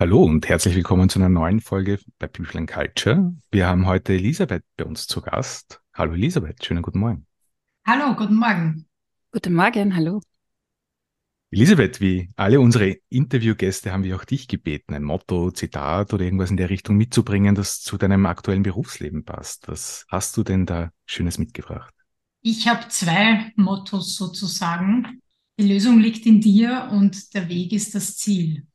Hallo 0.00 0.22
und 0.22 0.48
herzlich 0.48 0.74
willkommen 0.76 1.10
zu 1.10 1.18
einer 1.18 1.28
neuen 1.28 1.60
Folge 1.60 1.98
bei 2.18 2.26
People 2.26 2.58
and 2.58 2.70
Culture. 2.70 3.34
Wir 3.50 3.66
haben 3.66 3.84
heute 3.84 4.14
Elisabeth 4.14 4.64
bei 4.78 4.86
uns 4.86 5.06
zu 5.06 5.20
Gast. 5.20 5.82
Hallo 5.92 6.14
Elisabeth, 6.14 6.64
schönen 6.64 6.80
guten 6.80 7.00
Morgen. 7.00 7.26
Hallo, 7.84 8.16
guten 8.16 8.36
Morgen. 8.36 8.86
Guten 9.30 9.52
Morgen, 9.52 9.94
hallo. 9.94 10.22
Elisabeth, 11.50 12.00
wie 12.00 12.30
alle 12.36 12.60
unsere 12.60 12.96
Interviewgäste 13.10 13.92
haben 13.92 14.02
wir 14.02 14.16
auch 14.16 14.24
dich 14.24 14.48
gebeten, 14.48 14.94
ein 14.94 15.02
Motto, 15.02 15.50
Zitat 15.50 16.14
oder 16.14 16.24
irgendwas 16.24 16.50
in 16.50 16.56
der 16.56 16.70
Richtung 16.70 16.96
mitzubringen, 16.96 17.54
das 17.54 17.82
zu 17.82 17.98
deinem 17.98 18.24
aktuellen 18.24 18.62
Berufsleben 18.62 19.26
passt. 19.26 19.68
Was 19.68 20.06
hast 20.08 20.34
du 20.38 20.42
denn 20.42 20.64
da 20.64 20.92
Schönes 21.04 21.36
mitgebracht? 21.36 21.92
Ich 22.40 22.66
habe 22.66 22.88
zwei 22.88 23.52
Mottos 23.54 24.16
sozusagen. 24.16 25.20
Die 25.58 25.68
Lösung 25.68 26.00
liegt 26.00 26.24
in 26.24 26.40
dir 26.40 26.88
und 26.90 27.34
der 27.34 27.50
Weg 27.50 27.74
ist 27.74 27.94
das 27.94 28.16
Ziel. 28.16 28.66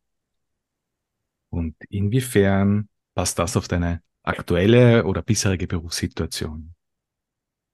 Und 1.56 1.76
inwiefern 1.90 2.90
passt 3.16 3.40
das 3.40 3.56
auf 3.56 3.70
deine 3.70 4.02
aktuelle 4.24 5.06
oder 5.06 5.22
bisherige 5.22 5.68
Berufssituation? 5.68 6.76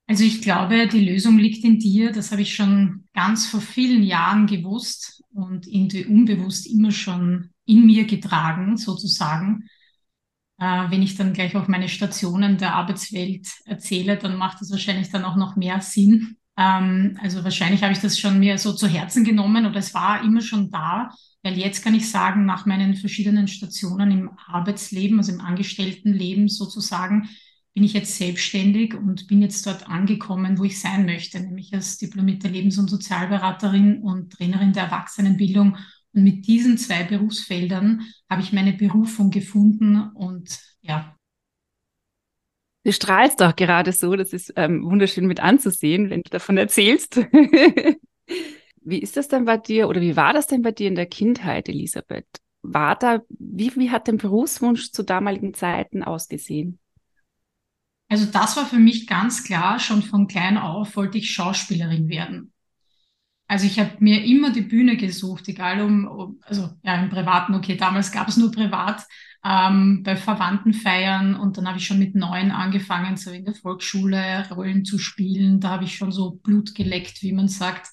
Also 0.07 0.23
ich 0.23 0.41
glaube, 0.41 0.87
die 0.87 1.09
Lösung 1.09 1.39
liegt 1.39 1.63
in 1.63 1.79
dir. 1.79 2.11
Das 2.11 2.31
habe 2.31 2.43
ich 2.43 2.53
schon 2.53 3.07
ganz 3.13 3.47
vor 3.47 3.61
vielen 3.61 4.03
Jahren 4.03 4.45
gewusst 4.45 5.23
und 5.33 5.65
irgendwie 5.67 6.05
unbewusst 6.05 6.67
immer 6.67 6.91
schon 6.91 7.49
in 7.65 7.85
mir 7.85 8.05
getragen, 8.05 8.77
sozusagen. 8.77 9.67
Äh, 10.59 10.91
wenn 10.91 11.01
ich 11.01 11.15
dann 11.15 11.33
gleich 11.33 11.55
auch 11.55 11.67
meine 11.67 11.89
Stationen 11.89 12.57
der 12.57 12.75
Arbeitswelt 12.75 13.47
erzähle, 13.65 14.17
dann 14.17 14.35
macht 14.35 14.61
das 14.61 14.69
wahrscheinlich 14.69 15.09
dann 15.09 15.25
auch 15.25 15.37
noch 15.37 15.55
mehr 15.55 15.81
Sinn. 15.81 16.37
Ähm, 16.57 17.17
also 17.21 17.43
wahrscheinlich 17.43 17.83
habe 17.83 17.93
ich 17.93 17.99
das 17.99 18.19
schon 18.19 18.39
mir 18.39 18.57
so 18.57 18.73
zu 18.73 18.87
Herzen 18.87 19.23
genommen 19.23 19.65
oder 19.65 19.77
es 19.77 19.93
war 19.93 20.23
immer 20.23 20.41
schon 20.41 20.69
da. 20.69 21.09
Weil 21.43 21.57
jetzt 21.57 21.83
kann 21.83 21.95
ich 21.95 22.09
sagen, 22.09 22.45
nach 22.45 22.65
meinen 22.65 22.95
verschiedenen 22.95 23.47
Stationen 23.47 24.11
im 24.11 24.31
Arbeitsleben, 24.47 25.17
also 25.17 25.31
im 25.31 25.41
Angestelltenleben 25.41 26.47
sozusagen, 26.47 27.29
bin 27.73 27.83
ich 27.83 27.93
jetzt 27.93 28.17
selbstständig 28.17 28.93
und 28.93 29.27
bin 29.27 29.41
jetzt 29.41 29.65
dort 29.65 29.87
angekommen, 29.87 30.59
wo 30.59 30.65
ich 30.65 30.79
sein 30.79 31.05
möchte, 31.05 31.39
nämlich 31.39 31.73
als 31.73 31.97
diplomierte 31.97 32.47
Lebens- 32.47 32.77
und 32.77 32.89
Sozialberaterin 32.89 34.01
und 34.01 34.33
Trainerin 34.33 34.73
der 34.73 34.83
Erwachsenenbildung. 34.83 35.77
Und 36.13 36.23
mit 36.23 36.45
diesen 36.47 36.77
zwei 36.77 37.03
Berufsfeldern 37.03 38.01
habe 38.29 38.41
ich 38.41 38.51
meine 38.51 38.73
Berufung 38.73 39.31
gefunden 39.31 40.09
und 40.13 40.59
ja. 40.81 41.15
Du 42.83 42.91
strahlst 42.91 43.41
doch 43.41 43.55
gerade 43.55 43.91
so, 43.91 44.15
das 44.15 44.33
ist 44.33 44.53
ähm, 44.55 44.83
wunderschön 44.83 45.27
mit 45.27 45.39
anzusehen, 45.39 46.09
wenn 46.09 46.23
du 46.23 46.29
davon 46.29 46.57
erzählst. 46.57 47.17
Wie 48.83 48.99
ist 48.99 49.15
das 49.17 49.27
denn 49.27 49.45
bei 49.45 49.57
dir 49.57 49.87
oder 49.87 50.01
wie 50.01 50.15
war 50.15 50.33
das 50.33 50.47
denn 50.47 50.63
bei 50.63 50.71
dir 50.71 50.87
in 50.87 50.95
der 50.95 51.05
Kindheit, 51.05 51.69
Elisabeth? 51.69 52.25
War 52.63 52.95
da, 52.95 53.21
wie, 53.29 53.75
wie 53.75 53.91
hat 53.91 54.07
dein 54.07 54.17
Berufswunsch 54.17 54.91
zu 54.91 55.03
damaligen 55.03 55.53
Zeiten 55.53 56.03
ausgesehen? 56.03 56.79
Also 58.09 58.25
das 58.25 58.57
war 58.57 58.65
für 58.65 58.79
mich 58.79 59.05
ganz 59.05 59.43
klar, 59.43 59.79
schon 59.79 60.01
von 60.01 60.27
klein 60.27 60.57
auf 60.57 60.95
wollte 60.95 61.19
ich 61.19 61.31
Schauspielerin 61.31 62.09
werden. 62.09 62.51
Also 63.47 63.67
ich 63.67 63.79
habe 63.79 63.91
mir 63.99 64.23
immer 64.23 64.51
die 64.51 64.61
Bühne 64.61 64.97
gesucht, 64.97 65.47
egal 65.47 65.81
um, 65.81 66.39
also 66.41 66.69
ja, 66.83 67.01
im 67.03 67.09
Privaten, 67.09 67.53
okay, 67.53 67.77
damals 67.77 68.11
gab 68.11 68.27
es 68.27 68.37
nur 68.37 68.51
privat, 68.51 69.05
ähm, 69.43 70.03
bei 70.03 70.15
Verwandtenfeiern 70.15 71.35
und 71.35 71.57
dann 71.57 71.67
habe 71.67 71.77
ich 71.79 71.85
schon 71.85 71.99
mit 71.99 72.15
neun 72.15 72.51
angefangen, 72.51 73.17
so 73.17 73.31
in 73.31 73.45
der 73.45 73.55
Volksschule 73.55 74.47
Rollen 74.51 74.85
zu 74.85 74.99
spielen. 74.99 75.59
Da 75.59 75.69
habe 75.69 75.85
ich 75.85 75.95
schon 75.95 76.11
so 76.11 76.31
Blut 76.43 76.75
geleckt, 76.75 77.21
wie 77.23 77.33
man 77.33 77.47
sagt. 77.47 77.89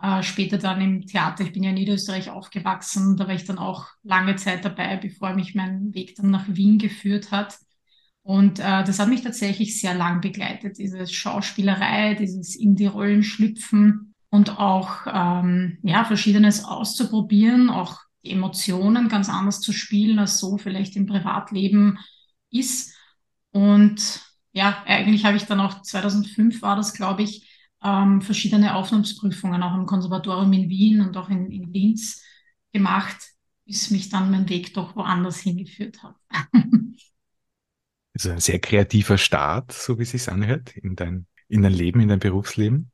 Äh, 0.00 0.22
später 0.22 0.58
dann 0.58 0.80
im 0.80 1.06
Theater, 1.06 1.44
ich 1.44 1.52
bin 1.52 1.62
ja 1.64 1.70
in 1.70 1.76
Niederösterreich 1.76 2.30
aufgewachsen, 2.30 3.16
da 3.16 3.26
war 3.26 3.34
ich 3.34 3.44
dann 3.44 3.58
auch 3.58 3.86
lange 4.02 4.36
Zeit 4.36 4.64
dabei, 4.64 4.96
bevor 4.96 5.34
mich 5.34 5.54
mein 5.54 5.92
Weg 5.92 6.14
dann 6.16 6.30
nach 6.30 6.46
Wien 6.48 6.78
geführt 6.78 7.32
hat. 7.32 7.58
Und 8.22 8.60
äh, 8.60 8.84
das 8.84 8.98
hat 8.98 9.08
mich 9.08 9.22
tatsächlich 9.22 9.80
sehr 9.80 9.94
lang 9.94 10.20
begleitet, 10.20 10.78
diese 10.78 11.06
Schauspielerei, 11.06 12.14
dieses 12.14 12.54
in 12.56 12.76
die 12.76 12.86
Rollen 12.86 13.22
schlüpfen 13.22 14.14
und 14.30 14.58
auch 14.58 15.06
ähm, 15.06 15.78
ja, 15.82 16.04
Verschiedenes 16.04 16.64
auszuprobieren, 16.64 17.70
auch 17.70 18.00
Emotionen 18.22 19.08
ganz 19.08 19.28
anders 19.28 19.60
zu 19.60 19.72
spielen, 19.72 20.18
als 20.18 20.38
so 20.38 20.58
vielleicht 20.58 20.96
im 20.96 21.06
Privatleben 21.06 21.98
ist. 22.50 22.94
Und 23.50 24.20
ja, 24.52 24.82
eigentlich 24.86 25.24
habe 25.24 25.36
ich 25.36 25.44
dann 25.44 25.60
auch 25.60 25.82
2005 25.82 26.62
war 26.62 26.76
das, 26.76 26.94
glaube 26.94 27.22
ich, 27.22 27.48
ähm, 27.82 28.20
verschiedene 28.22 28.74
Aufnahmsprüfungen 28.74 29.62
auch 29.62 29.74
im 29.74 29.86
Konservatorium 29.86 30.52
in 30.52 30.68
Wien 30.68 31.00
und 31.00 31.16
auch 31.16 31.28
in, 31.28 31.50
in 31.50 31.72
Linz 31.72 32.24
gemacht, 32.72 33.16
bis 33.64 33.90
mich 33.90 34.08
dann 34.08 34.30
mein 34.30 34.48
Weg 34.48 34.74
doch 34.74 34.96
woanders 34.96 35.38
hingeführt 35.38 36.02
hat. 36.02 36.16
also 38.14 38.30
ein 38.30 38.40
sehr 38.40 38.58
kreativer 38.58 39.18
Start, 39.18 39.72
so 39.72 39.98
wie 39.98 40.02
es 40.02 40.10
sich 40.10 40.28
anhört, 40.28 40.76
in 40.76 40.96
dein, 40.96 41.26
in 41.48 41.62
dein 41.62 41.72
Leben, 41.72 42.00
in 42.00 42.08
dein 42.08 42.18
Berufsleben. 42.18 42.90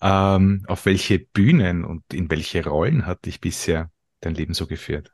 Ähm, 0.00 0.64
auf 0.66 0.86
welche 0.86 1.18
Bühnen 1.18 1.84
und 1.84 2.02
in 2.12 2.30
welche 2.30 2.64
Rollen 2.64 3.06
hat 3.06 3.26
dich 3.26 3.40
bisher 3.40 3.90
dein 4.24 4.34
Leben 4.34 4.54
so 4.54 4.66
geführt? 4.66 5.10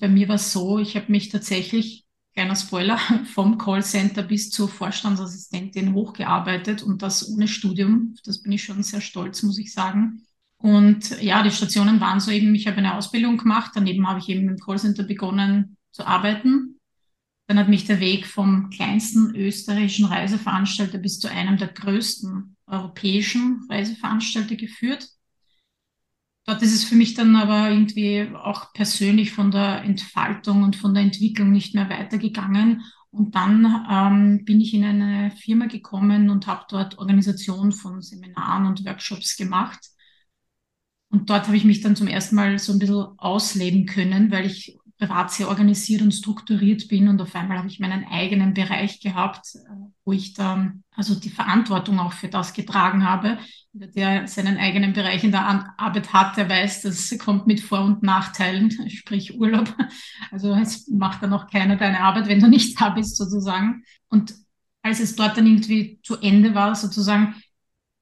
Bei 0.00 0.08
mir 0.08 0.28
war 0.28 0.36
es 0.36 0.52
so, 0.52 0.78
ich 0.78 0.96
habe 0.96 1.10
mich 1.10 1.28
tatsächlich 1.28 2.06
kleiner 2.38 2.54
Spoiler, 2.54 2.98
vom 3.34 3.58
Callcenter 3.58 4.22
bis 4.22 4.50
zur 4.50 4.68
Vorstandsassistentin 4.68 5.92
hochgearbeitet 5.92 6.84
und 6.84 7.02
das 7.02 7.28
ohne 7.28 7.48
Studium. 7.48 8.14
Das 8.24 8.42
bin 8.42 8.52
ich 8.52 8.62
schon 8.62 8.84
sehr 8.84 9.00
stolz, 9.00 9.42
muss 9.42 9.58
ich 9.58 9.72
sagen. 9.72 10.22
Und 10.56 11.20
ja, 11.20 11.42
die 11.42 11.50
Stationen 11.50 12.00
waren 12.00 12.20
so 12.20 12.30
eben, 12.30 12.54
ich 12.54 12.68
habe 12.68 12.78
eine 12.78 12.94
Ausbildung 12.94 13.38
gemacht, 13.38 13.72
daneben 13.74 14.08
habe 14.08 14.20
ich 14.20 14.28
eben 14.28 14.48
im 14.48 14.58
Callcenter 14.58 15.02
begonnen 15.02 15.76
zu 15.90 16.06
arbeiten. 16.06 16.78
Dann 17.48 17.58
hat 17.58 17.68
mich 17.68 17.86
der 17.86 17.98
Weg 17.98 18.26
vom 18.26 18.70
kleinsten 18.70 19.34
österreichischen 19.34 20.04
Reiseveranstalter 20.04 20.98
bis 20.98 21.18
zu 21.18 21.28
einem 21.28 21.56
der 21.56 21.68
größten 21.68 22.56
europäischen 22.68 23.66
Reiseveranstalter 23.68 24.54
geführt. 24.54 25.08
Dort 26.48 26.62
ist 26.62 26.72
es 26.74 26.84
für 26.84 26.94
mich 26.94 27.12
dann 27.12 27.36
aber 27.36 27.68
irgendwie 27.68 28.26
auch 28.34 28.72
persönlich 28.72 29.32
von 29.32 29.50
der 29.50 29.82
Entfaltung 29.82 30.62
und 30.62 30.76
von 30.76 30.94
der 30.94 31.02
Entwicklung 31.02 31.50
nicht 31.52 31.74
mehr 31.74 31.90
weitergegangen. 31.90 32.82
Und 33.10 33.34
dann 33.34 33.66
ähm, 33.90 34.44
bin 34.46 34.58
ich 34.58 34.72
in 34.72 34.82
eine 34.82 35.30
Firma 35.32 35.66
gekommen 35.66 36.30
und 36.30 36.46
habe 36.46 36.64
dort 36.70 36.96
Organisation 36.96 37.70
von 37.70 38.00
Seminaren 38.00 38.64
und 38.64 38.82
Workshops 38.86 39.36
gemacht. 39.36 39.78
Und 41.10 41.28
dort 41.28 41.48
habe 41.48 41.56
ich 41.58 41.64
mich 41.64 41.82
dann 41.82 41.96
zum 41.96 42.06
ersten 42.08 42.36
Mal 42.36 42.58
so 42.58 42.72
ein 42.72 42.78
bisschen 42.78 43.04
ausleben 43.18 43.84
können, 43.84 44.30
weil 44.30 44.46
ich 44.46 44.78
privat 44.98 45.30
sehr 45.30 45.48
organisiert 45.48 46.02
und 46.02 46.12
strukturiert 46.12 46.88
bin 46.88 47.08
und 47.08 47.22
auf 47.22 47.34
einmal 47.34 47.58
habe 47.58 47.68
ich 47.68 47.78
meinen 47.78 48.04
eigenen 48.10 48.52
Bereich 48.52 49.00
gehabt, 49.00 49.54
äh, 49.54 49.58
wo 50.04 50.12
ich 50.12 50.34
dann 50.34 50.82
also 50.94 51.14
die 51.14 51.30
Verantwortung 51.30 52.00
auch 52.00 52.12
für 52.12 52.28
das 52.28 52.52
getragen 52.52 53.08
habe. 53.08 53.38
Der 53.72 54.26
seinen 54.26 54.56
eigenen 54.56 54.92
Bereich 54.92 55.22
in 55.22 55.30
der 55.30 55.74
Arbeit 55.76 56.12
hat, 56.12 56.36
der 56.36 56.48
weiß, 56.48 56.82
das 56.82 57.16
kommt 57.18 57.46
mit 57.46 57.60
Vor- 57.60 57.84
und 57.84 58.02
Nachteilen, 58.02 58.70
sprich 58.90 59.38
Urlaub. 59.38 59.72
Also 60.32 60.52
es 60.54 60.88
macht 60.88 61.22
dann 61.22 61.32
auch 61.32 61.46
keiner 61.48 61.76
deine 61.76 62.00
Arbeit, 62.00 62.26
wenn 62.26 62.40
du 62.40 62.48
nicht 62.48 62.80
da 62.80 62.88
bist 62.90 63.16
sozusagen. 63.16 63.84
Und 64.08 64.34
als 64.82 65.00
es 65.00 65.14
dort 65.14 65.36
dann 65.36 65.46
irgendwie 65.46 66.00
zu 66.02 66.16
Ende 66.16 66.54
war, 66.54 66.74
sozusagen, 66.74 67.36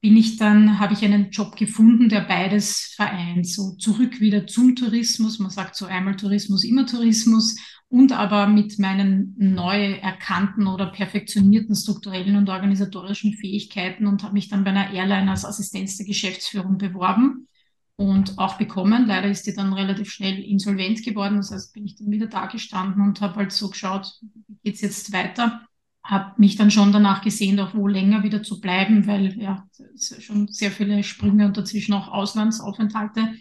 bin 0.07 0.17
ich 0.17 0.37
dann, 0.37 0.79
habe 0.79 0.93
ich 0.93 1.05
einen 1.05 1.31
Job 1.31 1.57
gefunden, 1.57 2.09
der 2.09 2.21
beides 2.21 2.93
vereint. 2.95 3.45
So 3.45 3.73
zurück 3.73 4.21
wieder 4.21 4.47
zum 4.47 4.77
Tourismus. 4.77 5.41
Man 5.41 5.51
sagt 5.51 5.75
so 5.75 5.85
einmal 5.85 6.15
Tourismus, 6.15 6.63
immer 6.63 6.87
Tourismus. 6.87 7.57
Und 7.89 8.13
aber 8.13 8.47
mit 8.47 8.79
meinen 8.79 9.35
neu 9.37 9.95
erkannten 9.95 10.69
oder 10.69 10.93
perfektionierten 10.93 11.75
strukturellen 11.75 12.37
und 12.37 12.49
organisatorischen 12.49 13.33
Fähigkeiten 13.33 14.07
und 14.07 14.23
habe 14.23 14.35
mich 14.35 14.49
dann 14.49 14.63
bei 14.63 14.71
einer 14.71 14.93
Airline 14.93 15.29
als 15.29 15.45
Assistenz 15.45 15.97
der 15.97 16.07
Geschäftsführung 16.07 16.79
beworben 16.79 17.49
und 17.97 18.39
auch 18.39 18.59
bekommen. 18.59 19.09
Leider 19.09 19.29
ist 19.29 19.49
die 19.49 19.55
dann 19.55 19.73
relativ 19.73 20.09
schnell 20.09 20.39
insolvent 20.41 21.05
geworden. 21.05 21.39
Das 21.39 21.51
heißt, 21.51 21.75
bin 21.75 21.85
ich 21.85 21.97
dann 21.97 22.13
wieder 22.13 22.29
da 22.29 22.47
gestanden 22.47 23.03
und 23.03 23.21
habe 23.21 23.35
halt 23.35 23.51
so 23.51 23.71
geschaut, 23.71 24.07
wie 24.23 24.57
geht's 24.63 24.83
jetzt 24.83 25.13
weiter 25.13 25.67
habe 26.07 26.35
mich 26.39 26.57
dann 26.57 26.71
schon 26.71 26.93
danach 26.93 27.21
gesehen, 27.21 27.59
auch 27.59 27.75
wo 27.75 27.89
länger 27.89 28.23
wieder 28.23 28.43
zu 28.43 28.61
bleiben, 28.61 29.07
weil 29.07 29.37
ja 29.39 29.67
schon 29.99 30.47
sehr 30.47 30.71
viele 30.71 31.03
Sprünge 31.03 31.47
und 31.47 31.57
dazwischen 31.57 31.95
auch 31.95 32.09
Auslandsaufenthalte. 32.09 33.35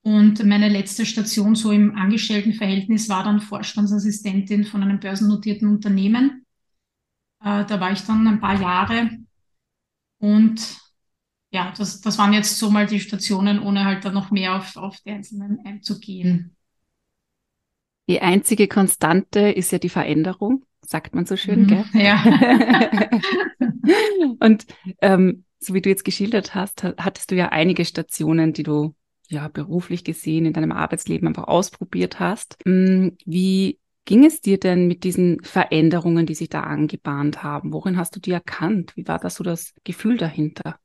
Und 0.00 0.44
meine 0.44 0.68
letzte 0.68 1.04
Station 1.04 1.54
so 1.54 1.70
im 1.70 1.94
Angestelltenverhältnis 1.94 3.08
war 3.08 3.24
dann 3.24 3.40
Vorstandsassistentin 3.40 4.64
von 4.64 4.82
einem 4.82 5.00
börsennotierten 5.00 5.68
Unternehmen. 5.68 6.46
Äh, 7.44 7.66
da 7.66 7.78
war 7.78 7.92
ich 7.92 8.02
dann 8.02 8.26
ein 8.26 8.40
paar 8.40 8.60
Jahre. 8.60 9.10
Und 10.18 10.78
ja, 11.50 11.72
das, 11.76 12.00
das 12.00 12.16
waren 12.16 12.32
jetzt 12.32 12.58
so 12.58 12.70
mal 12.70 12.86
die 12.86 13.00
Stationen, 13.00 13.60
ohne 13.60 13.84
halt 13.84 14.04
dann 14.04 14.14
noch 14.14 14.30
mehr 14.30 14.56
auf, 14.56 14.76
auf 14.76 14.98
die 15.00 15.10
einzelnen 15.10 15.60
einzugehen. 15.64 16.56
Die 18.08 18.20
einzige 18.20 18.66
Konstante 18.66 19.50
ist 19.50 19.70
ja 19.70 19.78
die 19.78 19.90
Veränderung, 19.90 20.64
sagt 20.84 21.14
man 21.14 21.26
so 21.26 21.36
schön, 21.36 21.62
mhm, 21.62 21.66
gell? 21.66 21.84
Ja. 21.94 22.22
Und 24.40 24.66
ähm, 25.00 25.44
so 25.58 25.74
wie 25.74 25.80
du 25.80 25.88
jetzt 25.88 26.04
geschildert 26.04 26.54
hast, 26.54 26.82
hattest 26.82 27.30
du 27.30 27.36
ja 27.36 27.50
einige 27.50 27.84
Stationen, 27.84 28.52
die 28.52 28.64
du 28.64 28.94
ja 29.28 29.48
beruflich 29.48 30.04
gesehen 30.04 30.44
in 30.44 30.52
deinem 30.52 30.72
Arbeitsleben 30.72 31.28
einfach 31.28 31.48
ausprobiert 31.48 32.20
hast. 32.20 32.58
Hm, 32.64 33.16
wie 33.24 33.78
ging 34.04 34.24
es 34.24 34.40
dir 34.40 34.58
denn 34.58 34.86
mit 34.86 35.04
diesen 35.04 35.42
Veränderungen, 35.42 36.26
die 36.26 36.34
sich 36.34 36.48
da 36.48 36.62
angebahnt 36.62 37.42
haben? 37.42 37.72
Worin 37.72 37.96
hast 37.96 38.16
du 38.16 38.20
die 38.20 38.32
erkannt? 38.32 38.92
Wie 38.96 39.06
war 39.06 39.18
das 39.18 39.36
so 39.36 39.44
das 39.44 39.74
Gefühl 39.84 40.16
dahinter? 40.16 40.78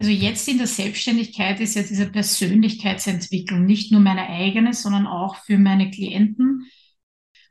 Also 0.00 0.12
jetzt 0.12 0.46
in 0.46 0.58
der 0.58 0.68
Selbstständigkeit 0.68 1.58
ist 1.58 1.74
ja 1.74 1.82
diese 1.82 2.06
Persönlichkeitsentwicklung 2.06 3.64
nicht 3.64 3.90
nur 3.90 4.00
meine 4.00 4.28
eigene, 4.28 4.72
sondern 4.72 5.08
auch 5.08 5.36
für 5.36 5.58
meine 5.58 5.90
Klienten. 5.90 6.70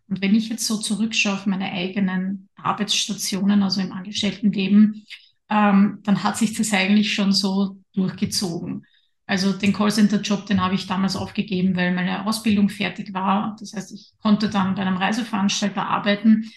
Und 0.09 0.21
wenn 0.21 0.35
ich 0.35 0.49
jetzt 0.49 0.65
so 0.65 0.77
zurückschaue 0.77 1.33
auf 1.33 1.45
meine 1.45 1.71
eigenen 1.71 2.49
Arbeitsstationen, 2.55 3.61
also 3.63 3.81
im 3.81 3.91
Angestelltenleben, 3.91 5.05
ähm, 5.49 5.99
dann 6.03 6.23
hat 6.23 6.37
sich 6.37 6.53
das 6.53 6.73
eigentlich 6.73 7.13
schon 7.13 7.31
so 7.31 7.77
durchgezogen. 7.93 8.85
Also 9.25 9.51
den 9.51 9.73
Callcenter-Job, 9.73 10.45
den 10.45 10.61
habe 10.61 10.75
ich 10.75 10.87
damals 10.87 11.17
aufgegeben, 11.17 11.75
weil 11.75 11.93
meine 11.93 12.25
Ausbildung 12.25 12.69
fertig 12.69 13.13
war. 13.13 13.57
Das 13.59 13.73
heißt, 13.73 13.91
ich 13.91 14.13
konnte 14.21 14.49
dann 14.49 14.75
bei 14.75 14.83
einem 14.83 14.95
Reiseveranstalter 14.95 15.85
arbeiten. 15.85 16.49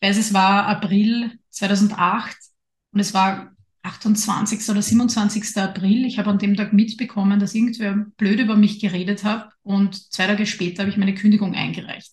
Ich 0.00 0.08
weiß, 0.08 0.16
es 0.18 0.34
war 0.34 0.66
April 0.66 1.38
2008 1.50 2.36
und 2.90 2.98
es 2.98 3.14
war 3.14 3.52
28. 3.82 4.70
oder 4.70 4.82
27. 4.82 5.56
April. 5.56 6.06
Ich 6.06 6.18
habe 6.18 6.30
an 6.30 6.38
dem 6.38 6.56
Tag 6.56 6.72
mitbekommen, 6.72 7.40
dass 7.40 7.54
irgendwer 7.54 8.06
blöd 8.16 8.40
über 8.40 8.56
mich 8.56 8.80
geredet 8.80 9.24
hat 9.24 9.50
und 9.62 10.12
zwei 10.12 10.26
Tage 10.26 10.46
später 10.46 10.82
habe 10.82 10.90
ich 10.90 10.96
meine 10.96 11.14
Kündigung 11.14 11.54
eingereicht. 11.54 12.12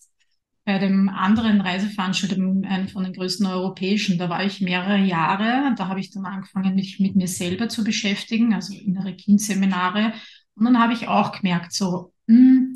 Bei 0.64 0.78
dem 0.78 1.08
anderen 1.08 1.60
Reiseveranstalter, 1.60 2.36
einem 2.36 2.88
von 2.88 3.04
den 3.04 3.12
größten 3.12 3.46
europäischen, 3.46 4.18
da 4.18 4.28
war 4.28 4.44
ich 4.44 4.60
mehrere 4.60 4.98
Jahre. 4.98 5.74
Da 5.76 5.88
habe 5.88 6.00
ich 6.00 6.10
dann 6.10 6.26
angefangen, 6.26 6.74
mich 6.74 7.00
mit 7.00 7.16
mir 7.16 7.28
selber 7.28 7.68
zu 7.68 7.82
beschäftigen, 7.82 8.52
also 8.52 8.74
innere 8.74 9.14
Kindseminare. 9.14 10.12
Und 10.56 10.64
dann 10.66 10.78
habe 10.78 10.92
ich 10.92 11.08
auch 11.08 11.32
gemerkt, 11.32 11.72
so, 11.72 12.12
mh, 12.26 12.36
hm, 12.36 12.69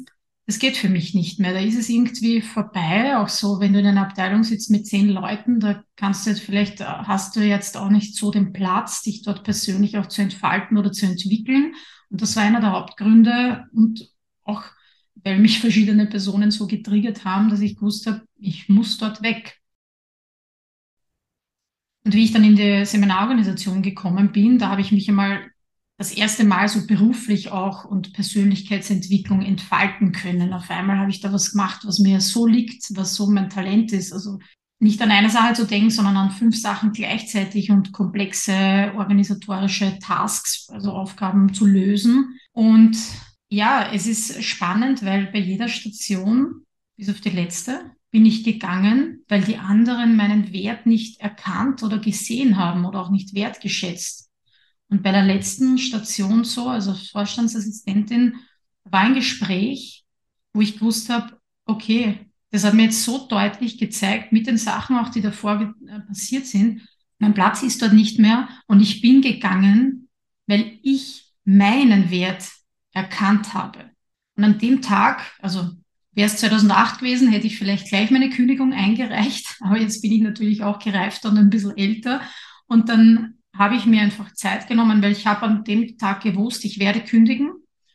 das 0.46 0.58
geht 0.58 0.76
für 0.76 0.90
mich 0.90 1.14
nicht 1.14 1.40
mehr. 1.40 1.54
Da 1.54 1.60
ist 1.60 1.76
es 1.78 1.88
irgendwie 1.88 2.42
vorbei. 2.42 3.16
Auch 3.16 3.28
so, 3.28 3.60
wenn 3.60 3.72
du 3.72 3.78
in 3.80 3.86
einer 3.86 4.02
Abteilung 4.02 4.44
sitzt 4.44 4.70
mit 4.70 4.86
zehn 4.86 5.08
Leuten, 5.08 5.58
da 5.58 5.82
kannst 5.96 6.26
du 6.26 6.30
jetzt 6.30 6.42
vielleicht, 6.42 6.80
äh, 6.80 6.84
hast 6.84 7.34
du 7.36 7.40
jetzt 7.40 7.76
auch 7.76 7.88
nicht 7.88 8.14
so 8.14 8.30
den 8.30 8.52
Platz, 8.52 9.02
dich 9.02 9.22
dort 9.22 9.42
persönlich 9.44 9.96
auch 9.96 10.06
zu 10.06 10.20
entfalten 10.22 10.76
oder 10.76 10.92
zu 10.92 11.06
entwickeln. 11.06 11.74
Und 12.10 12.20
das 12.20 12.36
war 12.36 12.42
einer 12.42 12.60
der 12.60 12.72
Hauptgründe 12.72 13.64
und 13.72 14.10
auch, 14.42 14.64
weil 15.14 15.38
mich 15.38 15.60
verschiedene 15.60 16.06
Personen 16.06 16.50
so 16.50 16.66
getriggert 16.66 17.24
haben, 17.24 17.48
dass 17.48 17.60
ich 17.60 17.76
gewusst 17.76 18.06
habe, 18.06 18.22
ich 18.36 18.68
muss 18.68 18.98
dort 18.98 19.22
weg. 19.22 19.58
Und 22.04 22.14
wie 22.14 22.24
ich 22.24 22.32
dann 22.32 22.44
in 22.44 22.56
die 22.56 22.84
Seminarorganisation 22.84 23.80
gekommen 23.80 24.30
bin, 24.32 24.58
da 24.58 24.68
habe 24.68 24.82
ich 24.82 24.92
mich 24.92 25.08
einmal 25.08 25.50
das 25.96 26.10
erste 26.12 26.44
Mal 26.44 26.68
so 26.68 26.86
beruflich 26.86 27.50
auch 27.50 27.84
und 27.84 28.12
Persönlichkeitsentwicklung 28.12 29.42
entfalten 29.42 30.12
können. 30.12 30.52
Auf 30.52 30.70
einmal 30.70 30.98
habe 30.98 31.10
ich 31.10 31.20
da 31.20 31.32
was 31.32 31.52
gemacht, 31.52 31.82
was 31.84 32.00
mir 32.00 32.20
so 32.20 32.46
liegt, 32.46 32.84
was 32.96 33.14
so 33.14 33.30
mein 33.30 33.48
Talent 33.48 33.92
ist. 33.92 34.12
Also 34.12 34.38
nicht 34.80 35.00
an 35.00 35.12
eine 35.12 35.30
Sache 35.30 35.54
zu 35.54 35.66
denken, 35.66 35.90
sondern 35.90 36.16
an 36.16 36.30
fünf 36.30 36.60
Sachen 36.60 36.92
gleichzeitig 36.92 37.70
und 37.70 37.92
komplexe 37.92 38.92
organisatorische 38.96 39.98
Tasks, 40.00 40.68
also 40.68 40.92
Aufgaben 40.92 41.54
zu 41.54 41.64
lösen. 41.64 42.38
Und 42.52 42.96
ja, 43.48 43.92
es 43.92 44.06
ist 44.06 44.42
spannend, 44.42 45.04
weil 45.04 45.26
bei 45.32 45.38
jeder 45.38 45.68
Station, 45.68 46.64
bis 46.96 47.08
auf 47.08 47.20
die 47.20 47.30
letzte, 47.30 47.92
bin 48.10 48.26
ich 48.26 48.44
gegangen, 48.44 49.24
weil 49.28 49.42
die 49.42 49.56
anderen 49.56 50.16
meinen 50.16 50.52
Wert 50.52 50.86
nicht 50.86 51.20
erkannt 51.20 51.82
oder 51.82 51.98
gesehen 51.98 52.56
haben 52.56 52.84
oder 52.84 53.00
auch 53.00 53.10
nicht 53.10 53.34
wertgeschätzt. 53.34 54.23
Und 54.94 55.02
bei 55.02 55.10
der 55.10 55.24
letzten 55.24 55.76
Station 55.76 56.44
so, 56.44 56.68
also 56.68 56.94
Vorstandsassistentin, 56.94 58.36
war 58.84 59.00
ein 59.00 59.14
Gespräch, 59.14 60.04
wo 60.52 60.60
ich 60.60 60.78
gewusst 60.78 61.10
habe, 61.10 61.36
okay, 61.66 62.30
das 62.52 62.62
hat 62.62 62.74
mir 62.74 62.84
jetzt 62.84 63.02
so 63.02 63.26
deutlich 63.26 63.76
gezeigt, 63.78 64.30
mit 64.30 64.46
den 64.46 64.56
Sachen 64.56 64.96
auch, 64.96 65.08
die 65.08 65.20
davor 65.20 65.74
äh, 65.88 65.98
passiert 66.02 66.46
sind, 66.46 66.82
mein 67.18 67.34
Platz 67.34 67.64
ist 67.64 67.82
dort 67.82 67.92
nicht 67.92 68.20
mehr 68.20 68.48
und 68.68 68.80
ich 68.80 69.00
bin 69.00 69.20
gegangen, 69.20 70.08
weil 70.46 70.78
ich 70.84 71.32
meinen 71.44 72.12
Wert 72.12 72.48
erkannt 72.92 73.52
habe. 73.52 73.90
Und 74.36 74.44
an 74.44 74.58
dem 74.60 74.80
Tag, 74.80 75.22
also 75.40 75.72
wäre 76.12 76.28
es 76.28 76.36
2008 76.36 77.00
gewesen, 77.00 77.32
hätte 77.32 77.48
ich 77.48 77.58
vielleicht 77.58 77.88
gleich 77.88 78.12
meine 78.12 78.30
Kündigung 78.30 78.72
eingereicht, 78.72 79.56
aber 79.60 79.76
jetzt 79.76 80.02
bin 80.02 80.12
ich 80.12 80.20
natürlich 80.20 80.62
auch 80.62 80.78
gereifter 80.78 81.30
und 81.30 81.38
ein 81.38 81.50
bisschen 81.50 81.76
älter. 81.76 82.20
Und 82.68 82.88
dann 82.88 83.38
habe 83.56 83.76
ich 83.76 83.86
mir 83.86 84.00
einfach 84.02 84.32
Zeit 84.34 84.66
genommen, 84.68 85.02
weil 85.02 85.12
ich 85.12 85.26
habe 85.26 85.42
an 85.42 85.64
dem 85.64 85.96
Tag 85.96 86.22
gewusst, 86.22 86.64
ich 86.64 86.78
werde 86.78 87.00
kündigen. 87.00 87.52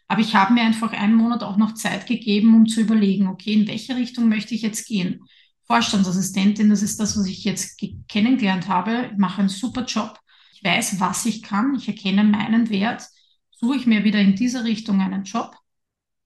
Aber 0.07 0.21
ich 0.21 0.35
habe 0.35 0.53
mir 0.53 0.61
einfach 0.61 0.91
einen 0.91 1.13
Monat 1.13 1.43
auch 1.43 1.57
noch 1.57 1.75
Zeit 1.75 2.07
gegeben, 2.07 2.55
um 2.55 2.65
zu 2.65 2.81
überlegen, 2.81 3.27
okay, 3.27 3.53
in 3.53 3.67
welche 3.67 3.95
Richtung 3.95 4.27
möchte 4.27 4.55
ich 4.55 4.63
jetzt 4.63 4.87
gehen? 4.87 5.21
Vorstandsassistentin, 5.65 6.69
das 6.69 6.81
ist 6.81 6.99
das, 6.99 7.15
was 7.15 7.27
ich 7.27 7.43
jetzt 7.43 7.79
kennengelernt 8.07 8.67
habe. 8.67 9.09
Ich 9.11 9.17
mache 9.19 9.41
einen 9.41 9.49
super 9.49 9.85
Job. 9.85 10.19
Ich 10.53 10.63
weiß, 10.63 10.99
was 10.99 11.27
ich 11.27 11.43
kann. 11.43 11.75
Ich 11.75 11.87
erkenne 11.87 12.23
meinen 12.23 12.71
Wert. 12.71 13.03
Suche 13.51 13.75
ich 13.75 13.85
mir 13.85 14.03
wieder 14.03 14.19
in 14.19 14.35
dieser 14.35 14.63
Richtung 14.63 14.99
einen 14.99 15.25
Job. 15.25 15.55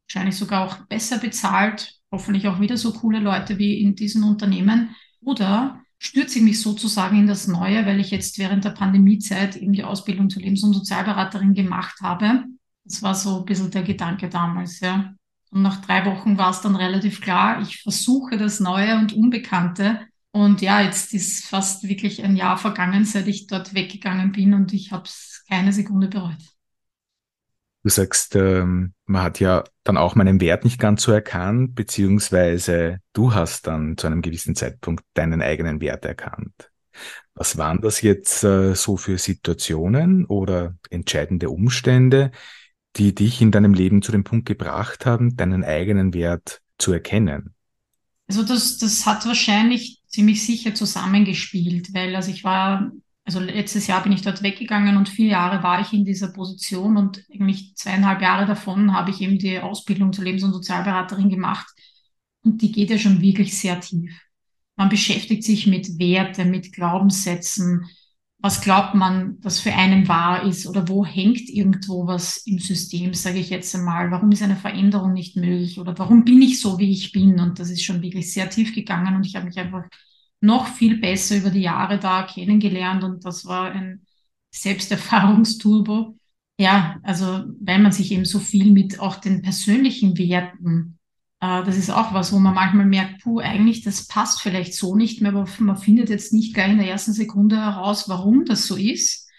Wahrscheinlich 0.07 0.37
sogar 0.37 0.65
auch 0.65 0.85
besser 0.85 1.17
bezahlt. 1.17 1.99
Hoffentlich 2.09 2.47
auch 2.47 2.61
wieder 2.61 2.77
so 2.77 2.93
coole 2.93 3.19
Leute 3.19 3.57
wie 3.57 3.81
in 3.81 3.95
diesen 3.95 4.23
Unternehmen. 4.23 4.95
Oder 5.19 5.82
stürze 6.03 6.39
ich 6.39 6.43
mich 6.43 6.61
sozusagen 6.61 7.17
in 7.17 7.27
das 7.27 7.47
Neue, 7.47 7.85
weil 7.85 7.99
ich 7.99 8.11
jetzt 8.11 8.37
während 8.37 8.65
der 8.65 8.71
Pandemiezeit 8.71 9.55
eben 9.55 9.71
die 9.71 9.83
Ausbildung 9.83 10.29
zur 10.29 10.41
Lebens- 10.41 10.63
und 10.63 10.73
Sozialberaterin 10.73 11.53
gemacht 11.53 12.01
habe. 12.01 12.43
Das 12.83 13.01
war 13.01 13.15
so 13.15 13.39
ein 13.39 13.45
bisschen 13.45 13.71
der 13.71 13.83
Gedanke 13.83 14.27
damals, 14.27 14.81
ja. 14.81 15.13
Und 15.51 15.61
nach 15.61 15.81
drei 15.81 16.05
Wochen 16.05 16.37
war 16.37 16.49
es 16.49 16.61
dann 16.61 16.75
relativ 16.75 17.21
klar, 17.21 17.61
ich 17.61 17.81
versuche 17.81 18.37
das 18.37 18.59
Neue 18.59 18.97
und 18.97 19.13
Unbekannte. 19.13 20.01
Und 20.31 20.61
ja, 20.61 20.81
jetzt 20.81 21.13
ist 21.13 21.45
fast 21.45 21.87
wirklich 21.87 22.23
ein 22.23 22.35
Jahr 22.35 22.57
vergangen, 22.57 23.05
seit 23.05 23.27
ich 23.27 23.47
dort 23.47 23.73
weggegangen 23.73 24.31
bin 24.31 24.53
und 24.53 24.73
ich 24.73 24.91
habe 24.91 25.03
es 25.05 25.45
keine 25.47 25.71
Sekunde 25.71 26.07
bereut. 26.07 26.52
Du 27.83 27.89
sagst, 27.89 28.35
ähm, 28.37 28.93
man 29.05 29.23
hat 29.23 29.41
ja 29.41 29.65
dann 29.83 29.97
auch 29.97 30.15
meinen 30.15 30.39
Wert 30.39 30.63
nicht 30.63 30.79
ganz 30.79 31.03
so 31.03 31.11
erkannt, 31.11 31.75
beziehungsweise 31.75 32.99
du 33.11 33.33
hast 33.33 33.67
dann 33.67 33.97
zu 33.97 34.07
einem 34.07 34.21
gewissen 34.21 34.55
Zeitpunkt 34.55 35.03
deinen 35.13 35.41
eigenen 35.41 35.81
Wert 35.81 36.05
erkannt. 36.05 36.71
Was 37.35 37.57
waren 37.57 37.81
das 37.81 38.01
jetzt 38.01 38.43
äh, 38.45 38.73
so 38.73 38.95
für 38.95 39.17
Situationen 39.17 40.25
oder 40.25 40.77
entscheidende 40.91 41.49
Umstände, 41.49 42.31
die 42.95 43.13
dich 43.13 43.41
in 43.41 43.51
deinem 43.51 43.73
Leben 43.73 44.01
zu 44.01 44.13
dem 44.13 44.23
Punkt 44.23 44.45
gebracht 44.45 45.05
haben, 45.05 45.35
deinen 45.35 45.65
eigenen 45.65 46.13
Wert 46.13 46.61
zu 46.77 46.93
erkennen? 46.93 47.53
Also 48.27 48.43
das, 48.43 48.77
das 48.77 49.05
hat 49.05 49.25
wahrscheinlich 49.25 50.01
ziemlich 50.07 50.45
sicher 50.45 50.73
zusammengespielt, 50.73 51.93
weil 51.93 52.15
also 52.15 52.31
ich 52.31 52.45
war 52.45 52.91
also 53.25 53.39
letztes 53.39 53.87
Jahr 53.87 54.03
bin 54.03 54.11
ich 54.11 54.21
dort 54.21 54.43
weggegangen 54.43 54.97
und 54.97 55.07
vier 55.07 55.27
Jahre 55.27 55.63
war 55.63 55.79
ich 55.79 55.93
in 55.93 56.03
dieser 56.03 56.29
Position 56.29 56.97
und 56.97 57.23
eigentlich 57.31 57.73
zweieinhalb 57.75 58.21
Jahre 58.21 58.45
davon 58.45 58.93
habe 58.93 59.11
ich 59.11 59.21
eben 59.21 59.39
die 59.39 59.59
Ausbildung 59.59 60.11
zur 60.11 60.25
Lebens- 60.25 60.43
und 60.43 60.51
Sozialberaterin 60.51 61.29
gemacht. 61.29 61.67
Und 62.43 62.61
die 62.61 62.71
geht 62.71 62.89
ja 62.89 62.97
schon 62.97 63.21
wirklich 63.21 63.57
sehr 63.57 63.79
tief. 63.79 64.11
Man 64.75 64.89
beschäftigt 64.89 65.43
sich 65.43 65.67
mit 65.67 65.99
Werte, 65.99 66.43
mit 66.43 66.73
Glaubenssätzen. 66.73 67.85
Was 68.39 68.59
glaubt 68.59 68.93
man, 68.93 69.39
dass 69.39 69.61
für 69.61 69.73
einen 69.73 70.09
wahr 70.09 70.43
ist 70.43 70.67
oder 70.67 70.89
wo 70.89 71.05
hängt 71.05 71.49
irgendwo 71.49 72.05
was 72.05 72.39
im 72.45 72.59
System, 72.59 73.13
sage 73.13 73.39
ich 73.39 73.49
jetzt 73.49 73.73
einmal. 73.73 74.11
Warum 74.11 74.33
ist 74.33 74.43
eine 74.43 74.57
Veränderung 74.57 75.13
nicht 75.13 75.37
möglich 75.37 75.79
oder 75.79 75.97
warum 75.97 76.25
bin 76.25 76.41
ich 76.41 76.59
so, 76.59 76.77
wie 76.77 76.91
ich 76.91 77.13
bin? 77.13 77.39
Und 77.39 77.59
das 77.59 77.69
ist 77.69 77.83
schon 77.83 78.01
wirklich 78.01 78.33
sehr 78.33 78.49
tief 78.49 78.75
gegangen 78.75 79.15
und 79.15 79.25
ich 79.25 79.37
habe 79.37 79.45
mich 79.45 79.57
einfach 79.57 79.85
noch 80.43 80.67
viel 80.67 80.97
besser 80.97 81.37
über 81.37 81.49
die 81.49 81.61
Jahre 81.61 81.97
da 81.97 82.23
kennengelernt 82.23 83.03
und 83.03 83.25
das 83.25 83.45
war 83.45 83.71
ein 83.71 84.05
Selbsterfahrungsturbo. 84.51 86.17
Ja, 86.59 86.97
also 87.01 87.45
weil 87.61 87.79
man 87.79 87.91
sich 87.91 88.11
eben 88.11 88.25
so 88.25 88.39
viel 88.39 88.71
mit 88.71 88.99
auch 88.99 89.15
den 89.15 89.41
persönlichen 89.41 90.17
Werten, 90.17 90.99
äh, 91.39 91.63
das 91.63 91.77
ist 91.77 91.89
auch 91.89 92.13
was, 92.13 92.33
wo 92.33 92.39
man 92.39 92.53
manchmal 92.53 92.85
merkt, 92.85 93.23
puh, 93.23 93.39
eigentlich 93.39 93.83
das 93.83 94.07
passt 94.07 94.41
vielleicht 94.41 94.75
so 94.75 94.95
nicht 94.95 95.21
mehr, 95.21 95.31
aber 95.31 95.47
man 95.59 95.77
findet 95.77 96.09
jetzt 96.09 96.33
nicht 96.33 96.53
gleich 96.53 96.71
in 96.71 96.77
der 96.77 96.89
ersten 96.89 97.13
Sekunde 97.13 97.55
heraus, 97.57 98.09
warum 98.09 98.45
das 98.45 98.67
so 98.67 98.75
ist. 98.75 99.29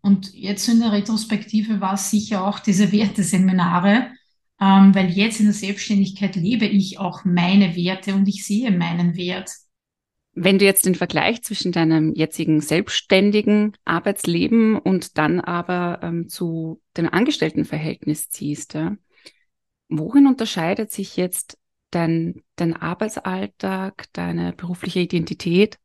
Und 0.00 0.32
jetzt 0.32 0.68
in 0.68 0.80
der 0.80 0.92
Retrospektive 0.92 1.80
war 1.80 1.94
es 1.94 2.10
sicher 2.10 2.46
auch 2.46 2.60
diese 2.60 2.92
Werteseminare, 2.92 4.08
ähm, 4.60 4.94
weil 4.94 5.10
jetzt 5.10 5.40
in 5.40 5.46
der 5.46 5.54
Selbstständigkeit 5.54 6.34
lebe 6.36 6.64
ich 6.64 6.98
auch 6.98 7.24
meine 7.24 7.76
Werte 7.76 8.14
und 8.14 8.26
ich 8.26 8.46
sehe 8.46 8.70
meinen 8.70 9.16
Wert. 9.16 9.50
Wenn 10.38 10.58
du 10.58 10.66
jetzt 10.66 10.84
den 10.84 10.94
Vergleich 10.94 11.42
zwischen 11.42 11.72
deinem 11.72 12.12
jetzigen 12.12 12.60
selbstständigen 12.60 13.74
Arbeitsleben 13.86 14.78
und 14.78 15.16
dann 15.16 15.40
aber 15.40 16.00
ähm, 16.02 16.28
zu 16.28 16.82
dem 16.94 17.08
Angestelltenverhältnis 17.08 18.28
ziehst, 18.28 18.74
ja, 18.74 18.96
worin 19.88 20.26
unterscheidet 20.26 20.92
sich 20.92 21.16
jetzt 21.16 21.56
dein, 21.90 22.42
dein 22.56 22.76
Arbeitsalltag, 22.76 24.12
deine 24.12 24.52
berufliche 24.52 25.00
Identität, 25.00 25.78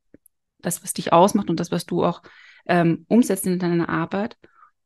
das, 0.60 0.84
was 0.84 0.92
dich 0.92 1.14
ausmacht 1.14 1.50
und 1.50 1.62
das, 1.62 1.72
was 1.72 1.86
du 1.86 2.04
auch 2.04 2.22
ähm, 2.66 3.06
umsetzt 3.08 3.48
in 3.48 3.58
deiner 3.58 3.88
Arbeit? 3.88 4.38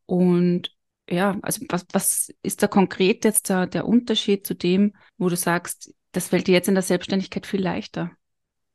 Und 0.05 0.75
ja, 1.09 1.39
also 1.41 1.65
was, 1.69 1.87
was 1.91 2.33
ist 2.43 2.61
da 2.61 2.67
konkret 2.67 3.25
jetzt 3.25 3.49
der, 3.49 3.65
der 3.65 3.87
Unterschied 3.87 4.45
zu 4.45 4.53
dem, 4.53 4.93
wo 5.17 5.27
du 5.27 5.35
sagst, 5.35 5.91
das 6.11 6.27
fällt 6.27 6.45
dir 6.45 6.53
jetzt 6.53 6.67
in 6.67 6.75
der 6.75 6.83
Selbstständigkeit 6.83 7.47
viel 7.47 7.63
leichter? 7.63 8.11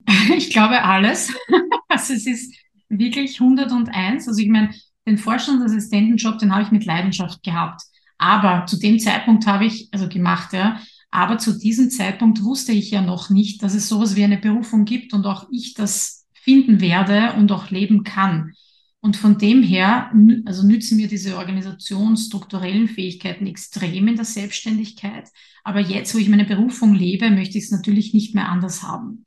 Ich 0.36 0.50
glaube 0.50 0.82
alles. 0.82 1.32
Also 1.88 2.14
es 2.14 2.24
ist 2.24 2.54
wirklich 2.88 3.40
101. 3.40 4.28
Also 4.28 4.40
ich 4.40 4.48
meine, 4.48 4.70
den 5.06 5.18
Vorstandsassistentenjob, 5.18 6.38
den 6.38 6.52
habe 6.52 6.62
ich 6.62 6.70
mit 6.70 6.84
Leidenschaft 6.84 7.42
gehabt. 7.42 7.82
Aber 8.16 8.64
zu 8.66 8.78
dem 8.78 9.00
Zeitpunkt 9.00 9.46
habe 9.46 9.64
ich, 9.64 9.88
also 9.90 10.08
gemacht, 10.08 10.52
ja, 10.52 10.80
aber 11.10 11.38
zu 11.38 11.58
diesem 11.58 11.90
Zeitpunkt 11.90 12.44
wusste 12.44 12.72
ich 12.72 12.90
ja 12.90 13.02
noch 13.02 13.30
nicht, 13.30 13.62
dass 13.62 13.74
es 13.74 13.88
sowas 13.88 14.14
wie 14.14 14.22
eine 14.22 14.38
Berufung 14.38 14.84
gibt 14.84 15.12
und 15.12 15.26
auch 15.26 15.48
ich 15.50 15.74
das 15.74 16.28
finden 16.32 16.80
werde 16.80 17.32
und 17.36 17.50
auch 17.50 17.70
leben 17.70 18.04
kann. 18.04 18.52
Und 19.00 19.16
von 19.16 19.38
dem 19.38 19.62
her, 19.62 20.12
also 20.44 20.64
nützen 20.64 20.96
mir 20.96 21.08
diese 21.08 21.38
organisationsstrukturellen 21.38 22.86
Fähigkeiten 22.86 23.46
extrem 23.46 24.08
in 24.08 24.16
der 24.16 24.26
Selbstständigkeit. 24.26 25.28
Aber 25.64 25.80
jetzt, 25.80 26.14
wo 26.14 26.18
ich 26.18 26.28
meine 26.28 26.44
Berufung 26.44 26.94
lebe, 26.94 27.30
möchte 27.30 27.56
ich 27.58 27.64
es 27.64 27.70
natürlich 27.70 28.12
nicht 28.12 28.34
mehr 28.34 28.48
anders 28.48 28.82
haben. 28.82 29.24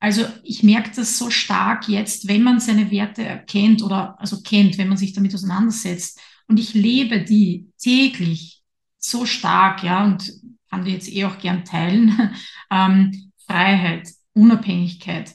Also 0.00 0.24
ich 0.42 0.62
merke 0.62 0.90
das 0.96 1.18
so 1.18 1.30
stark 1.30 1.86
jetzt, 1.88 2.26
wenn 2.26 2.42
man 2.42 2.58
seine 2.58 2.90
Werte 2.90 3.22
erkennt 3.22 3.82
oder 3.82 4.18
also 4.18 4.40
kennt, 4.40 4.78
wenn 4.78 4.88
man 4.88 4.96
sich 4.96 5.12
damit 5.12 5.34
auseinandersetzt. 5.34 6.18
Und 6.48 6.58
ich 6.58 6.72
lebe 6.72 7.22
die 7.22 7.68
täglich 7.78 8.62
so 8.96 9.26
stark, 9.26 9.82
ja, 9.82 10.04
und 10.04 10.32
kann 10.70 10.84
die 10.84 10.92
jetzt 10.92 11.12
eh 11.12 11.24
auch 11.26 11.38
gern 11.38 11.64
teilen. 11.64 12.34
ähm, 12.70 13.32
Freiheit, 13.46 14.08
Unabhängigkeit 14.32 15.34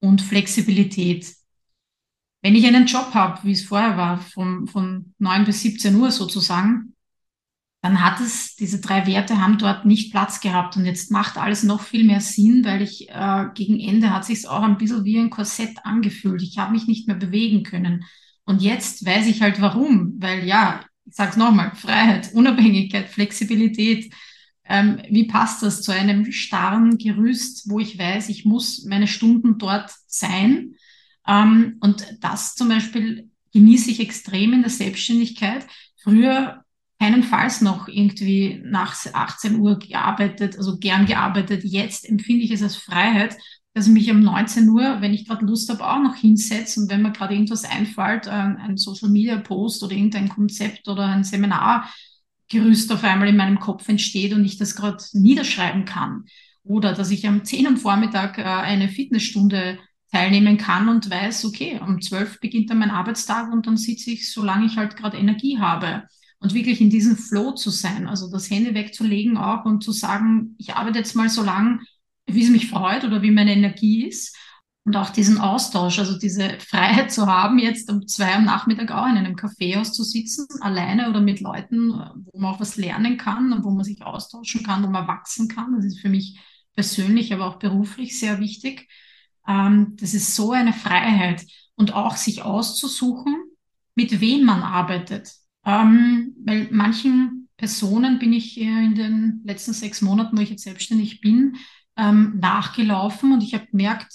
und 0.00 0.20
Flexibilität. 0.20 1.34
Wenn 2.42 2.54
ich 2.54 2.66
einen 2.66 2.86
Job 2.86 3.14
habe, 3.14 3.40
wie 3.44 3.52
es 3.52 3.64
vorher 3.64 3.96
war, 3.96 4.20
von, 4.20 4.66
von 4.66 5.14
9 5.18 5.44
bis 5.46 5.62
17 5.62 5.94
Uhr 5.94 6.10
sozusagen, 6.10 6.93
dann 7.84 8.02
hat 8.02 8.18
es, 8.18 8.56
diese 8.56 8.80
drei 8.80 9.06
Werte 9.06 9.42
haben 9.42 9.58
dort 9.58 9.84
nicht 9.84 10.10
Platz 10.10 10.40
gehabt. 10.40 10.74
Und 10.78 10.86
jetzt 10.86 11.10
macht 11.10 11.36
alles 11.36 11.64
noch 11.64 11.82
viel 11.82 12.04
mehr 12.04 12.22
Sinn, 12.22 12.64
weil 12.64 12.80
ich 12.80 13.10
äh, 13.10 13.44
gegen 13.52 13.78
Ende 13.78 14.08
hat 14.08 14.24
sich 14.24 14.48
auch 14.48 14.62
ein 14.62 14.78
bisschen 14.78 15.04
wie 15.04 15.18
ein 15.18 15.28
Korsett 15.28 15.84
angefühlt. 15.84 16.40
Ich 16.40 16.56
habe 16.56 16.72
mich 16.72 16.86
nicht 16.86 17.06
mehr 17.08 17.16
bewegen 17.18 17.62
können. 17.62 18.06
Und 18.46 18.62
jetzt 18.62 19.04
weiß 19.04 19.26
ich 19.26 19.42
halt 19.42 19.60
warum, 19.60 20.14
weil 20.16 20.46
ja, 20.46 20.82
ich 21.04 21.14
sage 21.14 21.32
es 21.32 21.36
nochmal, 21.36 21.72
Freiheit, 21.74 22.32
Unabhängigkeit, 22.32 23.06
Flexibilität. 23.10 24.14
Ähm, 24.64 25.02
wie 25.10 25.26
passt 25.26 25.62
das 25.62 25.82
zu 25.82 25.92
einem 25.92 26.32
starren 26.32 26.96
Gerüst, 26.96 27.68
wo 27.68 27.80
ich 27.80 27.98
weiß, 27.98 28.30
ich 28.30 28.46
muss 28.46 28.86
meine 28.86 29.08
Stunden 29.08 29.58
dort 29.58 29.92
sein? 30.06 30.76
Ähm, 31.28 31.76
und 31.80 32.02
das 32.22 32.54
zum 32.54 32.70
Beispiel 32.70 33.28
genieße 33.52 33.90
ich 33.90 34.00
extrem 34.00 34.54
in 34.54 34.62
der 34.62 34.70
Selbstständigkeit. 34.70 35.66
Früher 36.02 36.63
keinenfalls 36.98 37.60
noch 37.60 37.88
irgendwie 37.88 38.62
nach 38.64 38.94
18 39.12 39.58
Uhr 39.58 39.78
gearbeitet, 39.78 40.56
also 40.56 40.78
gern 40.78 41.06
gearbeitet. 41.06 41.64
Jetzt 41.64 42.08
empfinde 42.08 42.44
ich 42.44 42.50
es 42.50 42.62
als 42.62 42.76
Freiheit, 42.76 43.36
dass 43.74 43.88
ich 43.88 43.92
mich 43.92 44.10
um 44.10 44.20
19 44.20 44.68
Uhr, 44.68 45.00
wenn 45.00 45.12
ich 45.12 45.26
gerade 45.26 45.44
Lust 45.44 45.68
habe, 45.68 45.86
auch 45.86 46.00
noch 46.00 46.14
hinsetze 46.14 46.80
und 46.80 46.90
wenn 46.90 47.02
mir 47.02 47.12
gerade 47.12 47.34
irgendwas 47.34 47.64
einfällt, 47.64 48.28
ein, 48.28 48.56
ein 48.56 48.76
Social 48.76 49.10
Media 49.10 49.36
Post 49.38 49.82
oder 49.82 49.94
irgendein 49.94 50.28
Konzept 50.28 50.86
oder 50.88 51.06
ein 51.06 51.24
Seminargerüst 51.24 52.92
auf 52.92 53.02
einmal 53.02 53.28
in 53.28 53.36
meinem 53.36 53.58
Kopf 53.58 53.88
entsteht 53.88 54.32
und 54.32 54.44
ich 54.44 54.58
das 54.58 54.76
gerade 54.76 55.02
niederschreiben 55.12 55.84
kann. 55.84 56.24
Oder 56.62 56.94
dass 56.94 57.10
ich 57.10 57.26
am 57.26 57.44
10 57.44 57.66
am 57.66 57.76
Vormittag 57.76 58.38
äh, 58.38 58.44
eine 58.44 58.88
Fitnessstunde 58.88 59.78
teilnehmen 60.12 60.56
kann 60.56 60.88
und 60.88 61.10
weiß, 61.10 61.44
okay, 61.44 61.80
um 61.84 62.00
12 62.00 62.40
beginnt 62.40 62.70
dann 62.70 62.78
mein 62.78 62.92
Arbeitstag 62.92 63.52
und 63.52 63.66
dann 63.66 63.76
sitze 63.76 64.12
ich, 64.12 64.30
solange 64.32 64.66
ich 64.66 64.76
halt 64.76 64.96
gerade 64.96 65.18
Energie 65.18 65.58
habe 65.58 66.04
und 66.44 66.52
wirklich 66.52 66.82
in 66.82 66.90
diesem 66.90 67.16
Flow 67.16 67.52
zu 67.52 67.70
sein, 67.70 68.06
also 68.06 68.30
das 68.30 68.50
Handy 68.50 68.74
wegzulegen 68.74 69.38
auch 69.38 69.64
und 69.64 69.82
zu 69.82 69.92
sagen, 69.92 70.54
ich 70.58 70.74
arbeite 70.74 70.98
jetzt 70.98 71.16
mal 71.16 71.30
so 71.30 71.42
lang, 71.42 71.80
wie 72.26 72.44
es 72.44 72.50
mich 72.50 72.68
freut 72.68 73.02
oder 73.02 73.22
wie 73.22 73.30
meine 73.30 73.54
Energie 73.54 74.06
ist 74.06 74.36
und 74.84 74.94
auch 74.94 75.08
diesen 75.08 75.38
Austausch, 75.38 75.98
also 75.98 76.18
diese 76.18 76.50
Freiheit 76.58 77.10
zu 77.10 77.26
haben, 77.26 77.58
jetzt 77.58 77.90
um 77.90 78.06
zwei 78.06 78.34
am 78.34 78.44
Nachmittag 78.44 78.90
auch 78.90 79.06
in 79.06 79.16
einem 79.16 79.36
Kaffeehaus 79.36 79.94
zu 79.94 80.04
sitzen, 80.04 80.46
alleine 80.60 81.08
oder 81.08 81.22
mit 81.22 81.40
Leuten, 81.40 81.88
wo 82.26 82.38
man 82.38 82.54
auch 82.54 82.60
was 82.60 82.76
lernen 82.76 83.16
kann 83.16 83.50
und 83.54 83.64
wo 83.64 83.70
man 83.70 83.84
sich 83.84 84.02
austauschen 84.02 84.62
kann, 84.62 84.82
wo 84.82 84.88
man 84.88 85.08
wachsen 85.08 85.48
kann. 85.48 85.74
Das 85.74 85.86
ist 85.86 86.00
für 86.00 86.10
mich 86.10 86.38
persönlich, 86.74 87.32
aber 87.32 87.46
auch 87.46 87.58
beruflich 87.58 88.18
sehr 88.18 88.38
wichtig. 88.38 88.86
Ähm, 89.48 89.96
das 89.98 90.12
ist 90.12 90.36
so 90.36 90.52
eine 90.52 90.74
Freiheit 90.74 91.46
und 91.74 91.94
auch 91.94 92.16
sich 92.16 92.42
auszusuchen, 92.42 93.34
mit 93.94 94.20
wem 94.20 94.44
man 94.44 94.62
arbeitet. 94.62 95.32
Ähm, 95.64 96.34
weil 96.44 96.68
manchen 96.70 97.48
Personen 97.56 98.18
bin 98.18 98.32
ich 98.32 98.60
in 98.60 98.94
den 98.94 99.40
letzten 99.44 99.72
sechs 99.72 100.02
Monaten, 100.02 100.36
wo 100.36 100.42
ich 100.42 100.50
jetzt 100.50 100.64
selbstständig 100.64 101.20
bin, 101.20 101.56
ähm, 101.96 102.38
nachgelaufen 102.40 103.32
und 103.32 103.42
ich 103.42 103.54
habe 103.54 103.66
gemerkt, 103.66 104.12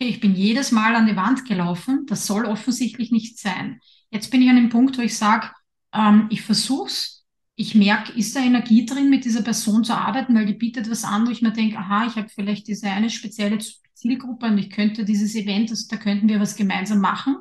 okay, 0.00 0.08
ich 0.08 0.20
bin 0.20 0.34
jedes 0.34 0.70
Mal 0.70 0.94
an 0.94 1.06
die 1.06 1.16
Wand 1.16 1.44
gelaufen. 1.44 2.06
Das 2.06 2.26
soll 2.26 2.44
offensichtlich 2.44 3.10
nicht 3.10 3.38
sein. 3.38 3.80
Jetzt 4.10 4.30
bin 4.30 4.42
ich 4.42 4.48
an 4.48 4.56
dem 4.56 4.68
Punkt, 4.68 4.96
wo 4.96 5.02
ich 5.02 5.16
sage, 5.16 5.50
ähm, 5.92 6.26
ich 6.30 6.42
versuch's. 6.42 7.24
Ich 7.56 7.74
merke, 7.74 8.12
ist 8.12 8.36
da 8.36 8.40
Energie 8.40 8.86
drin, 8.86 9.10
mit 9.10 9.24
dieser 9.24 9.42
Person 9.42 9.82
zu 9.82 9.92
arbeiten, 9.92 10.34
weil 10.36 10.46
die 10.46 10.54
bietet 10.54 10.88
was 10.88 11.02
an, 11.02 11.26
wo 11.26 11.30
ich 11.32 11.42
mir 11.42 11.50
denke, 11.50 11.76
aha, 11.76 12.06
ich 12.06 12.14
habe 12.14 12.28
vielleicht 12.28 12.68
diese 12.68 12.88
eine 12.88 13.10
spezielle 13.10 13.58
Zielgruppe 13.94 14.46
und 14.46 14.58
ich 14.58 14.70
könnte 14.70 15.04
dieses 15.04 15.34
Event, 15.34 15.72
das, 15.72 15.88
da 15.88 15.96
könnten 15.96 16.28
wir 16.28 16.38
was 16.38 16.54
gemeinsam 16.54 17.00
machen. 17.00 17.36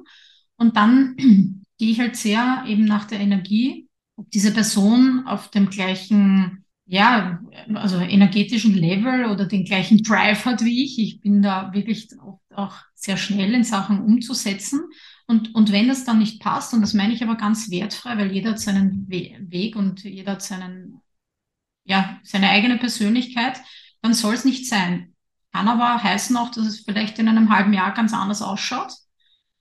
Und 0.56 0.76
dann 0.76 1.64
gehe 1.78 1.92
ich 1.92 2.00
halt 2.00 2.16
sehr 2.16 2.64
eben 2.68 2.86
nach 2.86 3.06
der 3.06 3.20
Energie, 3.20 3.88
ob 4.16 4.30
diese 4.32 4.54
Person 4.54 5.28
auf 5.28 5.50
dem 5.50 5.70
gleichen, 5.70 6.66
ja, 6.86 7.40
also 7.76 7.98
energetischen 7.98 8.74
Level 8.74 9.26
oder 9.26 9.46
den 9.46 9.66
gleichen 9.66 10.02
Drive 10.04 10.46
hat 10.46 10.64
wie 10.64 10.84
ich. 10.84 11.00
Ich 11.00 11.22
bin 11.22 11.42
da 11.42 11.72
wirklich 11.74 12.10
auch 12.54 12.76
sehr 12.96 13.18
schnell 13.18 13.54
in 13.54 13.64
Sachen 13.64 14.02
umzusetzen. 14.02 14.82
Und, 15.28 15.54
und 15.54 15.72
wenn 15.72 15.88
das 15.88 16.06
dann 16.06 16.20
nicht 16.20 16.42
passt, 16.42 16.74
und 16.74 16.82
das 16.82 16.94
meine 16.94 17.14
ich 17.14 17.22
aber 17.22 17.36
ganz 17.36 17.70
wertfrei, 17.70 18.18
weil 18.18 18.32
jeder 18.32 18.52
hat 18.52 18.60
seinen 18.60 19.08
We 19.10 19.36
Weg 19.40 19.76
und 19.76 20.04
jeder 20.04 20.34
hat 20.34 20.42
seinen, 20.42 21.02
ja, 21.84 22.20
seine 22.24 22.50
eigene 22.50 22.78
Persönlichkeit, 22.78 23.60
dann 24.02 24.14
soll 24.14 24.34
es 24.34 24.46
nicht 24.46 24.68
sein. 24.68 25.14
Kann 25.52 25.68
aber 25.68 26.02
heißen 26.02 26.36
auch, 26.38 26.50
dass 26.50 26.66
es 26.66 26.82
vielleicht 26.82 27.20
in 27.20 27.28
einem 27.28 27.50
halben 27.50 27.74
Jahr 27.74 27.94
ganz 27.94 28.14
anders 28.14 28.42
ausschaut. 28.42 28.94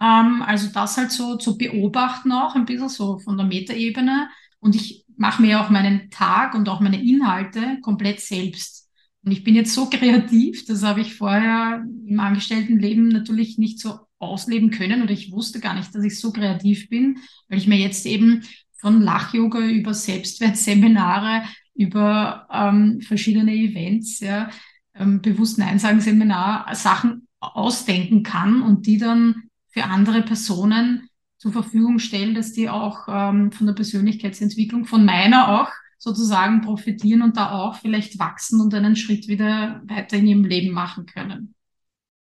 Ähm, 0.00 0.42
also 0.42 0.68
das 0.72 0.96
halt 0.96 1.10
so 1.10 1.36
zu 1.36 1.56
beobachten 1.56 2.32
auch 2.32 2.54
ein 2.54 2.66
bisschen 2.66 2.88
so 2.88 3.18
von 3.18 3.36
der 3.36 3.46
Metaebene. 3.46 4.28
Und 4.60 4.74
ich 4.74 5.04
mache 5.16 5.42
mir 5.42 5.60
auch 5.60 5.70
meinen 5.70 6.10
Tag 6.10 6.54
und 6.54 6.68
auch 6.68 6.80
meine 6.80 7.02
Inhalte 7.02 7.78
komplett 7.82 8.20
selbst. 8.20 8.88
Und 9.24 9.32
ich 9.32 9.44
bin 9.44 9.54
jetzt 9.54 9.74
so 9.74 9.86
kreativ, 9.90 10.64
das 10.66 10.82
habe 10.82 11.00
ich 11.00 11.14
vorher 11.14 11.84
im 12.06 12.20
Angestelltenleben 12.20 13.08
natürlich 13.08 13.58
nicht 13.58 13.80
so 13.80 13.98
ausleben 14.18 14.70
können 14.70 15.02
oder 15.02 15.12
ich 15.12 15.30
wusste 15.30 15.60
gar 15.60 15.74
nicht, 15.74 15.94
dass 15.94 16.02
ich 16.02 16.18
so 16.18 16.32
kreativ 16.32 16.88
bin, 16.88 17.18
weil 17.48 17.58
ich 17.58 17.66
mir 17.66 17.76
jetzt 17.76 18.06
eben 18.06 18.44
von 18.78 19.02
Lach-Yoga 19.02 19.58
über 19.60 19.92
Selbstwertseminare, 19.92 21.42
über 21.74 22.46
ähm, 22.50 23.00
verschiedene 23.02 23.52
Events, 23.52 24.20
ja, 24.20 24.48
ähm, 24.94 25.20
bewusst 25.20 25.58
Nein 25.58 25.78
sagen 25.78 26.00
Seminar, 26.00 26.74
Sachen 26.74 27.28
ausdenken 27.40 28.22
kann 28.22 28.62
und 28.62 28.86
die 28.86 28.98
dann 28.98 29.45
für 29.76 29.84
andere 29.84 30.22
Personen 30.22 31.10
zur 31.36 31.52
Verfügung 31.52 31.98
stellen, 31.98 32.34
dass 32.34 32.52
die 32.52 32.70
auch 32.70 33.08
ähm, 33.08 33.52
von 33.52 33.66
der 33.66 33.74
Persönlichkeitsentwicklung, 33.74 34.86
von 34.86 35.04
meiner 35.04 35.60
auch 35.60 35.70
sozusagen 35.98 36.62
profitieren 36.62 37.20
und 37.20 37.36
da 37.36 37.50
auch 37.50 37.76
vielleicht 37.76 38.18
wachsen 38.18 38.62
und 38.62 38.72
einen 38.72 38.96
Schritt 38.96 39.28
wieder 39.28 39.82
weiter 39.86 40.16
in 40.16 40.26
ihrem 40.28 40.44
Leben 40.44 40.72
machen 40.72 41.04
können. 41.04 41.54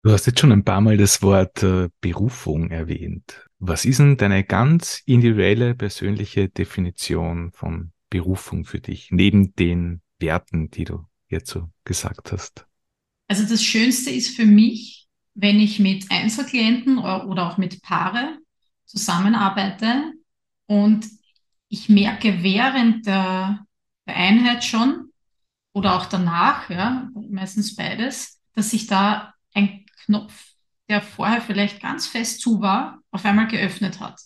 Du 0.01 0.11
hast 0.11 0.25
jetzt 0.25 0.39
schon 0.39 0.51
ein 0.51 0.63
paar 0.63 0.81
Mal 0.81 0.97
das 0.97 1.21
Wort 1.21 1.61
äh, 1.61 1.89
Berufung 2.01 2.71
erwähnt. 2.71 3.45
Was 3.59 3.85
ist 3.85 3.99
denn 3.99 4.17
deine 4.17 4.43
ganz 4.43 5.03
individuelle 5.05 5.75
persönliche 5.75 6.49
Definition 6.49 7.51
von 7.51 7.91
Berufung 8.09 8.65
für 8.65 8.79
dich, 8.79 9.09
neben 9.11 9.53
den 9.55 10.01
Werten, 10.19 10.71
die 10.71 10.85
du 10.85 11.05
jetzt 11.27 11.51
so 11.51 11.69
gesagt 11.83 12.31
hast? 12.31 12.65
Also 13.27 13.43
das 13.47 13.63
Schönste 13.63 14.09
ist 14.09 14.35
für 14.35 14.45
mich, 14.45 15.06
wenn 15.39 15.59
ich 15.59 15.79
mit 15.79 16.11
Einzelklienten 16.11 16.97
oder 16.97 17.47
auch 17.47 17.57
mit 17.57 17.83
Paare 17.83 18.39
zusammenarbeite, 18.85 20.13
Und 20.65 21.07
ich 21.69 21.89
merke 21.89 22.43
während 22.43 23.05
der, 23.05 23.65
Einheit 24.05 24.63
schon 24.63 25.11
oder 25.73 25.95
auch 25.95 26.05
danach, 26.05 26.69
ja, 26.69 27.09
meistens 27.29 27.75
beides, 27.75 28.41
dass 28.53 28.71
sich 28.71 28.87
da 28.87 29.33
ein 29.53 29.85
Knopf, 30.05 30.53
der 30.89 31.01
vorher 31.01 31.41
vielleicht 31.41 31.81
ganz 31.81 32.07
fest 32.07 32.39
zu 32.41 32.61
war, 32.61 33.01
auf 33.11 33.25
einmal 33.25 33.47
geöffnet 33.47 33.99
hat. 33.99 34.19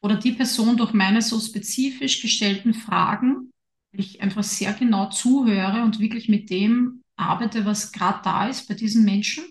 Oder 0.00 0.16
die 0.16 0.32
Person 0.32 0.78
durch 0.78 0.94
meine 0.94 1.20
so 1.22 1.38
spezifisch 1.38 2.22
gestellten 2.22 2.74
Fragen, 2.74 3.52
ich 3.92 4.22
einfach 4.22 4.42
sehr 4.42 4.72
genau 4.72 5.10
zuhöre 5.10 5.82
und 5.82 6.00
wirklich 6.00 6.28
mit 6.30 6.48
dem 6.48 7.02
arbeite, 7.16 7.66
was 7.66 7.92
gerade 7.92 8.20
da 8.24 8.48
ist 8.48 8.66
bei 8.66 8.74
diesen 8.74 9.04
Menschen. 9.04 9.44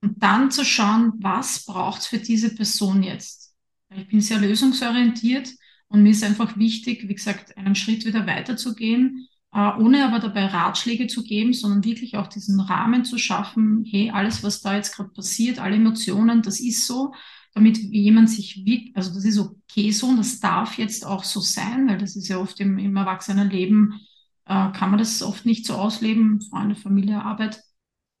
Und 0.00 0.22
dann 0.22 0.50
zu 0.50 0.64
schauen, 0.64 1.14
was 1.18 1.64
braucht 1.64 2.00
es 2.00 2.06
für 2.06 2.18
diese 2.18 2.54
Person 2.54 3.02
jetzt. 3.02 3.54
Ich 3.90 4.08
bin 4.08 4.20
sehr 4.20 4.38
lösungsorientiert 4.38 5.50
und 5.88 6.02
mir 6.02 6.10
ist 6.10 6.22
einfach 6.22 6.56
wichtig, 6.56 7.08
wie 7.08 7.14
gesagt, 7.14 7.56
einen 7.56 7.74
Schritt 7.74 8.04
wieder 8.04 8.26
weiterzugehen, 8.26 9.28
äh, 9.52 9.72
ohne 9.78 10.04
aber 10.04 10.20
dabei 10.20 10.46
Ratschläge 10.46 11.06
zu 11.06 11.24
geben, 11.24 11.52
sondern 11.52 11.84
wirklich 11.84 12.16
auch 12.16 12.26
diesen 12.26 12.60
Rahmen 12.60 13.04
zu 13.04 13.18
schaffen, 13.18 13.84
hey, 13.90 14.10
alles, 14.10 14.42
was 14.42 14.60
da 14.60 14.76
jetzt 14.76 14.94
gerade 14.94 15.10
passiert, 15.10 15.58
alle 15.58 15.76
Emotionen, 15.76 16.42
das 16.42 16.60
ist 16.60 16.86
so, 16.86 17.14
damit 17.54 17.78
jemand 17.78 18.30
sich 18.30 18.64
wirklich, 18.64 18.94
also 18.96 19.12
das 19.14 19.24
ist 19.24 19.38
okay 19.38 19.90
so 19.90 20.08
und 20.08 20.18
das 20.18 20.38
darf 20.38 20.78
jetzt 20.78 21.04
auch 21.04 21.24
so 21.24 21.40
sein, 21.40 21.88
weil 21.88 21.98
das 21.98 22.14
ist 22.14 22.28
ja 22.28 22.38
oft 22.38 22.60
im, 22.60 22.78
im 22.78 22.96
Erwachsenenleben, 22.96 24.00
äh, 24.44 24.70
kann 24.72 24.90
man 24.90 24.98
das 24.98 25.22
oft 25.22 25.46
nicht 25.46 25.66
so 25.66 25.74
ausleben, 25.74 26.40
Freunde, 26.42 26.76
Familie, 26.76 27.22
Arbeit. 27.22 27.62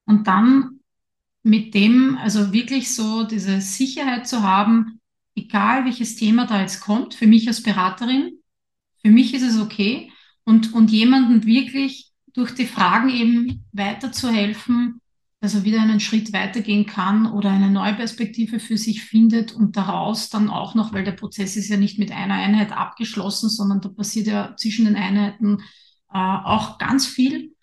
Und 0.06 0.26
dann 0.26 0.77
mit 1.42 1.74
dem, 1.74 2.18
also 2.18 2.52
wirklich 2.52 2.94
so 2.94 3.24
diese 3.24 3.60
Sicherheit 3.60 4.26
zu 4.26 4.42
haben, 4.42 5.00
egal 5.34 5.84
welches 5.84 6.16
Thema 6.16 6.46
da 6.46 6.60
jetzt 6.60 6.80
kommt, 6.80 7.14
für 7.14 7.26
mich 7.26 7.48
als 7.48 7.62
Beraterin, 7.62 8.38
für 9.02 9.10
mich 9.10 9.34
ist 9.34 9.42
es 9.42 9.60
okay. 9.60 10.10
Und, 10.44 10.72
und 10.72 10.90
jemanden 10.90 11.44
wirklich 11.44 12.10
durch 12.32 12.54
die 12.54 12.66
Fragen 12.66 13.10
eben 13.10 13.64
weiterzuhelfen, 13.72 15.00
dass 15.40 15.54
er 15.54 15.64
wieder 15.64 15.80
einen 15.80 16.00
Schritt 16.00 16.32
weitergehen 16.32 16.86
kann 16.86 17.30
oder 17.30 17.50
eine 17.50 17.70
neue 17.70 17.94
Perspektive 17.94 18.58
für 18.58 18.76
sich 18.76 19.04
findet 19.04 19.52
und 19.52 19.76
daraus 19.76 20.30
dann 20.30 20.50
auch 20.50 20.74
noch, 20.74 20.92
weil 20.92 21.04
der 21.04 21.12
Prozess 21.12 21.56
ist 21.56 21.68
ja 21.68 21.76
nicht 21.76 21.98
mit 21.98 22.10
einer 22.10 22.34
Einheit 22.34 22.72
abgeschlossen, 22.72 23.48
sondern 23.48 23.80
da 23.80 23.88
passiert 23.88 24.26
ja 24.26 24.56
zwischen 24.56 24.86
den 24.86 24.96
Einheiten 24.96 25.58
äh, 26.12 26.18
auch 26.18 26.78
ganz 26.78 27.06
viel 27.06 27.54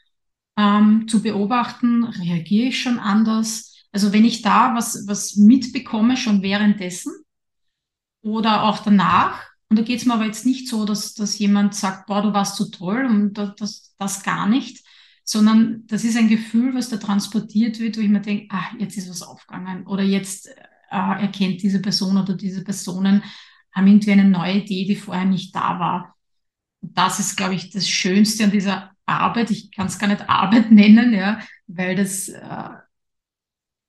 ähm, 0.57 1.07
zu 1.07 1.21
beobachten, 1.21 2.03
reagiere 2.03 2.69
ich 2.69 2.81
schon 2.81 2.99
anders. 2.99 3.73
Also 3.91 4.13
wenn 4.13 4.25
ich 4.25 4.41
da 4.41 4.75
was, 4.75 5.07
was 5.07 5.35
mitbekomme, 5.35 6.17
schon 6.17 6.41
währenddessen, 6.41 7.13
oder 8.25 8.63
auch 8.63 8.79
danach. 8.79 9.43
Und 9.69 9.79
da 9.79 9.83
geht 9.83 9.99
es 9.99 10.05
mir 10.05 10.15
aber 10.15 10.25
jetzt 10.25 10.45
nicht 10.45 10.67
so, 10.67 10.85
dass, 10.85 11.13
dass 11.13 11.37
jemand 11.37 11.75
sagt, 11.75 12.07
boah, 12.07 12.21
du 12.21 12.33
warst 12.33 12.55
so 12.55 12.65
toll 12.65 13.05
und 13.05 13.33
das, 13.33 13.55
das, 13.55 13.95
das 13.97 14.23
gar 14.23 14.47
nicht, 14.47 14.83
sondern 15.23 15.83
das 15.87 16.03
ist 16.03 16.17
ein 16.17 16.27
Gefühl, 16.27 16.73
was 16.73 16.89
da 16.89 16.97
transportiert 16.97 17.79
wird, 17.79 17.97
wo 17.97 18.01
ich 18.01 18.09
mir 18.09 18.21
denke, 18.21 18.47
ah, 18.49 18.71
jetzt 18.79 18.97
ist 18.97 19.09
was 19.09 19.21
aufgegangen 19.21 19.85
oder 19.85 20.03
jetzt 20.03 20.47
äh, 20.47 20.53
erkennt 20.89 21.61
diese 21.61 21.81
Person 21.81 22.17
oder 22.17 22.33
diese 22.35 22.63
Personen, 22.63 23.23
haben 23.71 23.87
irgendwie 23.87 24.11
eine 24.11 24.25
neue 24.29 24.57
Idee, 24.59 24.85
die 24.85 24.95
vorher 24.95 25.25
nicht 25.25 25.55
da 25.55 25.79
war. 25.79 26.15
Und 26.81 26.97
das 26.97 27.19
ist, 27.19 27.35
glaube 27.35 27.55
ich, 27.55 27.69
das 27.69 27.87
Schönste 27.87 28.45
an 28.45 28.51
dieser 28.51 28.91
Arbeit. 29.05 29.51
Ich 29.51 29.71
kann 29.71 29.87
es 29.87 29.99
gar 29.99 30.07
nicht 30.07 30.29
Arbeit 30.29 30.71
nennen, 30.71 31.13
ja, 31.13 31.39
weil 31.67 31.95
das, 31.95 32.29
äh, 32.29 32.69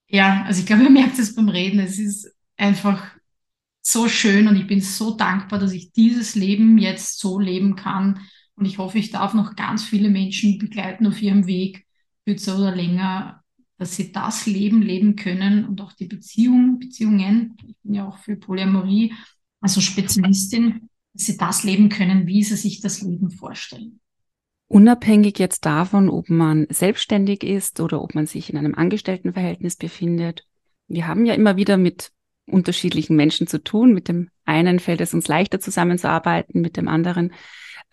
ja, 0.08 0.44
also 0.44 0.60
ich 0.60 0.66
glaube, 0.66 0.84
ihr 0.84 0.90
merkt 0.90 1.18
es 1.18 1.34
beim 1.34 1.48
Reden, 1.48 1.80
es 1.80 1.98
ist 1.98 2.32
einfach 2.56 3.16
so 3.82 4.08
schön 4.08 4.48
und 4.48 4.56
ich 4.56 4.66
bin 4.66 4.80
so 4.80 5.16
dankbar, 5.16 5.58
dass 5.58 5.72
ich 5.72 5.92
dieses 5.92 6.34
Leben 6.34 6.78
jetzt 6.78 7.20
so 7.20 7.38
leben 7.38 7.76
kann. 7.76 8.20
Und 8.56 8.64
ich 8.64 8.78
hoffe, 8.78 8.98
ich 8.98 9.10
darf 9.10 9.34
noch 9.34 9.54
ganz 9.54 9.84
viele 9.84 10.08
Menschen 10.08 10.58
begleiten 10.58 11.06
auf 11.06 11.20
ihrem 11.22 11.46
Weg, 11.46 11.86
kürzer 12.24 12.58
oder 12.58 12.74
länger, 12.74 13.44
dass 13.78 13.94
sie 13.94 14.10
das 14.10 14.46
Leben 14.46 14.82
leben 14.82 15.16
können 15.16 15.66
und 15.66 15.80
auch 15.80 15.92
die 15.92 16.06
Beziehung, 16.06 16.78
Beziehungen. 16.78 17.56
Ich 17.66 17.76
bin 17.82 17.94
ja 17.94 18.08
auch 18.08 18.18
für 18.18 18.36
Polyamorie, 18.36 19.14
also 19.60 19.80
Spezialistin, 19.80 20.88
dass 21.12 21.26
sie 21.26 21.36
das 21.36 21.62
leben 21.62 21.88
können, 21.88 22.26
wie 22.26 22.42
sie 22.42 22.56
sich 22.56 22.80
das 22.80 23.02
Leben 23.02 23.30
vorstellen. 23.30 24.00
Unabhängig 24.68 25.38
jetzt 25.38 25.64
davon, 25.64 26.08
ob 26.08 26.28
man 26.28 26.66
selbstständig 26.70 27.44
ist 27.44 27.80
oder 27.80 28.02
ob 28.02 28.14
man 28.14 28.26
sich 28.26 28.50
in 28.50 28.58
einem 28.58 28.74
Angestelltenverhältnis 28.74 29.76
befindet. 29.76 30.44
Wir 30.88 31.06
haben 31.06 31.24
ja 31.24 31.34
immer 31.34 31.56
wieder 31.56 31.76
mit 31.76 32.10
unterschiedlichen 32.46 33.16
Menschen 33.16 33.46
zu 33.46 33.62
tun. 33.62 33.92
Mit 33.92 34.08
dem 34.08 34.30
einen 34.44 34.80
fällt 34.80 35.00
es 35.00 35.14
uns 35.14 35.28
leichter 35.28 35.60
zusammenzuarbeiten, 35.60 36.60
mit 36.60 36.76
dem 36.76 36.88
anderen 36.88 37.32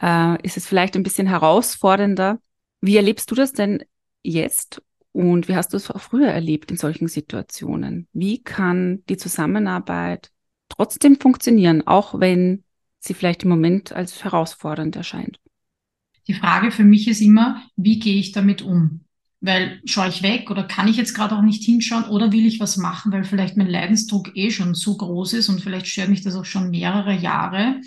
äh, 0.02 0.42
ist 0.44 0.58
es 0.58 0.68
vielleicht 0.68 0.96
ein 0.96 1.04
bisschen 1.04 1.28
herausfordernder. 1.28 2.40
Wie 2.82 2.98
erlebst 2.98 3.30
du 3.30 3.36
das 3.36 3.54
denn 3.54 3.84
jetzt 4.24 4.82
und 5.12 5.48
wie 5.48 5.56
hast 5.56 5.74
du 5.74 5.78
es 5.78 5.92
auch 5.92 6.02
früher 6.02 6.30
erlebt 6.30 6.72
in 6.72 6.78
solchen 6.78 7.08
Situationen? 7.08 8.08
Wie 8.14 8.42
kann 8.44 9.04
die 9.10 9.18
Zusammenarbeit 9.18 10.32
trotzdem 10.70 11.20
funktionieren, 11.20 11.86
auch 11.86 12.20
wenn 12.20 12.64
sie 13.00 13.14
vielleicht 13.14 13.44
im 13.44 13.50
Moment 13.50 13.92
als 13.94 14.24
herausfordernd 14.24 14.96
erscheint? 14.96 15.40
Die 16.28 16.34
Frage 16.34 16.72
für 16.72 16.84
mich 16.84 17.08
ist 17.08 17.22
immer, 17.22 17.62
wie 17.76 18.00
gehe 18.00 18.20
ich 18.20 18.32
damit 18.32 18.62
um? 18.62 19.02
Weil 19.42 19.82
schaue 19.86 20.08
ich 20.08 20.24
weg 20.24 20.50
oder 20.50 20.64
kann 20.64 20.88
ich 20.88 20.96
jetzt 20.96 21.14
gerade 21.14 21.36
auch 21.36 21.42
nicht 21.42 21.64
hinschauen 21.64 22.06
oder 22.06 22.32
will 22.32 22.46
ich 22.46 22.62
was 22.62 22.78
machen, 22.78 23.12
weil 23.12 23.26
vielleicht 23.26 23.58
mein 23.58 23.70
Leidensdruck 23.70 24.36
eh 24.36 24.52
schon 24.52 24.74
so 24.74 24.96
groß 24.96 25.34
ist 25.34 25.50
und 25.50 25.60
vielleicht 25.60 25.88
stört 25.88 26.10
mich 26.10 26.22
das 26.22 26.36
auch 26.36 26.46
schon 26.46 26.70
mehrere 26.70 27.14
Jahre. 27.14 27.82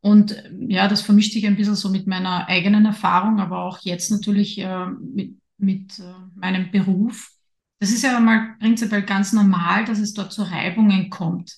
Und 0.00 0.42
ja, 0.68 0.88
das 0.88 1.02
vermischt 1.02 1.32
sich 1.32 1.46
ein 1.46 1.56
bisschen 1.56 1.76
so 1.76 1.90
mit 1.90 2.06
meiner 2.06 2.48
eigenen 2.48 2.86
Erfahrung, 2.86 3.40
aber 3.40 3.62
auch 3.62 3.80
jetzt 3.82 4.10
natürlich 4.10 4.58
äh, 4.58 4.86
mit, 4.86 5.36
mit 5.58 5.98
äh, 5.98 6.02
meinem 6.34 6.70
Beruf. 6.70 7.30
Das 7.78 7.92
ist 7.92 8.02
ja 8.02 8.18
mal 8.18 8.56
prinzipiell 8.58 9.02
ganz 9.02 9.32
normal, 9.32 9.84
dass 9.84 9.98
es 9.98 10.14
dort 10.14 10.32
zu 10.32 10.42
Reibungen 10.42 11.10
kommt. 11.10 11.54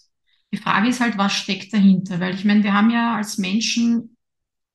Die 0.52 0.58
Frage 0.58 0.88
ist 0.88 1.00
halt, 1.00 1.16
was 1.16 1.32
steckt 1.32 1.72
dahinter? 1.72 2.20
Weil 2.20 2.34
ich 2.34 2.44
meine, 2.44 2.62
wir 2.62 2.74
haben 2.74 2.90
ja 2.90 3.16
als 3.16 3.38
Menschen 3.38 4.13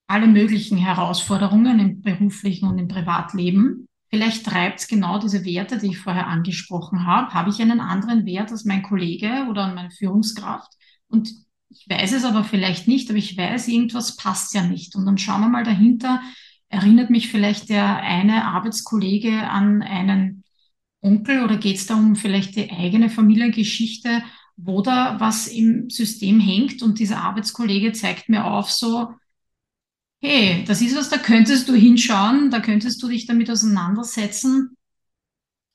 alle 0.09 0.27
möglichen 0.27 0.79
Herausforderungen 0.79 1.79
im 1.79 2.01
beruflichen 2.01 2.67
und 2.67 2.79
im 2.79 2.87
Privatleben. 2.87 3.85
Vielleicht 4.09 4.43
treibt 4.43 4.79
es 4.79 4.87
genau 4.87 5.19
diese 5.19 5.45
Werte, 5.45 5.77
die 5.77 5.89
ich 5.89 5.99
vorher 5.99 6.25
angesprochen 6.25 7.05
habe. 7.05 7.31
Habe 7.35 7.51
ich 7.51 7.61
einen 7.61 7.79
anderen 7.79 8.25
Wert 8.25 8.51
als 8.51 8.65
mein 8.65 8.81
Kollege 8.81 9.45
oder 9.51 9.71
meine 9.71 9.91
Führungskraft? 9.91 10.71
Und 11.09 11.29
ich 11.69 11.85
weiß 11.87 12.13
es 12.13 12.25
aber 12.25 12.43
vielleicht 12.43 12.87
nicht, 12.87 13.07
aber 13.09 13.19
ich 13.19 13.37
weiß, 13.37 13.67
irgendwas 13.67 14.15
passt 14.15 14.55
ja 14.55 14.63
nicht. 14.63 14.95
Und 14.95 15.05
dann 15.05 15.19
schauen 15.19 15.41
wir 15.41 15.49
mal 15.49 15.63
dahinter, 15.63 16.23
erinnert 16.69 17.11
mich 17.11 17.29
vielleicht 17.29 17.69
der 17.69 17.97
eine 17.97 18.45
Arbeitskollege 18.45 19.47
an 19.47 19.83
einen 19.83 20.43
Onkel 21.01 21.43
oder 21.43 21.57
geht 21.57 21.75
es 21.75 21.85
da 21.85 21.93
um 21.93 22.15
vielleicht 22.15 22.55
die 22.55 22.71
eigene 22.71 23.11
Familiengeschichte, 23.11 24.23
wo 24.57 24.81
da 24.81 25.19
was 25.19 25.45
im 25.47 25.91
System 25.91 26.39
hängt 26.39 26.81
und 26.81 26.97
dieser 26.97 27.21
Arbeitskollege 27.21 27.91
zeigt 27.91 28.27
mir 28.27 28.45
auf 28.45 28.71
so, 28.71 29.13
hey, 30.21 30.63
das 30.67 30.81
ist 30.81 30.95
was, 30.95 31.09
da 31.09 31.17
könntest 31.17 31.69
du 31.69 31.73
hinschauen, 31.73 32.49
da 32.51 32.59
könntest 32.59 33.01
du 33.01 33.07
dich 33.07 33.25
damit 33.25 33.49
auseinandersetzen 33.49 34.75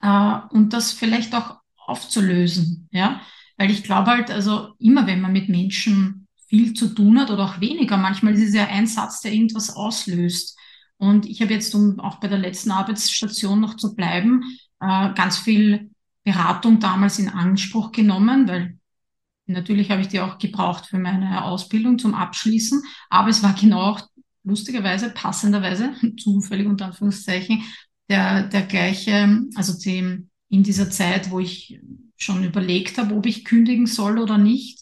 äh, 0.03 0.39
und 0.51 0.73
das 0.73 0.93
vielleicht 0.93 1.35
auch 1.35 1.59
aufzulösen, 1.77 2.89
ja, 2.93 3.21
weil 3.57 3.71
ich 3.71 3.83
glaube 3.83 4.11
halt, 4.11 4.31
also 4.31 4.75
immer 4.79 5.07
wenn 5.07 5.21
man 5.21 5.33
mit 5.33 5.49
Menschen 5.49 6.29
viel 6.47 6.75
zu 6.75 6.89
tun 6.89 7.19
hat 7.19 7.31
oder 7.31 7.45
auch 7.45 7.61
weniger, 7.61 7.97
manchmal 7.97 8.35
ist 8.35 8.49
es 8.49 8.55
ja 8.55 8.67
ein 8.67 8.87
Satz, 8.87 9.21
der 9.21 9.33
irgendwas 9.33 9.75
auslöst. 9.75 10.59
Und 10.99 11.27
ich 11.27 11.43
habe 11.43 11.53
jetzt, 11.53 11.75
um 11.75 11.99
auch 12.01 12.21
bei 12.21 12.29
der 12.29 12.39
letzten 12.39 12.71
Arbeitsstation 12.71 13.61
noch 13.61 13.77
zu 13.77 13.95
bleiben, 13.95 14.43
äh, 14.81 15.13
ganz 15.15 15.39
viel 15.39 15.91
Beratung 16.23 16.81
damals 16.81 17.19
in 17.19 17.29
Anspruch 17.29 17.93
genommen, 17.93 18.49
weil 18.49 18.79
natürlich 19.47 19.91
habe 19.91 20.01
ich 20.01 20.09
die 20.09 20.21
auch 20.21 20.39
gebraucht 20.39 20.87
für 20.87 20.99
meine 20.99 21.45
Ausbildung 21.45 21.99
zum 21.99 22.15
Abschließen, 22.15 22.83
aber 23.11 23.29
es 23.29 23.43
war 23.43 23.55
genau 23.55 23.83
auch 23.83 24.01
lustigerweise, 24.45 25.11
passenderweise, 25.11 25.95
zufällig 26.19 26.67
unter 26.67 26.87
Anführungszeichen, 26.87 27.63
der, 28.09 28.45
der 28.45 28.63
gleiche, 28.63 29.43
also 29.55 29.79
die, 29.79 30.27
in 30.49 30.63
dieser 30.63 30.91
Zeit, 30.91 31.31
wo 31.31 31.41
ich 31.41 31.81
schon 32.17 32.45
überlegt 32.45 32.99
habe, 32.99 33.15
ob 33.15 33.27
ich 33.27 33.45
kündigen 33.45 33.87
soll 33.87 34.19
oder 34.19 34.39
nicht, 34.39 34.81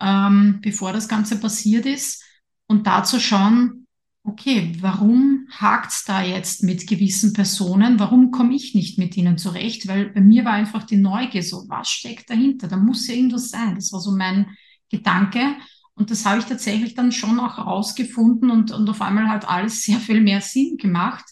ähm, 0.00 0.58
bevor 0.62 0.92
das 0.92 1.08
Ganze 1.08 1.38
passiert 1.38 1.86
ist. 1.86 2.24
Und 2.66 2.86
da 2.86 3.04
zu 3.04 3.20
schauen, 3.20 3.86
okay, 4.24 4.72
warum 4.80 5.46
hakt's 5.50 6.04
da 6.04 6.22
jetzt 6.22 6.62
mit 6.62 6.86
gewissen 6.86 7.32
Personen? 7.32 7.98
Warum 7.98 8.30
komme 8.30 8.54
ich 8.54 8.74
nicht 8.74 8.98
mit 8.98 9.16
ihnen 9.16 9.38
zurecht? 9.38 9.88
Weil 9.88 10.10
bei 10.10 10.20
mir 10.20 10.44
war 10.44 10.52
einfach 10.52 10.84
die 10.84 10.98
Neugier 10.98 11.42
so, 11.42 11.64
was 11.68 11.88
steckt 11.88 12.28
dahinter? 12.28 12.68
Da 12.68 12.76
muss 12.76 13.06
ja 13.08 13.14
irgendwas 13.14 13.50
sein. 13.50 13.74
Das 13.74 13.92
war 13.92 14.00
so 14.00 14.12
mein 14.12 14.46
Gedanke. 14.90 15.56
Und 15.98 16.10
das 16.12 16.24
habe 16.24 16.38
ich 16.38 16.44
tatsächlich 16.44 16.94
dann 16.94 17.10
schon 17.10 17.40
auch 17.40 17.58
rausgefunden 17.58 18.50
und, 18.50 18.70
und 18.70 18.88
auf 18.88 19.02
einmal 19.02 19.28
hat 19.28 19.48
alles 19.48 19.82
sehr 19.86 19.98
viel 19.98 20.20
mehr 20.20 20.40
Sinn 20.40 20.76
gemacht. 20.76 21.24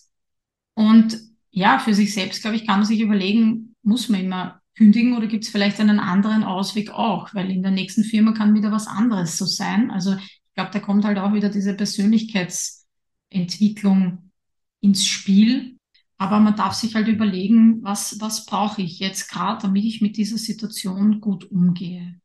Und 0.75 1.21
ja, 1.51 1.79
für 1.79 1.95
sich 1.95 2.13
selbst, 2.13 2.43
glaube 2.43 2.57
ich, 2.57 2.67
kann 2.67 2.81
man 2.81 2.87
sich 2.87 3.01
überlegen, 3.01 3.77
muss 3.83 4.09
man 4.09 4.21
immer 4.21 4.61
kündigen 4.77 5.17
oder 5.17 5.29
gibt 5.29 5.45
es 5.45 5.51
vielleicht 5.51 5.79
einen 5.81 6.01
anderen 6.01 6.43
Ausweg 6.43 6.91
auch? 6.91 7.33
Weil 7.33 7.49
in 7.51 7.63
der 7.63 7.71
nächsten 7.71 8.03
Firma 8.05 8.33
kann 8.33 8.55
wieder 8.55 8.73
was 8.73 8.89
anderes 8.89 9.39
so 9.39 9.47
sein. 9.47 9.91
Also 9.91 10.17
ich 10.17 10.43
glaube, 10.55 10.71
da 10.73 10.81
kommt 10.81 11.05
halt 11.05 11.19
auch 11.19 11.33
wieder 11.33 11.49
diese 11.49 11.75
Persönlichkeitsentwicklung 11.75 14.33
ins 14.81 15.07
Spiel. 15.07 15.79
Aber 16.19 16.41
man 16.41 16.57
darf 16.57 16.75
sich 16.75 16.95
halt 16.95 17.09
überlegen, 17.09 17.83
was, 17.83 18.21
was 18.21 18.47
brauche 18.47 18.81
ich 18.83 18.99
jetzt 18.99 19.31
gerade, 19.31 19.63
damit 19.63 19.85
ich 19.85 20.01
mit 20.01 20.17
dieser 20.17 20.39
Situation 20.39 21.21
gut 21.21 21.45
umgehe. 21.51 22.19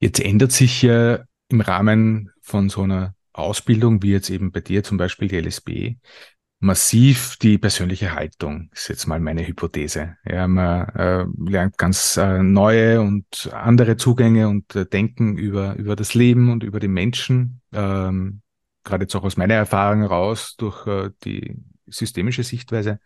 Jetzt 0.00 0.20
ändert 0.20 0.52
sich 0.52 0.82
ja 0.82 1.20
im 1.48 1.60
Rahmen 1.60 2.30
von 2.40 2.70
so 2.70 2.82
einer 2.82 3.14
Ausbildung, 3.32 4.02
wie 4.02 4.12
jetzt 4.12 4.30
eben 4.30 4.50
bei 4.50 4.60
dir 4.60 4.82
zum 4.82 4.96
Beispiel 4.96 5.28
die 5.28 5.36
LSB, 5.36 5.96
massiv 6.58 7.36
die 7.36 7.58
persönliche 7.58 8.14
Haltung, 8.14 8.70
ist 8.72 8.88
jetzt 8.88 9.06
mal 9.06 9.20
meine 9.20 9.46
Hypothese. 9.46 10.16
Ja, 10.24 10.48
man 10.48 10.88
äh, 10.90 11.24
lernt 11.50 11.78
ganz 11.78 12.16
äh, 12.16 12.42
neue 12.42 13.00
und 13.00 13.50
andere 13.52 13.96
Zugänge 13.96 14.48
und 14.48 14.74
äh, 14.74 14.86
Denken 14.86 15.36
über, 15.36 15.76
über 15.76 15.96
das 15.96 16.14
Leben 16.14 16.50
und 16.50 16.62
über 16.62 16.80
die 16.80 16.88
Menschen. 16.88 17.60
Ähm, 17.72 18.42
gerade 18.84 19.04
jetzt 19.04 19.14
auch 19.14 19.24
aus 19.24 19.36
meiner 19.36 19.54
Erfahrung 19.54 20.00
heraus 20.00 20.56
durch 20.56 20.86
äh, 20.86 21.10
die 21.24 21.56
systemische 21.86 22.42
Sichtweise. 22.42 23.00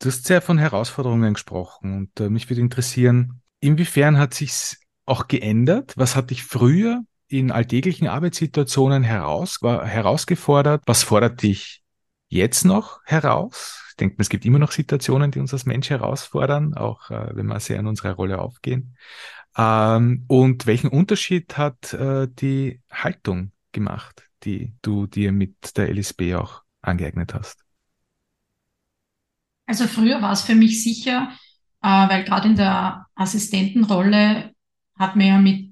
Du 0.00 0.08
hast 0.08 0.24
sehr 0.24 0.40
von 0.40 0.58
Herausforderungen 0.58 1.34
gesprochen 1.34 1.96
und 1.96 2.20
äh, 2.20 2.30
mich 2.30 2.48
würde 2.48 2.60
interessieren, 2.60 3.42
inwiefern 3.60 4.18
hat 4.18 4.34
sich's 4.34 4.78
auch 5.08 5.28
geändert? 5.28 5.94
Was 5.96 6.16
hat 6.16 6.30
dich 6.30 6.44
früher 6.44 7.02
in 7.28 7.50
alltäglichen 7.50 8.08
Arbeitssituationen 8.08 9.02
heraus, 9.02 9.62
war, 9.62 9.86
herausgefordert? 9.86 10.82
Was 10.86 11.02
fordert 11.02 11.42
dich 11.42 11.82
jetzt 12.28 12.64
noch 12.64 13.00
heraus? 13.04 13.82
Ich 13.90 13.96
denke, 13.96 14.16
es 14.18 14.28
gibt 14.28 14.44
immer 14.44 14.58
noch 14.58 14.72
Situationen, 14.72 15.30
die 15.30 15.40
uns 15.40 15.52
als 15.52 15.66
Mensch 15.66 15.90
herausfordern, 15.90 16.74
auch 16.74 17.10
äh, 17.10 17.34
wenn 17.34 17.46
wir 17.46 17.60
sehr 17.60 17.78
in 17.78 17.86
unserer 17.86 18.12
Rolle 18.12 18.38
aufgehen. 18.38 18.96
Ähm, 19.56 20.24
und 20.28 20.66
welchen 20.66 20.88
Unterschied 20.88 21.58
hat 21.58 21.92
äh, 21.92 22.28
die 22.30 22.80
Haltung 22.90 23.52
gemacht, 23.72 24.22
die 24.44 24.72
du 24.82 25.06
dir 25.06 25.32
mit 25.32 25.76
der 25.76 25.90
LSB 25.90 26.34
auch 26.36 26.62
angeeignet 26.80 27.34
hast? 27.34 27.64
Also 29.66 29.86
früher 29.86 30.22
war 30.22 30.32
es 30.32 30.42
für 30.42 30.54
mich 30.54 30.82
sicher, 30.82 31.30
äh, 31.82 31.86
weil 31.88 32.24
gerade 32.24 32.48
in 32.48 32.56
der 32.56 33.06
Assistentenrolle 33.14 34.52
hat 34.98 35.16
man 35.16 35.26
ja 35.26 35.38
mit 35.38 35.70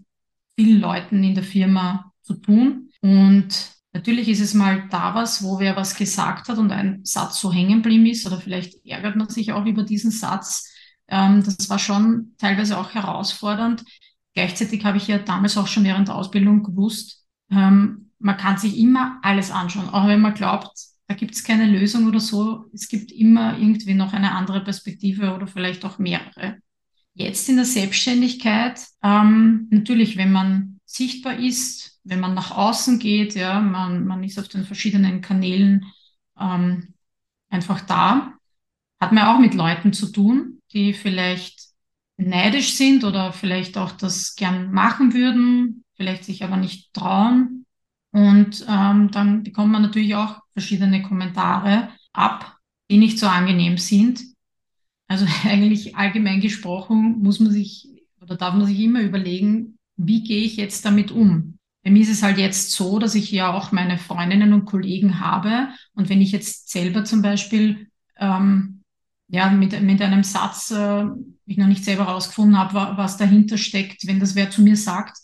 vielen 0.54 0.80
Leuten 0.80 1.22
in 1.22 1.34
der 1.34 1.44
Firma 1.44 2.12
zu 2.22 2.34
tun. 2.34 2.90
Und 3.00 3.48
natürlich 3.92 4.28
ist 4.28 4.40
es 4.40 4.54
mal 4.54 4.88
da 4.90 5.14
was, 5.14 5.42
wo 5.42 5.58
wer 5.58 5.76
was 5.76 5.96
gesagt 5.96 6.48
hat 6.48 6.58
und 6.58 6.72
ein 6.72 7.04
Satz 7.04 7.40
so 7.40 7.52
hängen 7.52 7.82
geblieben 7.82 8.06
ist 8.06 8.26
oder 8.26 8.40
vielleicht 8.40 8.84
ärgert 8.86 9.16
man 9.16 9.28
sich 9.28 9.52
auch 9.52 9.66
über 9.66 9.82
diesen 9.82 10.10
Satz. 10.10 10.72
Ähm, 11.08 11.42
das 11.44 11.68
war 11.70 11.78
schon 11.78 12.34
teilweise 12.38 12.78
auch 12.78 12.94
herausfordernd. 12.94 13.84
Gleichzeitig 14.34 14.84
habe 14.84 14.98
ich 14.98 15.08
ja 15.08 15.18
damals 15.18 15.56
auch 15.56 15.66
schon 15.66 15.84
während 15.84 16.08
der 16.08 16.16
Ausbildung 16.16 16.62
gewusst, 16.62 17.24
ähm, 17.50 18.10
man 18.18 18.36
kann 18.36 18.58
sich 18.58 18.78
immer 18.78 19.18
alles 19.22 19.50
anschauen, 19.50 19.88
auch 19.90 20.06
wenn 20.06 20.20
man 20.20 20.34
glaubt, 20.34 20.70
da 21.06 21.14
gibt 21.14 21.34
es 21.34 21.44
keine 21.44 21.66
Lösung 21.66 22.08
oder 22.08 22.20
so. 22.20 22.64
Es 22.72 22.88
gibt 22.88 23.12
immer 23.12 23.58
irgendwie 23.58 23.94
noch 23.94 24.12
eine 24.12 24.32
andere 24.32 24.64
Perspektive 24.64 25.34
oder 25.34 25.46
vielleicht 25.46 25.84
auch 25.84 25.98
mehrere. 25.98 26.58
Jetzt 27.18 27.48
in 27.48 27.56
der 27.56 27.64
Selbstständigkeit, 27.64 28.78
ähm, 29.02 29.68
natürlich, 29.70 30.18
wenn 30.18 30.32
man 30.32 30.80
sichtbar 30.84 31.38
ist, 31.38 31.98
wenn 32.04 32.20
man 32.20 32.34
nach 32.34 32.50
außen 32.50 32.98
geht, 32.98 33.34
ja, 33.34 33.58
man, 33.58 34.06
man 34.06 34.22
ist 34.22 34.38
auf 34.38 34.48
den 34.48 34.64
verschiedenen 34.64 35.22
Kanälen 35.22 35.86
ähm, 36.38 36.92
einfach 37.48 37.80
da, 37.80 38.34
hat 39.00 39.12
man 39.12 39.28
auch 39.28 39.38
mit 39.38 39.54
Leuten 39.54 39.94
zu 39.94 40.12
tun, 40.12 40.60
die 40.74 40.92
vielleicht 40.92 41.68
neidisch 42.18 42.74
sind 42.74 43.02
oder 43.02 43.32
vielleicht 43.32 43.78
auch 43.78 43.92
das 43.92 44.36
gern 44.36 44.70
machen 44.70 45.14
würden, 45.14 45.84
vielleicht 45.94 46.24
sich 46.24 46.44
aber 46.44 46.58
nicht 46.58 46.92
trauen. 46.92 47.64
Und 48.12 48.62
ähm, 48.68 49.10
dann 49.10 49.42
bekommt 49.42 49.72
man 49.72 49.80
natürlich 49.80 50.14
auch 50.16 50.40
verschiedene 50.52 51.02
Kommentare 51.02 51.88
ab, 52.12 52.58
die 52.90 52.98
nicht 52.98 53.18
so 53.18 53.26
angenehm 53.26 53.78
sind. 53.78 54.35
Also 55.08 55.26
eigentlich 55.44 55.96
allgemein 55.96 56.40
gesprochen 56.40 57.18
muss 57.22 57.40
man 57.40 57.52
sich 57.52 57.88
oder 58.20 58.36
darf 58.36 58.54
man 58.54 58.66
sich 58.66 58.80
immer 58.80 59.02
überlegen, 59.02 59.78
wie 59.96 60.22
gehe 60.22 60.42
ich 60.42 60.56
jetzt 60.56 60.84
damit 60.84 61.10
um? 61.10 61.58
Bei 61.84 61.90
mir 61.90 62.02
ist 62.02 62.10
es 62.10 62.22
halt 62.22 62.38
jetzt 62.38 62.72
so, 62.72 62.98
dass 62.98 63.14
ich 63.14 63.30
ja 63.30 63.52
auch 63.52 63.70
meine 63.70 63.98
Freundinnen 63.98 64.52
und 64.52 64.64
Kollegen 64.64 65.20
habe. 65.20 65.68
Und 65.94 66.08
wenn 66.08 66.20
ich 66.20 66.32
jetzt 66.32 66.68
selber 66.68 67.04
zum 67.04 67.22
Beispiel 67.22 67.88
ähm, 68.18 68.82
ja, 69.28 69.50
mit, 69.50 69.80
mit 69.80 70.02
einem 70.02 70.24
Satz, 70.24 70.72
äh, 70.72 71.04
ich 71.46 71.56
noch 71.56 71.68
nicht 71.68 71.84
selber 71.84 72.04
rausgefunden 72.04 72.58
habe, 72.58 72.96
was 72.96 73.16
dahinter 73.16 73.56
steckt, 73.56 74.06
wenn 74.06 74.18
das 74.18 74.34
wer 74.34 74.50
zu 74.50 74.62
mir 74.62 74.76
sagt, 74.76 75.18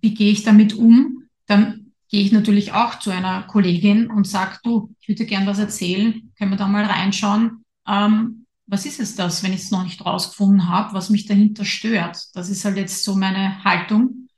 wie 0.00 0.14
gehe 0.14 0.32
ich 0.32 0.42
damit 0.42 0.72
um, 0.72 1.24
dann 1.46 1.92
gehe 2.08 2.22
ich 2.22 2.32
natürlich 2.32 2.72
auch 2.72 2.98
zu 2.98 3.10
einer 3.10 3.42
Kollegin 3.42 4.10
und 4.10 4.26
sage, 4.26 4.58
du, 4.64 4.94
ich 5.00 5.08
würde 5.08 5.26
gern 5.26 5.46
was 5.46 5.58
erzählen, 5.58 6.32
können 6.38 6.50
wir 6.50 6.56
da 6.56 6.66
mal 6.66 6.84
reinschauen. 6.84 7.64
Ähm, 7.86 8.46
was 8.70 8.86
ist 8.86 9.00
es 9.00 9.16
das, 9.16 9.42
wenn 9.42 9.52
ich 9.52 9.62
es 9.62 9.70
noch 9.72 9.82
nicht 9.82 10.04
rausgefunden 10.04 10.68
habe, 10.68 10.94
was 10.94 11.10
mich 11.10 11.26
dahinter 11.26 11.64
stört? 11.64 12.24
Das 12.34 12.48
ist 12.48 12.64
halt 12.64 12.76
jetzt 12.76 13.02
so 13.02 13.16
meine 13.16 13.64
Haltung. 13.64 14.28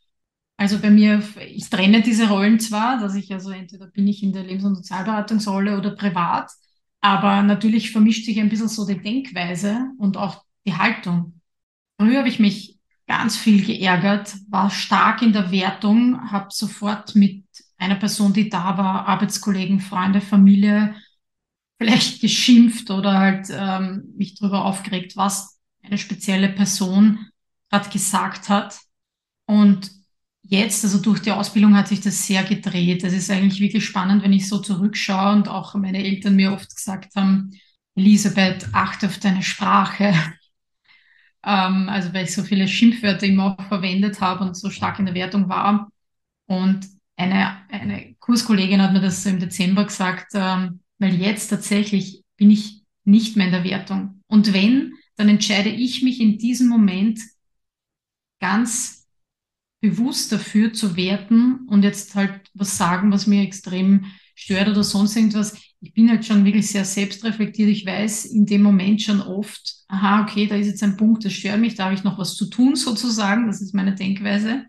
Also 0.57 0.79
bei 0.79 0.91
mir, 0.91 1.23
ich 1.47 1.69
trenne 1.69 2.03
diese 2.03 2.29
Rollen 2.29 2.59
zwar, 2.59 2.99
dass 2.99 3.15
ich 3.15 3.31
also 3.33 3.51
entweder 3.51 3.87
bin 3.89 4.09
ich 4.09 4.23
in 4.23 4.33
der 4.33 4.45
Lebens- 4.45 4.65
und 4.65 4.77
Sozialberatungsrolle 4.77 5.77
oder 5.77 5.91
privat, 5.91 6.51
aber 7.03 7.43
natürlich 7.43 7.91
vermischt 7.91 8.25
sich 8.25 8.41
ein 8.41 8.49
bisschen 8.49 8.69
so 8.69 8.87
die 8.87 9.01
Denkweise 9.01 9.91
und 9.99 10.17
auch 10.17 10.45
die 10.65 10.75
Haltung. 10.75 11.41
Früher 11.99 12.21
habe 12.21 12.29
ich 12.29 12.39
mich 12.39 12.79
ganz 13.07 13.37
viel 13.37 13.65
geärgert, 13.65 14.35
war 14.49 14.71
stark 14.71 15.21
in 15.21 15.35
der 15.35 15.51
Wertung, 15.51 16.31
habe 16.31 16.47
sofort 16.51 17.15
mit 17.15 17.45
einer 17.77 17.97
Person, 17.97 18.33
die 18.33 18.49
da 18.49 18.79
war, 18.79 19.07
Arbeitskollegen, 19.09 19.81
Freunde, 19.81 20.23
Familie, 20.23 20.95
vielleicht 21.83 22.21
geschimpft 22.21 22.91
oder 22.91 23.19
halt 23.19 23.49
ähm, 23.51 24.15
mich 24.17 24.37
darüber 24.37 24.65
aufgeregt, 24.65 25.17
was 25.17 25.59
eine 25.83 25.99
spezielle 25.99 26.49
Person 26.49 27.27
gerade 27.71 27.91
gesagt 27.91 28.49
hat. 28.49 28.79
Und 29.47 29.91
jetzt, 30.43 30.85
also 30.85 30.99
durch 30.99 31.21
die 31.21 31.33
Ausbildung 31.33 31.77
hat 31.77 31.89
sich 31.89 32.01
das 32.01 32.25
sehr 32.25 32.45
gedreht. 32.45 33.03
Das 33.03 33.13
ist 33.13 33.31
eigentlich 33.31 33.61
wirklich 33.61 33.85
spannend, 33.85 34.23
wenn 34.23 34.33
ich 34.33 34.49
so 34.49 34.59
zurückschaue 34.61 35.33
und 35.33 35.49
auch 35.49 35.75
meine 35.75 36.05
Eltern 36.05 36.37
mir 36.37 36.53
oft 36.53 36.75
gesagt 36.75 37.17
haben, 37.17 37.51
Elisabeth, 37.97 38.69
achte 38.73 39.07
auf 39.07 39.19
deine 39.19 39.43
Sprache. 39.43 40.15
ähm, 41.45 41.89
also 41.89 42.15
weil 42.15 42.25
ich 42.25 42.35
so 42.35 42.45
viele 42.45 42.69
Schimpfwörter 42.69 43.27
immer 43.27 43.59
auch 43.59 43.67
verwendet 43.67 44.21
habe 44.21 44.45
und 44.45 44.57
so 44.57 44.71
stark 44.71 45.01
in 45.01 45.07
der 45.07 45.17
Wertung 45.17 45.49
war. 45.49 45.91
Und 46.47 46.87
eine, 47.17 47.57
eine 47.69 48.15
Kurskollegin 48.21 48.81
hat 48.81 48.93
mir 48.93 49.01
das 49.01 49.25
so 49.25 49.31
im 49.31 49.41
Dezember 49.41 49.85
gesagt, 49.85 50.29
ähm, 50.35 50.82
weil 51.03 51.21
jetzt 51.21 51.49
tatsächlich 51.49 52.25
bin 52.37 52.51
ich 52.51 52.85
nicht 53.05 53.37
mehr 53.37 53.47
in 53.47 53.53
der 53.53 53.65
Wertung. 53.65 54.23
Und 54.29 54.55
wenn, 54.55 54.95
dann 55.17 55.29
entscheide 55.29 55.69
ich 55.69 56.03
mich 56.03 56.21
in 56.21 56.39
diesem 56.39 56.69
Moment 56.69 57.21
ganz 58.41 59.09
bewusst 59.81 60.31
dafür 60.31 60.73
zu 60.73 60.97
werten 60.97 61.67
und 61.67 61.83
jetzt 61.83 62.15
halt 62.15 62.49
was 62.55 62.77
sagen, 62.79 63.11
was 63.11 63.27
mir 63.27 63.43
extrem 63.43 64.07
stört 64.37 64.69
oder 64.69 64.85
sonst 64.85 65.17
irgendwas. 65.17 65.61
Ich 65.81 65.93
bin 65.93 66.09
halt 66.09 66.25
schon 66.25 66.45
wirklich 66.45 66.69
sehr 66.69 66.85
selbstreflektiert. 66.85 67.69
Ich 67.69 67.85
weiß 67.85 68.27
in 68.27 68.47
dem 68.47 68.63
Moment 68.63 69.03
schon 69.03 69.21
oft, 69.21 69.85
aha, 69.89 70.23
okay, 70.23 70.47
da 70.47 70.55
ist 70.55 70.69
jetzt 70.69 70.85
ein 70.85 70.97
Punkt, 70.97 71.25
das 71.25 71.33
stört 71.33 71.59
mich, 71.59 71.75
da 71.75 71.87
habe 71.87 71.95
ich 71.95 72.05
noch 72.05 72.19
was 72.19 72.37
zu 72.37 72.47
tun 72.49 72.77
sozusagen. 72.77 73.49
Das 73.49 73.61
ist 73.61 73.75
meine 73.75 73.97
Denkweise. 73.97 74.67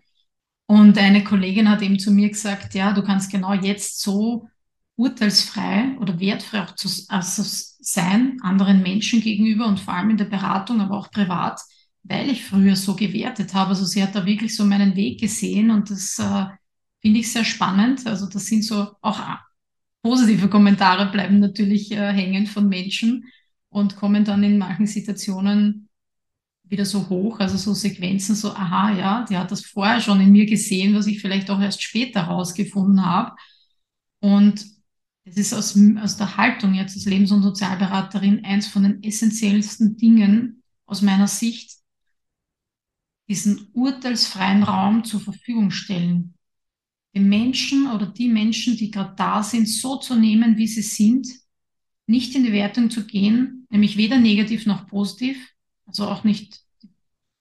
Und 0.66 0.98
eine 0.98 1.22
Kollegin 1.22 1.70
hat 1.70 1.82
eben 1.82 1.98
zu 1.98 2.10
mir 2.10 2.28
gesagt, 2.28 2.74
ja, 2.74 2.92
du 2.92 3.04
kannst 3.04 3.30
genau 3.30 3.54
jetzt 3.54 4.00
so 4.00 4.48
urteilsfrei 4.96 5.96
oder 5.98 6.20
wertfrei 6.20 6.62
auch 6.62 6.74
zu 6.74 6.88
also 7.08 7.42
sein, 7.80 8.38
anderen 8.42 8.82
Menschen 8.82 9.20
gegenüber 9.20 9.66
und 9.66 9.80
vor 9.80 9.94
allem 9.94 10.10
in 10.10 10.16
der 10.16 10.24
Beratung, 10.26 10.80
aber 10.80 10.96
auch 10.96 11.10
privat, 11.10 11.60
weil 12.02 12.30
ich 12.30 12.44
früher 12.44 12.76
so 12.76 12.94
gewertet 12.94 13.54
habe. 13.54 13.70
Also 13.70 13.84
sie 13.84 14.02
hat 14.02 14.14
da 14.14 14.24
wirklich 14.24 14.54
so 14.54 14.64
meinen 14.64 14.96
Weg 14.96 15.20
gesehen 15.20 15.70
und 15.70 15.90
das 15.90 16.18
äh, 16.18 16.46
finde 17.00 17.20
ich 17.20 17.32
sehr 17.32 17.44
spannend. 17.44 18.06
Also 18.06 18.26
das 18.26 18.46
sind 18.46 18.64
so 18.64 18.92
auch 19.00 19.20
positive 20.02 20.48
Kommentare 20.48 21.10
bleiben 21.10 21.40
natürlich 21.40 21.90
äh, 21.92 22.12
hängen 22.12 22.46
von 22.46 22.68
Menschen 22.68 23.24
und 23.70 23.96
kommen 23.96 24.24
dann 24.24 24.44
in 24.44 24.58
manchen 24.58 24.86
Situationen 24.86 25.88
wieder 26.64 26.84
so 26.84 27.08
hoch, 27.08 27.40
also 27.40 27.56
so 27.56 27.74
Sequenzen, 27.74 28.34
so, 28.34 28.50
aha, 28.50 28.92
ja, 28.92 29.24
die 29.28 29.36
hat 29.36 29.50
das 29.50 29.64
vorher 29.64 30.00
schon 30.00 30.20
in 30.20 30.32
mir 30.32 30.46
gesehen, 30.46 30.94
was 30.94 31.06
ich 31.06 31.20
vielleicht 31.20 31.50
auch 31.50 31.60
erst 31.60 31.82
später 31.82 32.26
herausgefunden 32.26 33.04
habe. 33.04 33.32
Und 34.20 34.64
es 35.24 35.36
ist 35.36 35.54
aus, 35.54 35.78
aus 36.02 36.16
der 36.16 36.36
Haltung 36.36 36.74
jetzt 36.74 36.96
als 36.96 37.06
Lebens- 37.06 37.32
und 37.32 37.42
Sozialberaterin 37.42 38.44
eins 38.44 38.66
von 38.66 38.82
den 38.82 39.02
essentiellsten 39.02 39.96
Dingen 39.96 40.62
aus 40.86 41.02
meiner 41.02 41.28
Sicht, 41.28 41.78
diesen 43.28 43.68
urteilsfreien 43.72 44.62
Raum 44.62 45.04
zur 45.04 45.20
Verfügung 45.20 45.70
stellen. 45.70 46.34
Den 47.14 47.28
Menschen 47.28 47.90
oder 47.90 48.06
die 48.06 48.28
Menschen, 48.28 48.76
die 48.76 48.90
gerade 48.90 49.14
da 49.16 49.42
sind, 49.42 49.66
so 49.66 49.96
zu 49.96 50.14
nehmen, 50.14 50.58
wie 50.58 50.66
sie 50.66 50.82
sind, 50.82 51.26
nicht 52.06 52.34
in 52.34 52.44
die 52.44 52.52
Wertung 52.52 52.90
zu 52.90 53.06
gehen, 53.06 53.66
nämlich 53.70 53.96
weder 53.96 54.18
negativ 54.18 54.66
noch 54.66 54.86
positiv, 54.86 55.38
also 55.86 56.06
auch 56.06 56.24
nicht 56.24 56.60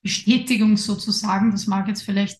Bestätigung 0.02 0.78
sozusagen, 0.78 1.52
das 1.52 1.68
mag 1.68 1.88
jetzt 1.88 2.04
vielleicht 2.04 2.40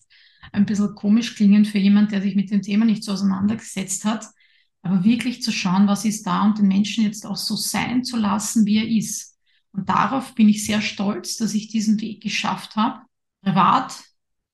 ein 0.52 0.64
bisschen 0.64 0.94
komisch 0.94 1.34
klingen 1.34 1.64
für 1.64 1.78
jemand, 1.78 2.12
der 2.12 2.22
sich 2.22 2.36
mit 2.36 2.50
dem 2.50 2.62
Thema 2.62 2.84
nicht 2.84 3.02
so 3.02 3.12
auseinandergesetzt 3.12 4.04
hat. 4.04 4.26
Aber 4.84 5.02
wirklich 5.02 5.42
zu 5.42 5.50
schauen, 5.50 5.88
was 5.88 6.04
ist 6.04 6.26
da 6.26 6.44
und 6.44 6.58
den 6.58 6.68
Menschen 6.68 7.04
jetzt 7.04 7.24
auch 7.24 7.36
so 7.36 7.56
sein 7.56 8.04
zu 8.04 8.18
lassen, 8.18 8.66
wie 8.66 8.76
er 8.76 8.88
ist. 8.88 9.38
Und 9.72 9.88
darauf 9.88 10.34
bin 10.34 10.48
ich 10.48 10.66
sehr 10.66 10.82
stolz, 10.82 11.36
dass 11.36 11.54
ich 11.54 11.68
diesen 11.68 12.00
Weg 12.02 12.22
geschafft 12.22 12.76
habe, 12.76 13.00
privat 13.42 14.04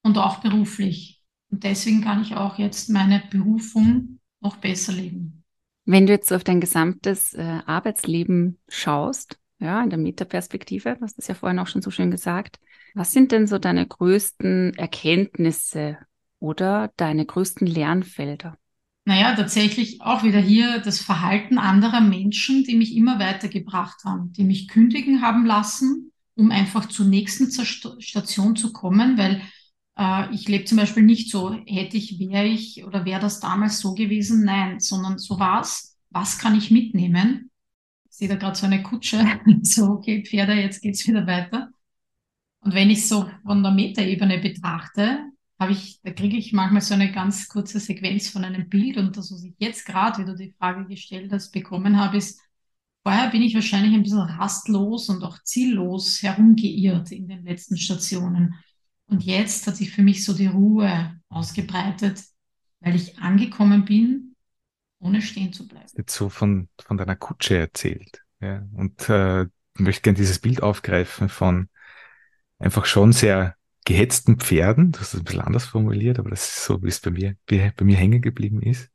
und 0.02 0.16
auch 0.18 0.38
beruflich. 0.38 1.20
Und 1.50 1.64
deswegen 1.64 2.00
kann 2.00 2.22
ich 2.22 2.36
auch 2.36 2.58
jetzt 2.58 2.88
meine 2.90 3.22
Berufung 3.28 4.20
noch 4.40 4.56
besser 4.56 4.92
leben. 4.92 5.42
Wenn 5.84 6.06
du 6.06 6.12
jetzt 6.12 6.32
auf 6.32 6.44
dein 6.44 6.60
gesamtes 6.60 7.34
äh, 7.34 7.58
Arbeitsleben 7.66 8.60
schaust, 8.68 9.36
ja, 9.58 9.82
in 9.82 9.90
der 9.90 9.98
Metaperspektive, 9.98 10.94
du 10.94 11.02
hast 11.02 11.18
das 11.18 11.26
ja 11.26 11.34
vorhin 11.34 11.58
auch 11.58 11.66
schon 11.66 11.82
so 11.82 11.90
schön 11.90 12.12
gesagt, 12.12 12.60
was 12.94 13.12
sind 13.12 13.32
denn 13.32 13.48
so 13.48 13.58
deine 13.58 13.86
größten 13.86 14.74
Erkenntnisse 14.74 15.98
oder 16.38 16.92
deine 16.96 17.26
größten 17.26 17.66
Lernfelder? 17.66 18.56
Naja, 19.04 19.34
tatsächlich 19.34 20.00
auch 20.02 20.22
wieder 20.22 20.40
hier 20.40 20.78
das 20.80 21.00
Verhalten 21.00 21.58
anderer 21.58 22.00
Menschen, 22.00 22.64
die 22.64 22.76
mich 22.76 22.94
immer 22.94 23.18
weitergebracht 23.18 24.04
haben, 24.04 24.32
die 24.32 24.44
mich 24.44 24.68
kündigen 24.68 25.22
haben 25.22 25.46
lassen, 25.46 26.12
um 26.34 26.50
einfach 26.50 26.86
zur 26.86 27.06
nächsten 27.06 27.50
Station 27.50 28.56
zu 28.56 28.72
kommen, 28.72 29.18
weil 29.18 29.42
äh, 29.98 30.32
ich 30.34 30.48
lebe 30.48 30.64
zum 30.64 30.78
Beispiel 30.78 31.02
nicht 31.02 31.30
so, 31.30 31.52
hätte 31.66 31.96
ich, 31.96 32.18
wäre 32.18 32.46
ich 32.46 32.84
oder 32.84 33.04
wäre 33.04 33.20
das 33.20 33.40
damals 33.40 33.80
so 33.80 33.94
gewesen? 33.94 34.44
Nein, 34.44 34.80
sondern 34.80 35.18
so 35.18 35.38
war 35.38 35.62
es. 35.62 35.98
Was 36.10 36.38
kann 36.38 36.56
ich 36.56 36.70
mitnehmen? 36.70 37.50
Ich 38.10 38.16
sehe 38.16 38.28
da 38.28 38.34
gerade 38.36 38.56
so 38.56 38.66
eine 38.66 38.82
Kutsche, 38.82 39.24
so, 39.62 39.86
okay, 39.86 40.24
Pferde, 40.24 40.54
jetzt 40.54 40.82
geht's 40.82 41.06
wieder 41.06 41.26
weiter. 41.26 41.70
Und 42.60 42.74
wenn 42.74 42.90
ich 42.90 43.08
so 43.08 43.30
von 43.44 43.62
der 43.62 43.72
Metaebene 43.72 44.38
betrachte, 44.38 45.29
habe 45.60 45.72
ich, 45.72 46.00
da 46.02 46.10
kriege 46.10 46.38
ich 46.38 46.54
manchmal 46.54 46.80
so 46.80 46.94
eine 46.94 47.12
ganz 47.12 47.46
kurze 47.48 47.78
Sequenz 47.78 48.30
von 48.30 48.44
einem 48.44 48.68
Bild 48.70 48.96
und 48.96 49.16
das, 49.18 49.30
was 49.30 49.44
ich 49.44 49.54
jetzt 49.58 49.84
gerade, 49.84 50.18
wie 50.18 50.24
du 50.24 50.34
die 50.34 50.54
Frage 50.58 50.86
gestellt 50.86 51.30
hast, 51.32 51.52
bekommen 51.52 52.00
habe, 52.00 52.16
ist, 52.16 52.40
vorher 53.02 53.28
bin 53.30 53.42
ich 53.42 53.54
wahrscheinlich 53.54 53.92
ein 53.92 54.02
bisschen 54.02 54.20
rastlos 54.20 55.10
und 55.10 55.22
auch 55.22 55.38
ziellos 55.42 56.22
herumgeirrt 56.22 57.12
in 57.12 57.28
den 57.28 57.44
letzten 57.44 57.76
Stationen. 57.76 58.54
Und 59.06 59.22
jetzt 59.22 59.66
hat 59.66 59.76
sich 59.76 59.90
für 59.90 60.02
mich 60.02 60.24
so 60.24 60.32
die 60.32 60.46
Ruhe 60.46 61.20
ausgebreitet, 61.28 62.22
weil 62.80 62.96
ich 62.96 63.18
angekommen 63.18 63.84
bin, 63.84 64.36
ohne 64.98 65.20
stehen 65.20 65.52
zu 65.52 65.68
bleiben. 65.68 65.88
Jetzt 65.94 66.14
so 66.14 66.30
von, 66.30 66.68
von 66.82 66.96
deiner 66.96 67.16
Kutsche 67.16 67.58
erzählt. 67.58 68.22
Ja, 68.40 68.66
und 68.72 69.10
äh, 69.10 69.46
möchte 69.74 70.02
gerne 70.02 70.16
dieses 70.16 70.38
Bild 70.38 70.62
aufgreifen 70.62 71.28
von 71.28 71.68
einfach 72.58 72.86
schon 72.86 73.12
sehr 73.12 73.56
gehetzten 73.90 74.38
Pferden. 74.38 74.92
Das 74.92 75.14
ein 75.14 75.24
bisschen 75.24 75.40
anders 75.40 75.66
formuliert, 75.66 76.20
aber 76.20 76.30
das 76.30 76.48
ist 76.48 76.64
so, 76.64 76.80
wie 76.82 76.88
es 76.88 77.00
bei 77.00 77.10
mir, 77.10 77.34
wie, 77.48 77.72
bei 77.76 77.84
mir 77.84 77.96
hängen 77.96 78.22
geblieben 78.22 78.62
ist. 78.62 78.88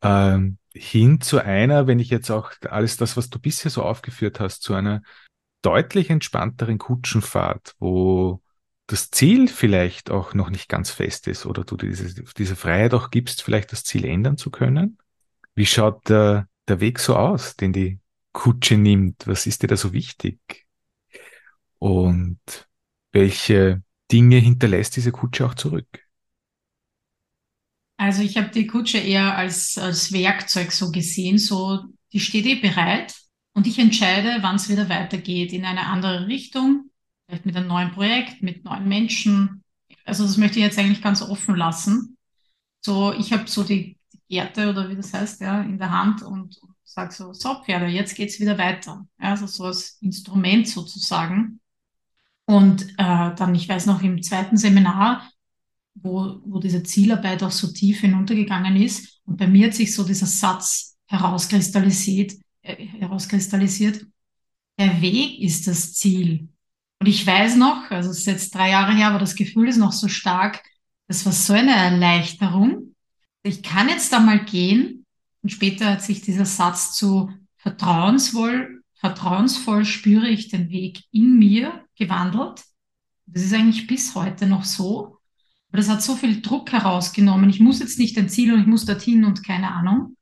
Ähm, 0.00 0.56
hin 0.72 1.20
zu 1.20 1.44
einer, 1.44 1.86
wenn 1.86 1.98
ich 1.98 2.08
jetzt 2.08 2.30
auch 2.30 2.52
alles 2.70 2.96
das, 2.96 3.18
was 3.18 3.28
du 3.28 3.38
bisher 3.38 3.70
so 3.70 3.82
aufgeführt 3.82 4.40
hast, 4.40 4.62
zu 4.62 4.72
einer 4.72 5.02
deutlich 5.60 6.08
entspannteren 6.08 6.78
Kutschenfahrt, 6.78 7.74
wo 7.78 8.40
das 8.86 9.10
Ziel 9.10 9.46
vielleicht 9.46 10.10
auch 10.10 10.32
noch 10.32 10.48
nicht 10.48 10.70
ganz 10.70 10.90
fest 10.90 11.28
ist 11.28 11.44
oder 11.44 11.64
du 11.64 11.76
diese, 11.76 12.24
diese 12.32 12.56
Freiheit 12.56 12.94
auch 12.94 13.10
gibst, 13.10 13.42
vielleicht 13.42 13.72
das 13.72 13.84
Ziel 13.84 14.06
ändern 14.06 14.38
zu 14.38 14.50
können? 14.50 14.96
Wie 15.54 15.66
schaut 15.66 16.08
der, 16.08 16.48
der 16.66 16.80
Weg 16.80 16.98
so 16.98 17.14
aus, 17.14 17.56
den 17.56 17.74
die 17.74 18.00
Kutsche 18.32 18.78
nimmt? 18.78 19.26
Was 19.26 19.46
ist 19.46 19.62
dir 19.62 19.68
da 19.68 19.76
so 19.76 19.92
wichtig? 19.92 20.66
Und 21.78 22.40
welche 23.12 23.82
Dinge 24.10 24.36
hinterlässt 24.36 24.96
diese 24.96 25.12
Kutsche 25.12 25.46
auch 25.46 25.54
zurück? 25.54 25.86
Also 27.96 28.22
ich 28.22 28.36
habe 28.36 28.48
die 28.48 28.66
Kutsche 28.66 28.98
eher 28.98 29.36
als, 29.36 29.78
als 29.78 30.12
Werkzeug 30.12 30.72
so 30.72 30.90
gesehen, 30.90 31.38
so 31.38 31.84
die 32.12 32.20
steht 32.20 32.46
eh 32.46 32.56
bereit 32.56 33.14
und 33.52 33.66
ich 33.66 33.78
entscheide, 33.78 34.38
wann 34.42 34.56
es 34.56 34.68
wieder 34.68 34.88
weitergeht 34.88 35.52
in 35.52 35.64
eine 35.64 35.86
andere 35.86 36.26
Richtung 36.26 36.90
vielleicht 37.26 37.46
mit 37.46 37.56
einem 37.56 37.68
neuen 37.68 37.92
Projekt, 37.92 38.42
mit 38.42 38.64
neuen 38.64 38.88
Menschen. 38.88 39.62
Also 40.04 40.24
das 40.24 40.36
möchte 40.36 40.58
ich 40.58 40.64
jetzt 40.64 40.78
eigentlich 40.78 41.02
ganz 41.02 41.22
offen 41.22 41.56
lassen. 41.56 42.16
So, 42.84 43.12
ich 43.14 43.32
habe 43.32 43.48
so 43.48 43.64
die, 43.64 43.96
Gerte 44.28 44.70
oder 44.70 44.88
wie 44.88 44.96
das 44.96 45.12
heißt, 45.12 45.40
ja, 45.42 45.60
in 45.62 45.78
der 45.78 45.90
Hand 45.90 46.22
und, 46.22 46.56
und 46.56 46.74
sage 46.82 47.12
so, 47.12 47.32
so 47.32 47.62
Pferde, 47.62 47.86
jetzt 47.86 48.14
geht's 48.14 48.40
wieder 48.40 48.58
weiter. 48.58 49.06
Ja, 49.20 49.30
also 49.30 49.46
so 49.46 49.64
als 49.64 49.98
Instrument 50.00 50.66
sozusagen. 50.66 51.60
Und 52.46 52.82
äh, 52.98 53.34
dann, 53.34 53.54
ich 53.54 53.68
weiß 53.68 53.86
noch, 53.86 54.02
im 54.02 54.22
zweiten 54.22 54.56
Seminar, 54.56 55.30
wo, 55.94 56.40
wo 56.44 56.58
diese 56.58 56.82
Zielarbeit 56.82 57.42
auch 57.42 57.50
so 57.50 57.72
tief 57.72 58.00
hinuntergegangen 58.00 58.76
ist, 58.76 59.20
und 59.24 59.38
bei 59.38 59.46
mir 59.46 59.68
hat 59.68 59.74
sich 59.74 59.94
so 59.94 60.04
dieser 60.04 60.26
Satz 60.26 60.96
herauskristallisiert, 61.06 62.34
äh, 62.62 62.74
herauskristallisiert, 62.74 64.04
der 64.78 65.00
Weg 65.00 65.40
ist 65.40 65.66
das 65.66 65.94
Ziel. 65.94 66.48
Und 67.00 67.06
ich 67.06 67.26
weiß 67.26 67.56
noch, 67.56 67.90
also 67.90 68.10
es 68.10 68.18
ist 68.18 68.26
jetzt 68.26 68.54
drei 68.54 68.70
Jahre 68.70 68.94
her, 68.94 69.08
aber 69.08 69.18
das 69.18 69.34
Gefühl 69.34 69.68
ist 69.68 69.76
noch 69.76 69.92
so 69.92 70.08
stark, 70.08 70.62
das 71.06 71.24
war 71.26 71.32
so 71.32 71.52
eine 71.52 71.74
Erleichterung. 71.74 72.94
Ich 73.42 73.62
kann 73.62 73.88
jetzt 73.88 74.12
da 74.12 74.20
mal 74.20 74.44
gehen. 74.44 75.04
Und 75.42 75.50
später 75.50 75.92
hat 75.92 76.02
sich 76.02 76.22
dieser 76.22 76.46
Satz 76.46 76.94
zu 76.94 77.30
vertrauensvoll, 77.58 78.82
vertrauensvoll 78.94 79.84
spüre 79.84 80.28
ich 80.28 80.48
den 80.48 80.70
Weg 80.70 81.02
in 81.12 81.38
mir 81.38 81.83
gewandelt. 81.96 82.62
Das 83.26 83.42
ist 83.42 83.54
eigentlich 83.54 83.86
bis 83.86 84.14
heute 84.14 84.46
noch 84.46 84.64
so. 84.64 85.18
Aber 85.68 85.78
das 85.78 85.88
hat 85.88 86.02
so 86.02 86.14
viel 86.14 86.40
Druck 86.40 86.72
herausgenommen. 86.72 87.50
Ich 87.50 87.60
muss 87.60 87.80
jetzt 87.80 87.98
nicht 87.98 88.16
ein 88.18 88.28
Ziel 88.28 88.52
und 88.52 88.60
ich 88.60 88.66
muss 88.66 88.84
dorthin 88.84 89.24
und 89.24 89.44
keine 89.44 89.72
Ahnung, 89.72 90.16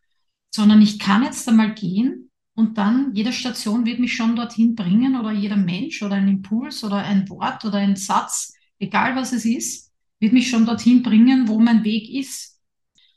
sondern 0.50 0.80
ich 0.80 0.98
kann 0.98 1.22
jetzt 1.22 1.48
einmal 1.48 1.74
gehen 1.74 2.30
und 2.54 2.78
dann, 2.78 3.14
jede 3.14 3.32
Station 3.32 3.86
wird 3.86 3.98
mich 3.98 4.14
schon 4.14 4.36
dorthin 4.36 4.74
bringen 4.74 5.18
oder 5.18 5.32
jeder 5.32 5.56
Mensch 5.56 6.02
oder 6.02 6.16
ein 6.16 6.28
Impuls 6.28 6.84
oder 6.84 6.98
ein 6.98 7.28
Wort 7.28 7.64
oder 7.64 7.78
ein 7.78 7.96
Satz, 7.96 8.54
egal 8.78 9.16
was 9.16 9.32
es 9.32 9.44
ist, 9.44 9.92
wird 10.20 10.32
mich 10.32 10.48
schon 10.50 10.66
dorthin 10.66 11.02
bringen, 11.02 11.48
wo 11.48 11.58
mein 11.58 11.84
Weg 11.84 12.08
ist. 12.10 12.60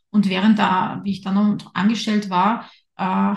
Und 0.09 0.29
während 0.29 0.57
da, 0.57 1.01
wie 1.03 1.11
ich 1.11 1.21
dann 1.21 1.35
noch 1.35 1.75
angestellt 1.75 2.29
war, 2.29 2.69
äh, 2.97 3.35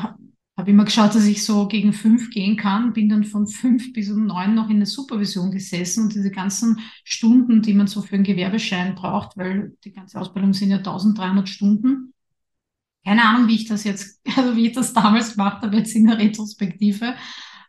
habe 0.58 0.70
immer 0.72 0.84
geschaut, 0.84 1.14
dass 1.14 1.24
ich 1.24 1.44
so 1.44 1.68
gegen 1.68 1.92
fünf 1.92 2.30
gehen 2.30 2.56
kann, 2.56 2.92
bin 2.92 3.08
dann 3.08 3.24
von 3.24 3.46
fünf 3.46 3.92
bis 3.92 4.10
um 4.10 4.26
neun 4.26 4.54
noch 4.54 4.68
in 4.68 4.78
der 4.78 4.86
Supervision 4.86 5.52
gesessen 5.52 6.04
und 6.04 6.14
diese 6.14 6.30
ganzen 6.30 6.80
Stunden, 7.04 7.62
die 7.62 7.74
man 7.74 7.86
so 7.86 8.02
für 8.02 8.16
einen 8.16 8.24
Gewerbeschein 8.24 8.94
braucht, 8.96 9.36
weil 9.36 9.76
die 9.84 9.92
ganze 9.92 10.20
Ausbildung 10.20 10.52
sind 10.52 10.70
ja 10.70 10.78
1300 10.78 11.48
Stunden, 11.48 12.12
keine 13.04 13.24
Ahnung, 13.24 13.48
wie 13.48 13.54
ich 13.54 13.66
das 13.66 13.84
jetzt, 13.84 14.20
also 14.36 14.56
wie 14.56 14.66
ich 14.66 14.72
das 14.72 14.92
damals 14.92 15.36
gemacht 15.36 15.62
habe, 15.62 15.76
jetzt 15.76 15.94
in 15.94 16.06
der 16.06 16.18
Retrospektive. 16.18 17.14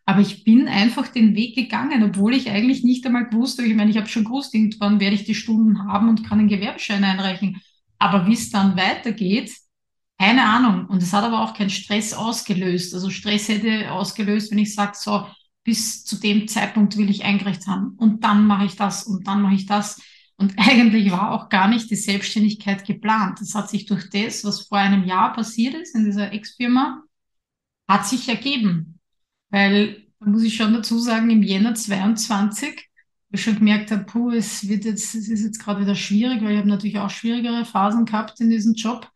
Aber 0.06 0.21
ich 0.21 0.43
bin 0.43 0.67
einfach 0.67 1.08
den 1.08 1.36
Weg 1.36 1.56
gegangen, 1.56 2.04
obwohl 2.04 2.34
ich 2.34 2.49
eigentlich 2.49 2.84
nicht 2.84 3.06
einmal 3.06 3.30
gewusst 3.30 3.60
habe. 3.60 3.67
Ich 3.67 3.75
meine, 3.75 3.91
ich 3.91 3.97
habe 3.97 4.08
schon 4.08 4.23
gewusst, 4.23 4.56
irgendwann 4.56 4.99
werde 4.99 5.15
ich 5.15 5.25
die 5.25 5.36
Stunden 5.36 5.86
haben 5.86 6.10
und 6.10 6.25
kann 6.25 6.39
einen 6.39 6.47
Gewerbeschein 6.47 7.04
einreichen. 7.04 7.62
Aber 7.99 8.25
wie 8.25 8.34
es 8.34 8.49
dann 8.49 8.75
weitergeht, 8.75 9.52
keine 10.20 10.44
Ahnung. 10.44 10.88
Und 10.88 11.02
es 11.02 11.14
hat 11.14 11.24
aber 11.24 11.42
auch 11.42 11.54
keinen 11.54 11.70
Stress 11.70 12.14
ausgelöst. 12.14 12.94
Also 12.94 13.10
Stress 13.10 13.48
hätte 13.48 13.92
ausgelöst, 13.92 14.52
wenn 14.52 14.60
ich 14.60 14.76
sage, 14.76 14.92
so, 14.96 15.26
bis 15.64 16.04
zu 16.04 16.18
dem 16.18 16.48
Zeitpunkt 16.48 16.98
will 16.98 17.10
ich 17.10 17.24
eingereicht 17.24 17.68
haben. 17.68 17.96
Und 17.98 18.24
dann 18.24 18.46
mache 18.46 18.66
ich 18.66 18.76
das 18.76 19.04
und 19.04 19.28
dann 19.28 19.42
mache 19.42 19.56
ich 19.56 19.66
das. 19.66 20.02
Und 20.36 20.56
eigentlich 20.58 21.12
war 21.12 21.32
auch 21.32 21.48
gar 21.50 21.70
nicht 21.70 21.90
die 21.90 21.96
Selbstständigkeit 21.96 22.86
geplant. 22.86 23.40
Das 23.40 23.56
hat 23.56 23.70
sich 23.70 23.86
durch 23.86 24.10
das, 24.10 24.44
was 24.44 24.68
vor 24.68 24.78
einem 24.78 25.06
Jahr 25.06 25.34
passiert 25.34 25.74
ist 25.76 25.96
in 25.96 26.04
dieser 26.04 26.34
Ex-Firma, 26.34 27.04
hat 27.88 28.06
sich 28.06 28.28
ergeben. 28.28 29.00
Weil, 29.50 30.04
muss 30.20 30.44
ich 30.44 30.56
schon 30.56 30.74
dazu 30.74 31.00
sagen, 31.00 31.30
im 31.30 31.44
Jänner 31.44 31.76
22, 31.76 32.90
wo 33.30 33.36
ich 33.36 33.44
schon 33.44 33.56
gemerkt 33.56 33.92
habe, 33.92 34.04
puh, 34.04 34.32
es 34.32 34.68
wird 34.68 34.84
jetzt, 34.84 35.16
es 35.16 35.30
ist 35.30 35.44
jetzt 35.44 35.60
gerade 35.60 35.82
wieder 35.82 35.96
schwierig, 35.96 36.42
weil 36.42 36.52
ich 36.52 36.58
habe 36.58 36.68
natürlich 36.68 37.00
auch 37.00 37.10
schwierigere 37.10 37.64
Phasen 37.64 38.06
gehabt 38.06 38.42
in 38.42 38.50
diesem 38.50 38.74
Job. 38.74 39.10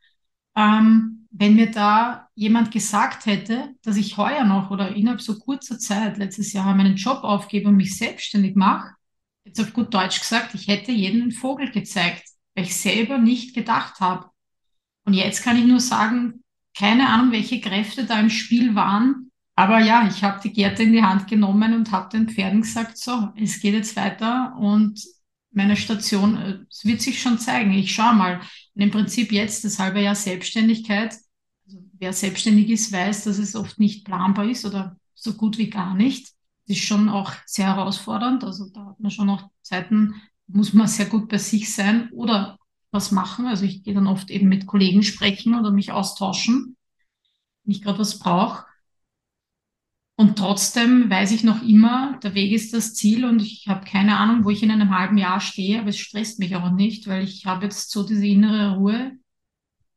Ähm, 0.56 1.28
wenn 1.32 1.56
mir 1.56 1.72
da 1.72 2.28
jemand 2.36 2.72
gesagt 2.72 3.26
hätte, 3.26 3.74
dass 3.82 3.98
ich 3.98 4.18
heuer 4.18 4.44
noch 4.44 4.70
oder 4.70 4.96
innerhalb 4.96 5.22
so 5.22 5.40
kurzer 5.40 5.80
Zeit, 5.80 6.18
letztes 6.18 6.54
Jahr, 6.54 6.76
meinen 6.76 6.96
Job 6.96 7.24
aufgebe 7.24 7.70
und 7.70 7.76
mich 7.76 7.98
selbstständig 7.98 8.56
mache, 8.56 8.94
jetzt 9.44 9.60
auf 9.60 9.74
gut 9.74 9.94
Deutsch 9.94 10.20
gesagt, 10.20 10.54
ich 10.54 10.68
hätte 10.68 10.92
jeden 10.92 11.24
einen 11.24 11.32
Vogel 11.32 11.72
gezeigt, 11.72 12.24
weil 12.56 12.66
ich 12.66 12.76
selber 12.76 13.18
nicht 13.18 13.56
gedacht 13.56 14.00
habe. 14.00 14.30
Und 15.06 15.14
jetzt 15.14 15.44
kann 15.44 15.58
ich 15.58 15.66
nur 15.66 15.80
sagen, 15.80 16.44
keine 16.78 17.10
Ahnung, 17.10 17.32
welche 17.32 17.60
Kräfte 17.60 18.06
da 18.06 18.20
im 18.20 18.30
Spiel 18.30 18.76
waren. 18.76 19.32
Aber 19.56 19.80
ja, 19.80 20.08
ich 20.08 20.24
habe 20.24 20.40
die 20.42 20.54
Gerte 20.54 20.84
in 20.84 20.94
die 20.94 21.04
Hand 21.04 21.28
genommen 21.28 21.74
und 21.74 21.92
habe 21.92 22.10
den 22.10 22.30
Pferden 22.30 22.62
gesagt, 22.62 22.98
so, 22.98 23.30
es 23.36 23.60
geht 23.60 23.74
jetzt 23.74 23.96
weiter 23.96 24.56
und 24.58 25.00
meine 25.54 25.76
Station, 25.76 26.38
äh, 26.38 26.60
es 26.70 26.86
wird 26.86 27.02
sich 27.02 27.22
schon 27.22 27.40
zeigen. 27.40 27.74
Ich 27.74 27.94
schaue 27.94 28.16
mal. 28.16 28.42
Und 28.76 28.82
im 28.82 28.92
Prinzip 28.92 29.32
jetzt 29.32 29.64
das 29.64 29.80
halbe 29.80 30.02
Jahr 30.02 30.16
Selbstständigkeit. 30.16 31.16
Also 31.66 31.84
wer 32.00 32.14
selbstständig 32.14 32.70
ist, 32.70 32.92
weiß, 32.92 33.26
dass 33.26 33.38
es 33.38 33.56
oft 33.56 33.80
nicht 33.80 34.06
planbar 34.06 34.46
ist 34.46 34.66
oder 34.66 34.98
so 35.14 35.34
gut 35.34 35.58
wie 35.58 35.70
gar 35.70 35.96
nicht 35.96 36.34
ist 36.68 36.82
schon 36.82 37.10
auch 37.10 37.34
sehr 37.46 37.68
herausfordernd. 37.68 38.44
Also 38.44 38.70
da 38.70 38.86
hat 38.88 39.00
man 39.00 39.12
schon 39.12 39.30
auch 39.30 39.50
Zeiten 39.62 40.16
muss 40.48 40.74
man 40.74 40.88
sehr 40.88 41.06
gut 41.06 41.30
bei 41.30 41.38
sich 41.38 41.74
sein 41.74 42.10
oder 42.12 42.60
was 42.92 43.12
machen. 43.12 43.48
Also 43.48 43.66
ich 43.66 43.84
gehe 43.84 43.94
dann 43.94 44.08
oft 44.08 44.30
eben 44.30 44.50
mit 44.50 44.68
Kollegen 44.68 45.04
sprechen 45.04 45.58
oder 45.58 45.72
mich 45.72 45.92
austauschen, 45.92 46.78
wenn 47.64 47.72
ich 47.72 47.82
gerade 47.82 48.00
was 48.00 48.20
brauche. 48.20 48.66
Und 50.16 50.38
trotzdem 50.38 51.10
weiß 51.10 51.32
ich 51.32 51.44
noch 51.44 51.64
immer, 51.64 52.20
der 52.22 52.36
Weg 52.36 52.52
ist 52.52 52.74
das 52.74 52.94
Ziel 52.94 53.26
und 53.26 53.42
ich 53.42 53.66
habe 53.68 53.86
keine 53.86 54.18
Ahnung, 54.18 54.46
wo 54.46 54.52
ich 54.52 54.62
in 54.62 54.70
einem 54.70 54.96
halben 54.96 55.18
Jahr 55.18 55.40
stehe, 55.40 55.80
aber 55.80 55.90
es 55.90 55.98
stresst 55.98 56.40
mich 56.40 56.56
auch 56.56 56.72
nicht, 56.72 57.08
weil 57.08 57.24
ich 57.24 57.46
habe 57.46 57.66
jetzt 57.66 57.90
so 57.92 58.06
diese 58.06 58.26
innere 58.26 58.76
Ruhe. 58.76 59.14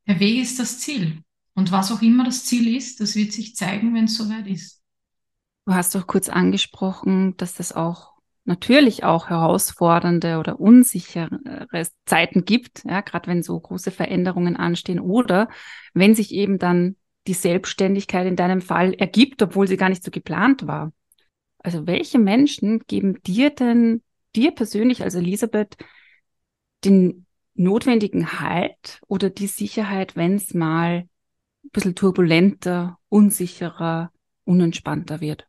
Der 0.07 0.18
Weg 0.18 0.40
ist 0.40 0.59
das 0.59 0.79
Ziel. 0.79 1.22
Und 1.55 1.70
was 1.70 1.92
auch 1.92 2.00
immer 2.00 2.24
das 2.24 2.44
Ziel 2.44 2.74
ist, 2.74 3.00
das 3.00 3.14
wird 3.14 3.33
sich 3.33 3.57
zeigen, 3.57 3.94
wenn 3.94 4.05
es 4.05 4.16
soweit 4.16 4.46
ist. 4.46 4.83
Du 5.66 5.74
hast 5.74 5.94
doch 5.94 6.07
kurz 6.07 6.29
angesprochen, 6.29 7.37
dass 7.37 7.55
das 7.55 7.72
auch 7.72 8.14
natürlich 8.44 9.05
auch 9.05 9.29
herausfordernde 9.29 10.38
oder 10.38 10.61
unsichere 10.61 11.40
Zeiten 12.07 12.44
gibt, 12.44 12.85
ja, 12.85 13.00
gerade 13.00 13.26
wenn 13.26 13.42
so 13.42 13.59
große 13.59 13.90
Veränderungen 13.90 14.57
anstehen 14.57 15.00
oder 15.00 15.48
wenn 15.92 16.14
sich 16.14 16.33
eben 16.33 16.59
dann 16.59 16.96
die 17.26 17.34
Selbstständigkeit 17.34 18.26
in 18.26 18.36
deinem 18.36 18.60
Fall 18.60 18.94
ergibt, 18.94 19.42
obwohl 19.42 19.68
sie 19.68 19.76
gar 19.76 19.88
nicht 19.88 20.04
so 20.04 20.10
geplant 20.10 20.66
war. 20.66 20.92
Also 21.58 21.86
welche 21.86 22.18
Menschen 22.18 22.80
geben 22.86 23.22
dir 23.22 23.50
denn, 23.50 24.02
dir 24.34 24.52
persönlich 24.52 25.02
als 25.02 25.14
Elisabeth, 25.14 25.76
den 26.84 27.26
notwendigen 27.54 28.40
Halt 28.40 29.00
oder 29.08 29.30
die 29.30 29.46
Sicherheit, 29.46 30.14
wenn 30.14 30.34
es 30.34 30.54
mal 30.54 31.06
ein 31.64 31.70
bisschen 31.72 31.94
turbulenter, 31.94 32.98
unsicherer, 33.08 34.12
unentspannter 34.44 35.20
wird? 35.20 35.48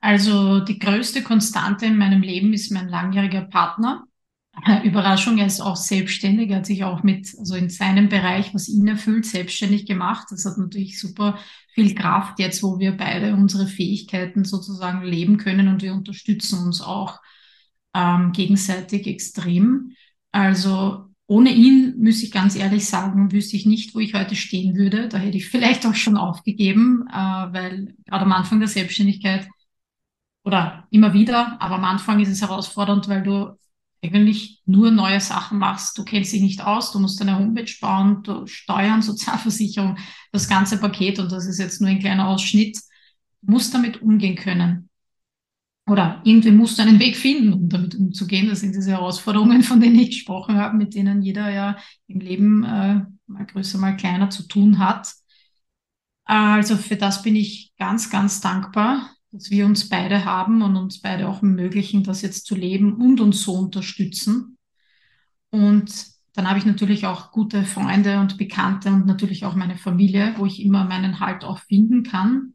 Also 0.00 0.58
die 0.60 0.80
größte 0.80 1.22
Konstante 1.22 1.86
in 1.86 1.96
meinem 1.96 2.22
Leben 2.22 2.52
ist 2.52 2.72
mein 2.72 2.88
langjähriger 2.88 3.42
Partner. 3.42 4.04
Überraschung, 4.84 5.38
er 5.38 5.46
ist 5.46 5.60
auch 5.60 5.76
selbstständig, 5.76 6.50
er 6.50 6.58
hat 6.58 6.66
sich 6.66 6.84
auch 6.84 7.02
mit, 7.02 7.34
also 7.38 7.54
in 7.54 7.70
seinem 7.70 8.08
Bereich, 8.08 8.54
was 8.54 8.68
ihn 8.68 8.86
erfüllt, 8.86 9.26
selbstständig 9.26 9.86
gemacht. 9.86 10.28
Das 10.30 10.44
hat 10.44 10.58
natürlich 10.58 11.00
super 11.00 11.38
viel 11.74 11.94
Kraft 11.94 12.38
jetzt, 12.38 12.62
wo 12.62 12.78
wir 12.78 12.96
beide 12.96 13.34
unsere 13.34 13.66
Fähigkeiten 13.66 14.44
sozusagen 14.44 15.02
leben 15.02 15.38
können 15.38 15.68
und 15.68 15.82
wir 15.82 15.94
unterstützen 15.94 16.64
uns 16.64 16.82
auch 16.82 17.20
ähm, 17.94 18.32
gegenseitig 18.32 19.06
extrem. 19.06 19.92
Also 20.32 21.06
ohne 21.26 21.50
ihn, 21.50 21.94
muss 21.98 22.22
ich 22.22 22.30
ganz 22.30 22.54
ehrlich 22.56 22.86
sagen, 22.86 23.32
wüsste 23.32 23.56
ich 23.56 23.64
nicht, 23.64 23.94
wo 23.94 24.00
ich 24.00 24.12
heute 24.14 24.36
stehen 24.36 24.76
würde. 24.76 25.08
Da 25.08 25.18
hätte 25.18 25.38
ich 25.38 25.48
vielleicht 25.48 25.86
auch 25.86 25.94
schon 25.94 26.18
aufgegeben, 26.18 27.06
äh, 27.10 27.14
weil 27.14 27.94
gerade 28.04 28.24
am 28.24 28.32
Anfang 28.32 28.58
der 28.60 28.68
Selbstständigkeit 28.68 29.48
oder 30.44 30.86
immer 30.90 31.14
wieder, 31.14 31.60
aber 31.60 31.76
am 31.76 31.84
Anfang 31.84 32.20
ist 32.20 32.28
es 32.28 32.42
herausfordernd, 32.42 33.08
weil 33.08 33.22
du 33.22 33.56
eigentlich 34.02 34.60
nur 34.66 34.90
neue 34.90 35.20
Sachen 35.20 35.58
machst. 35.58 35.96
Du 35.96 36.04
kennst 36.04 36.32
dich 36.32 36.42
nicht 36.42 36.64
aus, 36.64 36.92
du 36.92 36.98
musst 36.98 37.20
deine 37.20 37.38
Homepage 37.38 37.72
bauen, 37.80 38.22
du 38.22 38.46
Steuern, 38.46 39.02
Sozialversicherung, 39.02 39.96
das 40.32 40.48
ganze 40.48 40.78
Paket 40.78 41.18
und 41.18 41.30
das 41.30 41.46
ist 41.46 41.58
jetzt 41.58 41.80
nur 41.80 41.90
ein 41.90 42.00
kleiner 42.00 42.28
Ausschnitt. 42.28 42.78
Musst 43.42 43.74
damit 43.74 44.02
umgehen 44.02 44.36
können. 44.36 44.88
Oder 45.86 46.20
irgendwie 46.24 46.52
musst 46.52 46.78
du 46.78 46.82
einen 46.82 47.00
Weg 47.00 47.16
finden, 47.16 47.52
um 47.52 47.68
damit 47.68 47.96
umzugehen. 47.96 48.48
Das 48.48 48.60
sind 48.60 48.74
diese 48.74 48.92
Herausforderungen, 48.92 49.62
von 49.62 49.80
denen 49.80 49.98
ich 49.98 50.10
gesprochen 50.10 50.56
habe, 50.56 50.76
mit 50.76 50.94
denen 50.94 51.22
jeder 51.22 51.50
ja 51.50 51.76
im 52.06 52.20
Leben 52.20 52.62
äh, 52.62 53.04
mal 53.26 53.46
größer, 53.46 53.78
mal 53.78 53.96
kleiner 53.96 54.30
zu 54.30 54.46
tun 54.46 54.78
hat. 54.78 55.12
Also 56.24 56.76
für 56.76 56.96
das 56.96 57.22
bin 57.22 57.34
ich 57.34 57.72
ganz, 57.76 58.10
ganz 58.10 58.40
dankbar 58.40 59.10
dass 59.32 59.50
wir 59.50 59.64
uns 59.64 59.88
beide 59.88 60.24
haben 60.24 60.62
und 60.62 60.76
uns 60.76 61.00
beide 61.00 61.28
auch 61.28 61.42
ermöglichen, 61.42 62.04
das 62.04 62.22
jetzt 62.22 62.46
zu 62.46 62.54
leben 62.54 62.94
und 62.94 63.20
uns 63.20 63.42
so 63.42 63.54
unterstützen. 63.54 64.58
Und 65.50 66.12
dann 66.34 66.48
habe 66.48 66.58
ich 66.58 66.66
natürlich 66.66 67.06
auch 67.06 67.32
gute 67.32 67.64
Freunde 67.64 68.20
und 68.20 68.38
Bekannte 68.38 68.90
und 68.90 69.06
natürlich 69.06 69.44
auch 69.44 69.54
meine 69.54 69.76
Familie, 69.76 70.34
wo 70.36 70.46
ich 70.46 70.62
immer 70.62 70.84
meinen 70.84 71.18
Halt 71.18 71.44
auch 71.44 71.58
finden 71.60 72.02
kann. 72.02 72.54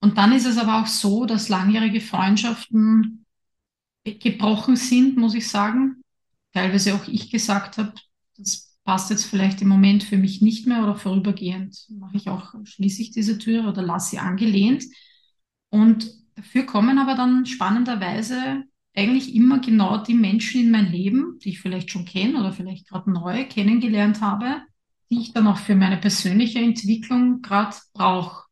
Und 0.00 0.18
dann 0.18 0.32
ist 0.32 0.46
es 0.46 0.58
aber 0.58 0.82
auch 0.82 0.86
so, 0.86 1.26
dass 1.26 1.48
langjährige 1.48 2.00
Freundschaften 2.00 3.24
gebrochen 4.04 4.76
sind, 4.76 5.16
muss 5.16 5.34
ich 5.34 5.48
sagen. 5.48 6.02
Teilweise 6.52 6.94
auch 6.94 7.06
ich 7.06 7.30
gesagt 7.30 7.78
habe, 7.78 7.92
das 8.36 8.76
passt 8.84 9.10
jetzt 9.10 9.24
vielleicht 9.24 9.62
im 9.62 9.68
Moment 9.68 10.02
für 10.02 10.18
mich 10.18 10.42
nicht 10.42 10.66
mehr 10.66 10.82
oder 10.82 10.96
vorübergehend 10.96 11.86
mache 11.90 12.16
ich 12.16 12.28
auch, 12.28 12.54
schließe 12.64 13.00
ich 13.00 13.10
diese 13.12 13.38
Tür 13.38 13.68
oder 13.68 13.82
lasse 13.82 14.10
sie 14.10 14.18
angelehnt. 14.18 14.84
Und 15.72 16.12
dafür 16.36 16.64
kommen 16.64 16.98
aber 16.98 17.14
dann 17.14 17.46
spannenderweise 17.46 18.64
eigentlich 18.94 19.34
immer 19.34 19.58
genau 19.58 19.96
die 19.96 20.12
Menschen 20.12 20.60
in 20.60 20.70
mein 20.70 20.92
Leben, 20.92 21.38
die 21.42 21.48
ich 21.48 21.60
vielleicht 21.60 21.90
schon 21.90 22.04
kenne 22.04 22.38
oder 22.38 22.52
vielleicht 22.52 22.88
gerade 22.88 23.10
neu 23.10 23.46
kennengelernt 23.46 24.20
habe, 24.20 24.60
die 25.10 25.20
ich 25.20 25.32
dann 25.32 25.46
auch 25.46 25.56
für 25.56 25.74
meine 25.74 25.96
persönliche 25.96 26.58
Entwicklung 26.58 27.40
gerade 27.40 27.74
brauche. 27.94 28.44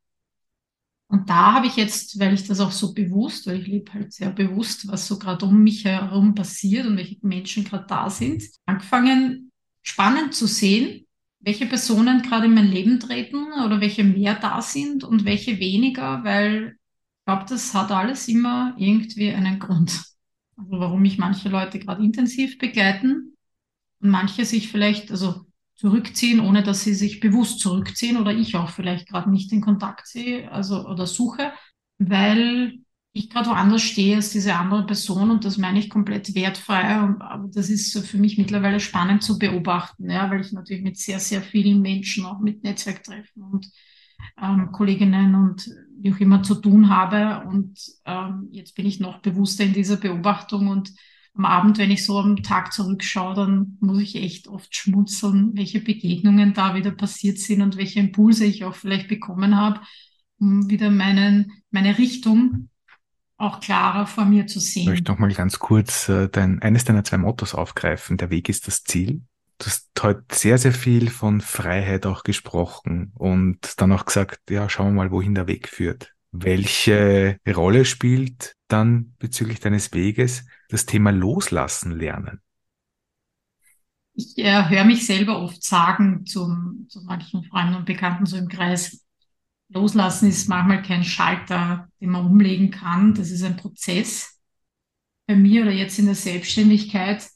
Und 1.09 1.29
da 1.29 1.53
habe 1.53 1.67
ich 1.67 1.77
jetzt, 1.77 2.19
weil 2.19 2.33
ich 2.33 2.47
das 2.47 2.61
auch 2.61 2.73
so 2.73 2.95
bewusst, 2.95 3.47
weil 3.47 3.61
ich 3.61 3.67
lebe 3.67 3.93
halt 3.93 4.15
sehr 4.15 4.31
bewusst, 4.31 4.89
was 4.89 5.07
so 5.07 5.19
gerade 5.19 5.45
um 5.45 5.63
mich 5.63 5.85
herum 5.85 6.35
passiert 6.35 6.87
und 6.87 6.97
welche 6.97 7.19
Menschen 7.21 7.65
gerade 7.65 7.85
da 7.87 8.09
sind, 8.09 8.45
angefangen 8.65 9.51
spannend 9.83 10.35
zu 10.35 10.47
sehen, 10.47 11.07
welche 11.41 11.67
Personen 11.67 12.23
gerade 12.23 12.47
in 12.47 12.55
mein 12.55 12.69
Leben 12.69 12.99
treten 12.99 13.53
oder 13.65 13.83
welche 13.83 14.05
mehr 14.05 14.37
da 14.37 14.63
sind 14.63 15.05
und 15.05 15.27
welche 15.27 15.59
weniger, 15.59 16.25
weil 16.25 16.79
glaube, 17.31 17.47
das 17.49 17.75
hat 17.75 17.93
alles 17.93 18.27
immer 18.27 18.75
irgendwie 18.77 19.31
einen 19.31 19.61
Grund. 19.61 20.03
Also 20.57 20.71
warum 20.73 21.01
mich 21.03 21.17
manche 21.17 21.49
Leute 21.49 21.79
gerade 21.79 22.03
intensiv 22.03 22.59
begleiten 22.59 23.37
und 24.01 24.11
manche 24.11 24.45
sich 24.45 24.69
vielleicht 24.69 25.13
also 25.13 25.47
zurückziehen, 25.77 26.41
ohne 26.41 26.65
dass 26.65 26.83
sie 26.83 26.93
sich 26.93 27.21
bewusst 27.21 27.61
zurückziehen 27.61 28.17
oder 28.17 28.33
ich 28.33 28.57
auch 28.57 28.69
vielleicht 28.69 29.09
gerade 29.09 29.31
nicht 29.31 29.53
in 29.53 29.61
Kontakt 29.61 30.09
sehe, 30.09 30.51
also 30.51 30.87
oder 30.89 31.07
suche, 31.07 31.53
weil 31.99 32.81
ich 33.13 33.31
gerade 33.31 33.51
woanders 33.51 33.83
stehe 33.83 34.17
als 34.17 34.31
diese 34.31 34.55
andere 34.57 34.85
Person 34.85 35.31
und 35.31 35.45
das 35.45 35.57
meine 35.57 35.79
ich 35.79 35.89
komplett 35.89 36.35
wertfrei. 36.35 37.01
Und, 37.01 37.23
aber 37.23 37.49
das 37.49 37.71
ist 37.71 37.97
für 38.07 38.19
mich 38.19 38.39
mittlerweile 38.39 38.81
spannend 38.81 39.23
zu 39.23 39.39
beobachten, 39.39 40.11
ja, 40.11 40.29
weil 40.31 40.41
ich 40.41 40.53
natürlich 40.53 40.83
mit 40.83 40.99
sehr, 40.99 41.21
sehr 41.21 41.43
vielen 41.43 41.81
Menschen 41.81 42.27
auch 42.27 42.41
mit 42.41 42.65
Netzwerktreffen 42.65 43.43
und 43.43 43.71
ähm, 44.41 44.71
Kolleginnen 44.73 45.35
und 45.35 45.71
wie 46.01 46.13
auch 46.13 46.21
immer 46.21 46.43
zu 46.43 46.55
tun 46.55 46.89
habe. 46.89 47.47
Und 47.49 47.79
ähm, 48.05 48.49
jetzt 48.51 48.75
bin 48.75 48.87
ich 48.87 49.01
noch 49.01 49.19
bewusster 49.19 49.65
in 49.65 49.73
dieser 49.73 49.97
Beobachtung 49.97 50.69
und 50.69 50.93
am 51.35 51.45
Abend, 51.45 51.79
wenn 51.79 51.91
ich 51.91 52.05
so 52.05 52.19
am 52.19 52.43
Tag 52.43 52.73
zurückschaue, 52.73 53.35
dann 53.35 53.79
muss 53.81 54.01
ich 54.01 54.17
echt 54.17 54.49
oft 54.49 54.75
schmunzeln, 54.75 55.53
welche 55.55 55.81
Begegnungen 55.81 56.55
da 56.55 56.75
wieder 56.75 56.91
passiert 56.91 57.39
sind 57.39 57.63
und 57.63 57.77
welche 57.77 58.01
Impulse 58.01 58.45
ich 58.45 58.65
auch 58.65 58.75
vielleicht 58.75 59.09
bekommen 59.09 59.57
habe, 59.57 59.81
um 60.39 60.69
wieder 60.69 60.91
meinen, 60.91 61.53
meine 61.71 61.99
Richtung 61.99 62.69
auch 63.37 63.61
klarer 63.61 64.07
vor 64.07 64.27
mir 64.27 64.47
zu 64.47 64.61
sehen. 64.61 64.83
Ich 64.83 64.89
möchte 64.89 65.13
noch 65.13 65.19
mal 65.19 65.33
ganz 65.33 65.59
kurz 65.59 66.09
äh, 66.09 66.29
dein, 66.29 66.61
eines 66.61 66.85
deiner 66.85 67.05
zwei 67.05 67.17
Mottos 67.17 67.55
aufgreifen. 67.55 68.17
Der 68.17 68.31
Weg 68.31 68.49
ist 68.49 68.67
das 68.67 68.85
Ziel. 68.85 69.23
Du 69.61 69.67
hast 69.67 69.91
heute 70.01 70.25
sehr, 70.33 70.57
sehr 70.57 70.73
viel 70.73 71.11
von 71.11 71.43
Freiheit 71.43 72.07
auch 72.07 72.23
gesprochen 72.23 73.13
und 73.15 73.79
dann 73.79 73.93
auch 73.93 74.07
gesagt, 74.07 74.41
ja, 74.49 74.71
schauen 74.71 74.95
wir 74.95 75.05
mal, 75.05 75.11
wohin 75.11 75.35
der 75.35 75.47
Weg 75.49 75.69
führt. 75.69 76.15
Welche 76.33 77.39
Rolle 77.47 77.85
spielt 77.85 78.57
dann 78.69 79.15
bezüglich 79.19 79.61
deines 79.61 79.93
Weges 79.93 80.47
das 80.71 80.87
Thema 80.87 81.11
Loslassen 81.11 81.93
lernen? 81.93 82.41
Ich 84.15 84.39
äh, 84.39 84.67
höre 84.71 84.85
mich 84.85 85.05
selber 85.05 85.43
oft 85.43 85.63
sagen 85.63 86.25
zum, 86.25 86.87
zu 86.89 87.03
manchen 87.03 87.45
Freunden 87.45 87.75
und 87.75 87.85
Bekannten 87.85 88.25
so 88.25 88.39
im 88.39 88.49
Kreis, 88.49 89.05
Loslassen 89.69 90.31
ist 90.31 90.49
manchmal 90.49 90.83
kein 90.83 91.05
Schalter, 91.05 91.87
den 92.01 92.11
man 92.11 92.25
umlegen 92.25 92.71
kann. 92.71 93.13
Das 93.13 93.31
ist 93.31 93.43
ein 93.43 93.57
Prozess. 93.57 94.41
Bei 95.27 95.37
mir 95.37 95.63
oder 95.63 95.71
jetzt 95.71 95.99
in 95.99 96.07
der 96.07 96.15
Selbstständigkeit 96.15 97.29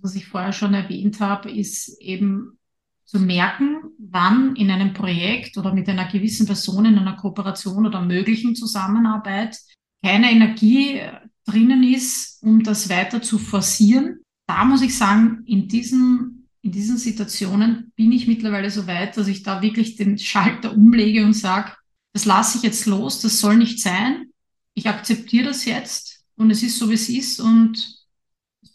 was 0.00 0.14
ich 0.14 0.26
vorher 0.26 0.52
schon 0.52 0.74
erwähnt 0.74 1.20
habe, 1.20 1.50
ist 1.50 2.00
eben 2.00 2.58
zu 3.04 3.18
merken, 3.18 3.76
wann 3.98 4.56
in 4.56 4.70
einem 4.70 4.94
Projekt 4.94 5.58
oder 5.58 5.74
mit 5.74 5.88
einer 5.88 6.08
gewissen 6.10 6.46
Person 6.46 6.86
in 6.86 6.98
einer 6.98 7.16
Kooperation 7.16 7.86
oder 7.86 8.00
möglichen 8.00 8.54
Zusammenarbeit 8.54 9.58
keine 10.02 10.30
Energie 10.30 11.00
drinnen 11.44 11.82
ist, 11.82 12.42
um 12.42 12.62
das 12.62 12.88
weiter 12.88 13.20
zu 13.22 13.38
forcieren. 13.38 14.20
Da 14.46 14.64
muss 14.64 14.82
ich 14.82 14.96
sagen, 14.96 15.42
in 15.46 15.68
diesen, 15.68 16.48
in 16.62 16.72
diesen 16.72 16.96
Situationen 16.96 17.92
bin 17.96 18.12
ich 18.12 18.26
mittlerweile 18.26 18.70
so 18.70 18.86
weit, 18.86 19.16
dass 19.16 19.28
ich 19.28 19.42
da 19.42 19.62
wirklich 19.62 19.96
den 19.96 20.18
Schalter 20.18 20.74
umlege 20.74 21.24
und 21.24 21.34
sage, 21.34 21.72
das 22.12 22.24
lasse 22.24 22.58
ich 22.58 22.64
jetzt 22.64 22.86
los, 22.86 23.20
das 23.20 23.40
soll 23.40 23.56
nicht 23.56 23.80
sein. 23.80 24.30
Ich 24.74 24.88
akzeptiere 24.88 25.46
das 25.46 25.64
jetzt 25.64 26.24
und 26.36 26.50
es 26.50 26.62
ist 26.62 26.78
so, 26.78 26.88
wie 26.90 26.94
es 26.94 27.08
ist 27.08 27.40
und 27.40 28.01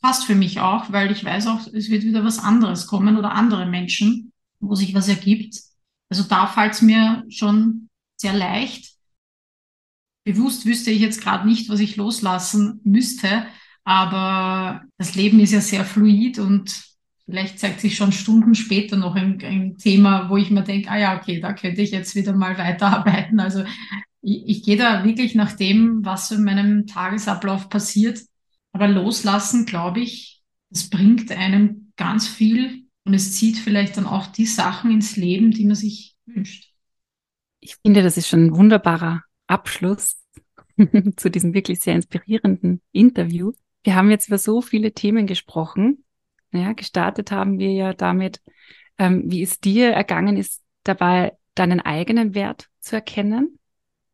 passt 0.01 0.25
für 0.25 0.35
mich 0.35 0.59
auch, 0.59 0.91
weil 0.91 1.11
ich 1.11 1.23
weiß 1.23 1.47
auch, 1.47 1.65
es 1.67 1.89
wird 1.89 2.03
wieder 2.03 2.23
was 2.23 2.39
anderes 2.39 2.87
kommen 2.87 3.17
oder 3.17 3.31
andere 3.33 3.65
Menschen, 3.65 4.31
wo 4.59 4.75
sich 4.75 4.93
was 4.93 5.07
ergibt. 5.07 5.59
Also 6.09 6.23
da 6.23 6.47
fällt 6.47 6.73
es 6.73 6.81
mir 6.81 7.23
schon 7.29 7.89
sehr 8.17 8.33
leicht. 8.33 8.95
Bewusst 10.23 10.65
wüsste 10.65 10.91
ich 10.91 10.99
jetzt 11.01 11.21
gerade 11.21 11.47
nicht, 11.47 11.69
was 11.69 11.79
ich 11.79 11.95
loslassen 11.95 12.81
müsste, 12.83 13.45
Aber 13.85 14.83
das 14.97 15.15
Leben 15.15 15.39
ist 15.39 15.53
ja 15.53 15.61
sehr 15.61 15.85
fluid 15.85 16.39
und 16.39 16.83
vielleicht 17.25 17.59
zeigt 17.59 17.79
sich 17.81 17.95
schon 17.95 18.11
Stunden 18.11 18.55
später 18.55 18.97
noch 18.97 19.15
ein, 19.15 19.41
ein 19.43 19.77
Thema, 19.77 20.29
wo 20.29 20.37
ich 20.37 20.51
mir 20.51 20.63
denke, 20.63 20.89
ah 20.91 20.97
ja, 20.97 21.17
okay, 21.17 21.39
da 21.39 21.53
könnte 21.53 21.81
ich 21.81 21.91
jetzt 21.91 22.15
wieder 22.15 22.33
mal 22.33 22.57
weiterarbeiten. 22.59 23.39
Also 23.39 23.63
ich, 24.21 24.43
ich 24.47 24.63
gehe 24.63 24.77
da 24.77 25.05
wirklich 25.05 25.35
nach 25.35 25.53
dem, 25.53 26.03
was 26.05 26.31
in 26.31 26.43
meinem 26.43 26.85
Tagesablauf 26.87 27.69
passiert. 27.69 28.19
Aber 28.78 28.88
loslassen, 28.88 29.65
glaube 29.65 30.01
ich, 30.01 30.43
das 30.69 30.88
bringt 30.91 31.32
einem 31.32 31.91
ganz 31.95 32.28
viel 32.28 32.84
und 33.05 33.15
es 33.15 33.36
zieht 33.36 33.57
vielleicht 33.57 33.97
dann 33.97 34.05
auch 34.05 34.28
die 34.28 34.45
Sachen 34.45 34.91
ins 34.91 35.17
Leben, 35.17 35.49
die 35.49 35.65
man 35.65 35.73
sich 35.73 36.15
wünscht. 36.28 36.71
Ich 37.59 37.75
finde, 37.78 38.03
das 38.03 38.17
ist 38.17 38.28
schon 38.28 38.45
ein 38.45 38.55
wunderbarer 38.55 39.23
Abschluss 39.47 40.21
zu 41.15 41.32
diesem 41.32 41.55
wirklich 41.55 41.80
sehr 41.80 41.95
inspirierenden 41.95 42.84
Interview. 42.91 43.53
Wir 43.84 43.95
haben 43.95 44.11
jetzt 44.11 44.28
über 44.28 44.38
so 44.38 44.61
viele 44.61 44.93
Themen 44.93 45.25
gesprochen. 45.25 46.03
Ja, 46.51 46.73
gestartet 46.73 47.32
haben 47.32 47.57
wir 47.57 47.71
ja 47.71 47.93
damit, 47.93 48.41
ähm, 48.99 49.23
wie 49.25 49.41
es 49.41 49.59
dir 49.59 49.89
ergangen 49.89 50.38
ist, 50.38 50.61
dabei 50.84 51.36
deinen 51.55 51.80
eigenen 51.80 52.36
Wert 52.36 52.67
zu 52.80 52.95
erkennen, 52.95 53.57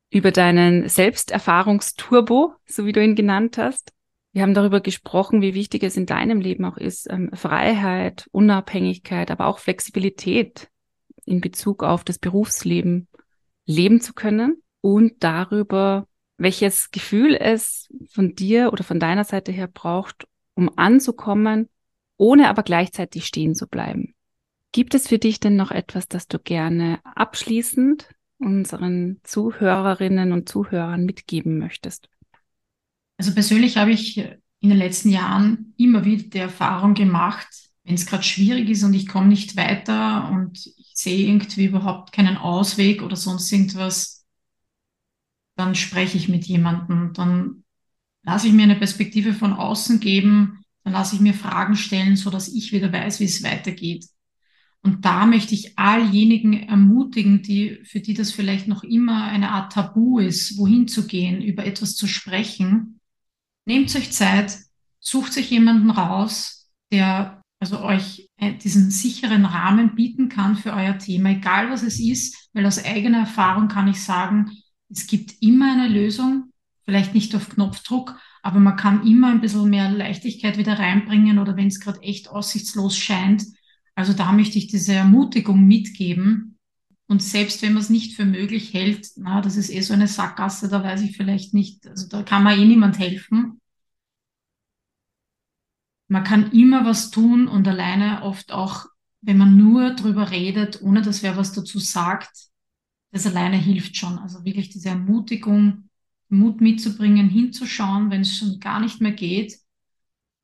über 0.09 0.32
deinen 0.32 0.88
Selbsterfahrungsturbo, 0.88 2.53
so 2.66 2.86
wie 2.86 2.93
du 2.93 3.03
ihn 3.03 3.16
genannt 3.16 3.57
hast. 3.57 3.93
Wir 4.34 4.41
haben 4.41 4.55
darüber 4.55 4.81
gesprochen, 4.81 5.41
wie 5.43 5.53
wichtig 5.53 5.84
es 5.84 5.95
in 5.95 6.07
deinem 6.07 6.41
Leben 6.41 6.65
auch 6.65 6.77
ist, 6.77 7.07
ähm, 7.09 7.29
Freiheit, 7.34 8.27
Unabhängigkeit, 8.31 9.29
aber 9.29 9.45
auch 9.45 9.59
Flexibilität 9.59 10.69
in 11.23 11.39
Bezug 11.39 11.84
auf 11.84 12.03
das 12.03 12.17
Berufsleben 12.17 13.07
leben 13.65 14.01
zu 14.01 14.13
können 14.13 14.61
und 14.81 15.23
darüber, 15.23 16.07
welches 16.38 16.89
Gefühl 16.89 17.36
es 17.36 17.89
von 18.09 18.34
dir 18.34 18.73
oder 18.73 18.84
von 18.84 18.99
deiner 18.99 19.23
Seite 19.23 19.51
her 19.51 19.67
braucht, 19.67 20.27
um 20.55 20.71
anzukommen, 20.77 21.69
ohne 22.17 22.49
aber 22.49 22.63
gleichzeitig 22.63 23.27
stehen 23.27 23.53
zu 23.53 23.67
bleiben. 23.67 24.15
Gibt 24.71 24.95
es 24.95 25.07
für 25.07 25.19
dich 25.19 25.39
denn 25.39 25.55
noch 25.55 25.69
etwas, 25.69 26.07
das 26.07 26.27
du 26.27 26.39
gerne 26.39 26.99
abschließend 27.03 28.09
unseren 28.39 29.19
Zuhörerinnen 29.23 30.31
und 30.31 30.49
Zuhörern 30.49 31.05
mitgeben 31.05 31.59
möchtest? 31.59 32.09
Also 33.18 33.34
persönlich 33.34 33.78
habe 33.78 33.91
ich 33.91 34.18
in 34.18 34.70
den 34.70 34.78
letzten 34.78 35.09
Jahren 35.09 35.74
immer 35.78 36.05
wieder 36.05 36.24
die 36.24 36.38
Erfahrung 36.38 36.93
gemacht, 36.93 37.47
wenn 37.84 37.95
es 37.95 38.05
gerade 38.05 38.24
schwierig 38.24 38.70
ist 38.70 38.84
und 38.84 38.93
ich 38.93 39.07
komme 39.07 39.28
nicht 39.28 39.57
weiter 39.57 40.30
und 40.30 40.66
ich 40.66 40.91
sehe 40.93 41.28
irgendwie 41.28 41.66
überhaupt 41.66 42.14
keinen 42.14 42.38
Ausweg 42.38 43.01
oder 43.01 43.16
sonst 43.16 43.51
irgendwas, 43.51 44.26
dann 45.55 45.76
spreche 45.76 46.18
ich 46.18 46.30
mit 46.30 46.45
jemandem, 46.45 47.11
dann 47.14 47.64
lasse 48.24 48.47
ich 48.47 48.53
mir 48.53 48.64
eine 48.64 48.76
Perspektive 48.76 49.34
von 49.34 49.53
außen 49.53 49.99
geben, 49.99 50.64
dann 50.84 50.93
lasse 50.93 51.16
ich 51.16 51.22
mir 51.22 51.34
Fragen 51.34 51.76
stellen, 51.76 52.16
so 52.16 52.30
dass 52.30 52.47
ich 52.47 52.72
wieder 52.72 52.91
weiß, 52.91 53.20
wie 53.20 53.26
es 53.26 53.43
weitergeht. 53.43 54.05
Und 54.82 55.05
da 55.05 55.26
möchte 55.26 55.53
ich 55.53 55.78
all 55.78 56.09
diejenigen 56.09 56.64
ermutigen, 56.64 57.41
die, 57.41 57.80
für 57.86 58.01
die 58.01 58.14
das 58.14 58.32
vielleicht 58.32 58.68
noch 58.68 58.84
immer 58.84 59.24
eine 59.26 59.51
Art 59.51 59.72
Tabu 59.74 60.20
ist, 60.20 60.57
wohin 60.57 60.88
zu 60.88 61.07
gehen, 61.07 61.41
über 61.41 61.66
etwas 61.66 61.95
zu 61.95 62.05
sprechen. 62.05 62.99
Nehmt 63.66 63.95
euch 63.95 64.11
Zeit, 64.11 64.57
sucht 64.99 65.38
euch 65.38 65.49
jemanden 65.51 65.89
raus, 65.89 66.70
der 66.91 67.41
also 67.59 67.82
euch 67.82 68.30
äh, 68.38 68.53
diesen 68.55 68.91
sicheren 68.91 69.45
Rahmen 69.45 69.95
bieten 69.95 70.28
kann 70.28 70.57
für 70.57 70.74
euer 70.74 70.97
Thema, 70.97 71.30
egal 71.30 71.72
was 71.72 71.82
es 71.82 71.97
ist, 71.97 72.49
weil 72.51 72.66
aus 72.66 72.84
eigener 72.84 73.20
Erfahrung 73.20 73.70
kann 73.70 73.88
ich 73.88 74.03
sagen, 74.03 74.51
es 74.89 75.07
gibt 75.07 75.41
immer 75.41 75.72
eine 75.72 75.88
Lösung, 75.88 76.51
vielleicht 76.84 77.14
nicht 77.14 77.34
auf 77.36 77.49
Knopfdruck, 77.49 78.20
aber 78.41 78.59
man 78.59 78.76
kann 78.76 79.07
immer 79.07 79.30
ein 79.30 79.39
bisschen 79.39 79.70
mehr 79.70 79.89
Leichtigkeit 79.89 80.57
wieder 80.57 80.78
reinbringen 80.78 81.39
oder 81.39 81.55
wenn 81.55 81.68
es 81.68 81.80
gerade 81.80 82.01
echt 82.01 82.30
aussichtslos 82.30 82.97
scheint. 82.97 83.45
Also 83.95 84.11
da 84.11 84.34
möchte 84.34 84.57
ich 84.57 84.68
diese 84.68 84.93
Ermutigung 84.93 85.66
mitgeben. 85.66 86.53
Und 87.14 87.22
selbst 87.22 87.61
wenn 87.61 87.74
man 87.74 87.84
es 87.84 87.91
nicht 87.91 88.16
für 88.16 88.26
möglich 88.26 88.74
hält, 88.74 89.07
na, 89.18 89.39
das 89.39 89.55
ist 89.55 89.70
eh 89.70 89.82
so 89.82 89.93
eine 89.93 90.07
Sackgasse, 90.07 90.68
da 90.68 90.84
weiß 90.84 91.03
ich 91.03 91.16
vielleicht 91.16 91.53
nicht, 91.53 91.86
also 91.86 92.07
da 92.07 92.24
kann 92.24 92.41
man 92.41 92.57
eh 92.57 92.66
niemand 92.66 92.97
helfen. 92.97 93.61
Man 96.07 96.24
kann 96.24 96.51
immer 96.53 96.86
was 96.86 97.11
tun 97.11 97.47
und 97.47 97.68
alleine 97.68 98.24
oft 98.24 98.51
auch, 98.51 98.88
wenn 99.22 99.38
man 99.38 99.55
nur 99.55 99.91
drüber 99.91 100.32
redet, 100.32 100.82
ohne 100.82 101.03
dass 101.03 101.22
wer 101.22 101.38
was 101.38 101.53
dazu 101.53 101.78
sagt, 101.78 102.32
das 103.11 103.28
alleine 103.28 103.57
hilft 103.57 103.95
schon. 103.95 104.18
Also 104.18 104.43
wirklich 104.43 104.70
diese 104.70 104.89
Ermutigung, 104.89 105.91
Mut 106.30 106.61
mitzubringen, 106.61 107.30
hinzuschauen, 107.30 108.09
wenn 108.09 108.22
es 108.22 108.36
schon 108.36 108.59
gar 108.59 108.80
nicht 108.80 109.01
mehr 109.01 109.11
geht 109.11 109.59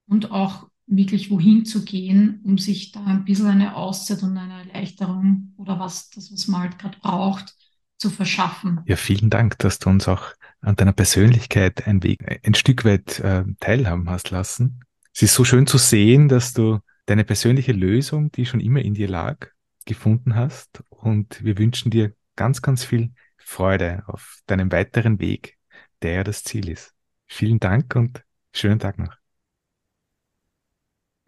und 0.05 0.30
auch 0.30 0.70
wirklich 0.89 1.29
wohin 1.29 1.65
zu 1.65 1.85
gehen, 1.85 2.41
um 2.43 2.57
sich 2.57 2.91
da 2.91 3.05
ein 3.05 3.23
bisschen 3.23 3.47
eine 3.47 3.75
Auszeit 3.75 4.23
und 4.23 4.37
eine 4.37 4.65
Erleichterung 4.65 5.53
oder 5.57 5.79
was, 5.79 6.09
das, 6.09 6.33
was 6.33 6.47
man 6.47 6.61
halt 6.61 6.79
gerade 6.79 6.97
braucht, 6.99 7.55
zu 7.97 8.09
verschaffen. 8.09 8.81
Ja, 8.85 8.95
vielen 8.95 9.29
Dank, 9.29 9.57
dass 9.59 9.79
du 9.79 9.89
uns 9.89 10.07
auch 10.07 10.33
an 10.61 10.75
deiner 10.75 10.93
Persönlichkeit 10.93 11.85
ein, 11.87 12.01
Weg, 12.03 12.41
ein 12.43 12.53
Stück 12.53 12.85
weit 12.85 13.19
äh, 13.19 13.43
teilhaben 13.59 14.09
hast 14.09 14.31
lassen. 14.31 14.81
Es 15.13 15.21
ist 15.21 15.35
so 15.35 15.43
schön 15.43 15.67
zu 15.67 15.77
sehen, 15.77 16.27
dass 16.27 16.53
du 16.53 16.79
deine 17.05 17.23
persönliche 17.23 17.71
Lösung, 17.71 18.31
die 18.31 18.45
schon 18.45 18.59
immer 18.59 18.81
in 18.81 18.93
dir 18.93 19.07
lag, 19.07 19.47
gefunden 19.85 20.35
hast. 20.35 20.83
Und 20.89 21.43
wir 21.43 21.57
wünschen 21.57 21.91
dir 21.91 22.13
ganz, 22.35 22.61
ganz 22.61 22.83
viel 22.83 23.11
Freude 23.37 24.03
auf 24.07 24.39
deinem 24.47 24.71
weiteren 24.71 25.19
Weg, 25.19 25.57
der 26.01 26.13
ja 26.13 26.23
das 26.23 26.43
Ziel 26.43 26.69
ist. 26.69 26.93
Vielen 27.27 27.59
Dank 27.59 27.95
und 27.95 28.23
schönen 28.53 28.79
Tag 28.79 28.97
noch. 28.97 29.18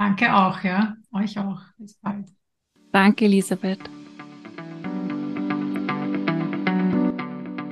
Danke 0.02 0.36
auch, 0.36 0.60
ja. 0.64 0.95
Euch 1.14 1.38
auch. 1.38 1.60
Bis 1.78 1.93
bald. 2.02 2.26
Danke, 2.91 3.26
Elisabeth. 3.26 3.80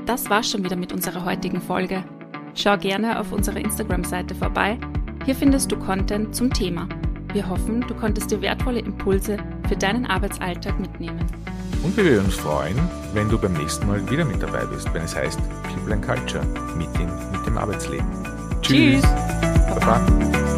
Das 0.05 0.29
war's 0.29 0.51
schon 0.51 0.63
wieder 0.63 0.75
mit 0.75 0.93
unserer 0.93 1.25
heutigen 1.25 1.59
Folge. 1.59 2.03
Schau 2.53 2.77
gerne 2.77 3.19
auf 3.19 3.31
unserer 3.31 3.57
Instagram-Seite 3.57 4.35
vorbei. 4.35 4.77
Hier 5.25 5.33
findest 5.33 5.71
du 5.71 5.79
Content 5.79 6.35
zum 6.35 6.53
Thema. 6.53 6.87
Wir 7.33 7.49
hoffen, 7.49 7.81
du 7.81 7.95
konntest 7.95 8.29
dir 8.29 8.41
wertvolle 8.41 8.81
Impulse 8.81 9.37
für 9.67 9.75
deinen 9.75 10.05
Arbeitsalltag 10.05 10.79
mitnehmen. 10.79 11.25
Und 11.81 11.97
wir 11.97 12.03
würden 12.05 12.25
uns 12.25 12.35
freuen, 12.35 12.77
wenn 13.15 13.27
du 13.27 13.39
beim 13.39 13.53
nächsten 13.53 13.87
Mal 13.87 14.07
wieder 14.07 14.25
mit 14.25 14.39
dabei 14.43 14.67
bist, 14.67 14.93
wenn 14.93 15.01
es 15.01 15.15
heißt 15.15 15.39
People 15.63 15.93
and 15.93 16.05
Culture, 16.05 16.45
Meeting 16.77 17.09
mit 17.31 17.43
dem 17.47 17.57
Arbeitsleben. 17.57 18.05
Tschüss. 18.61 19.01
Tschüss. 19.01 19.79
Baba. 19.79 20.48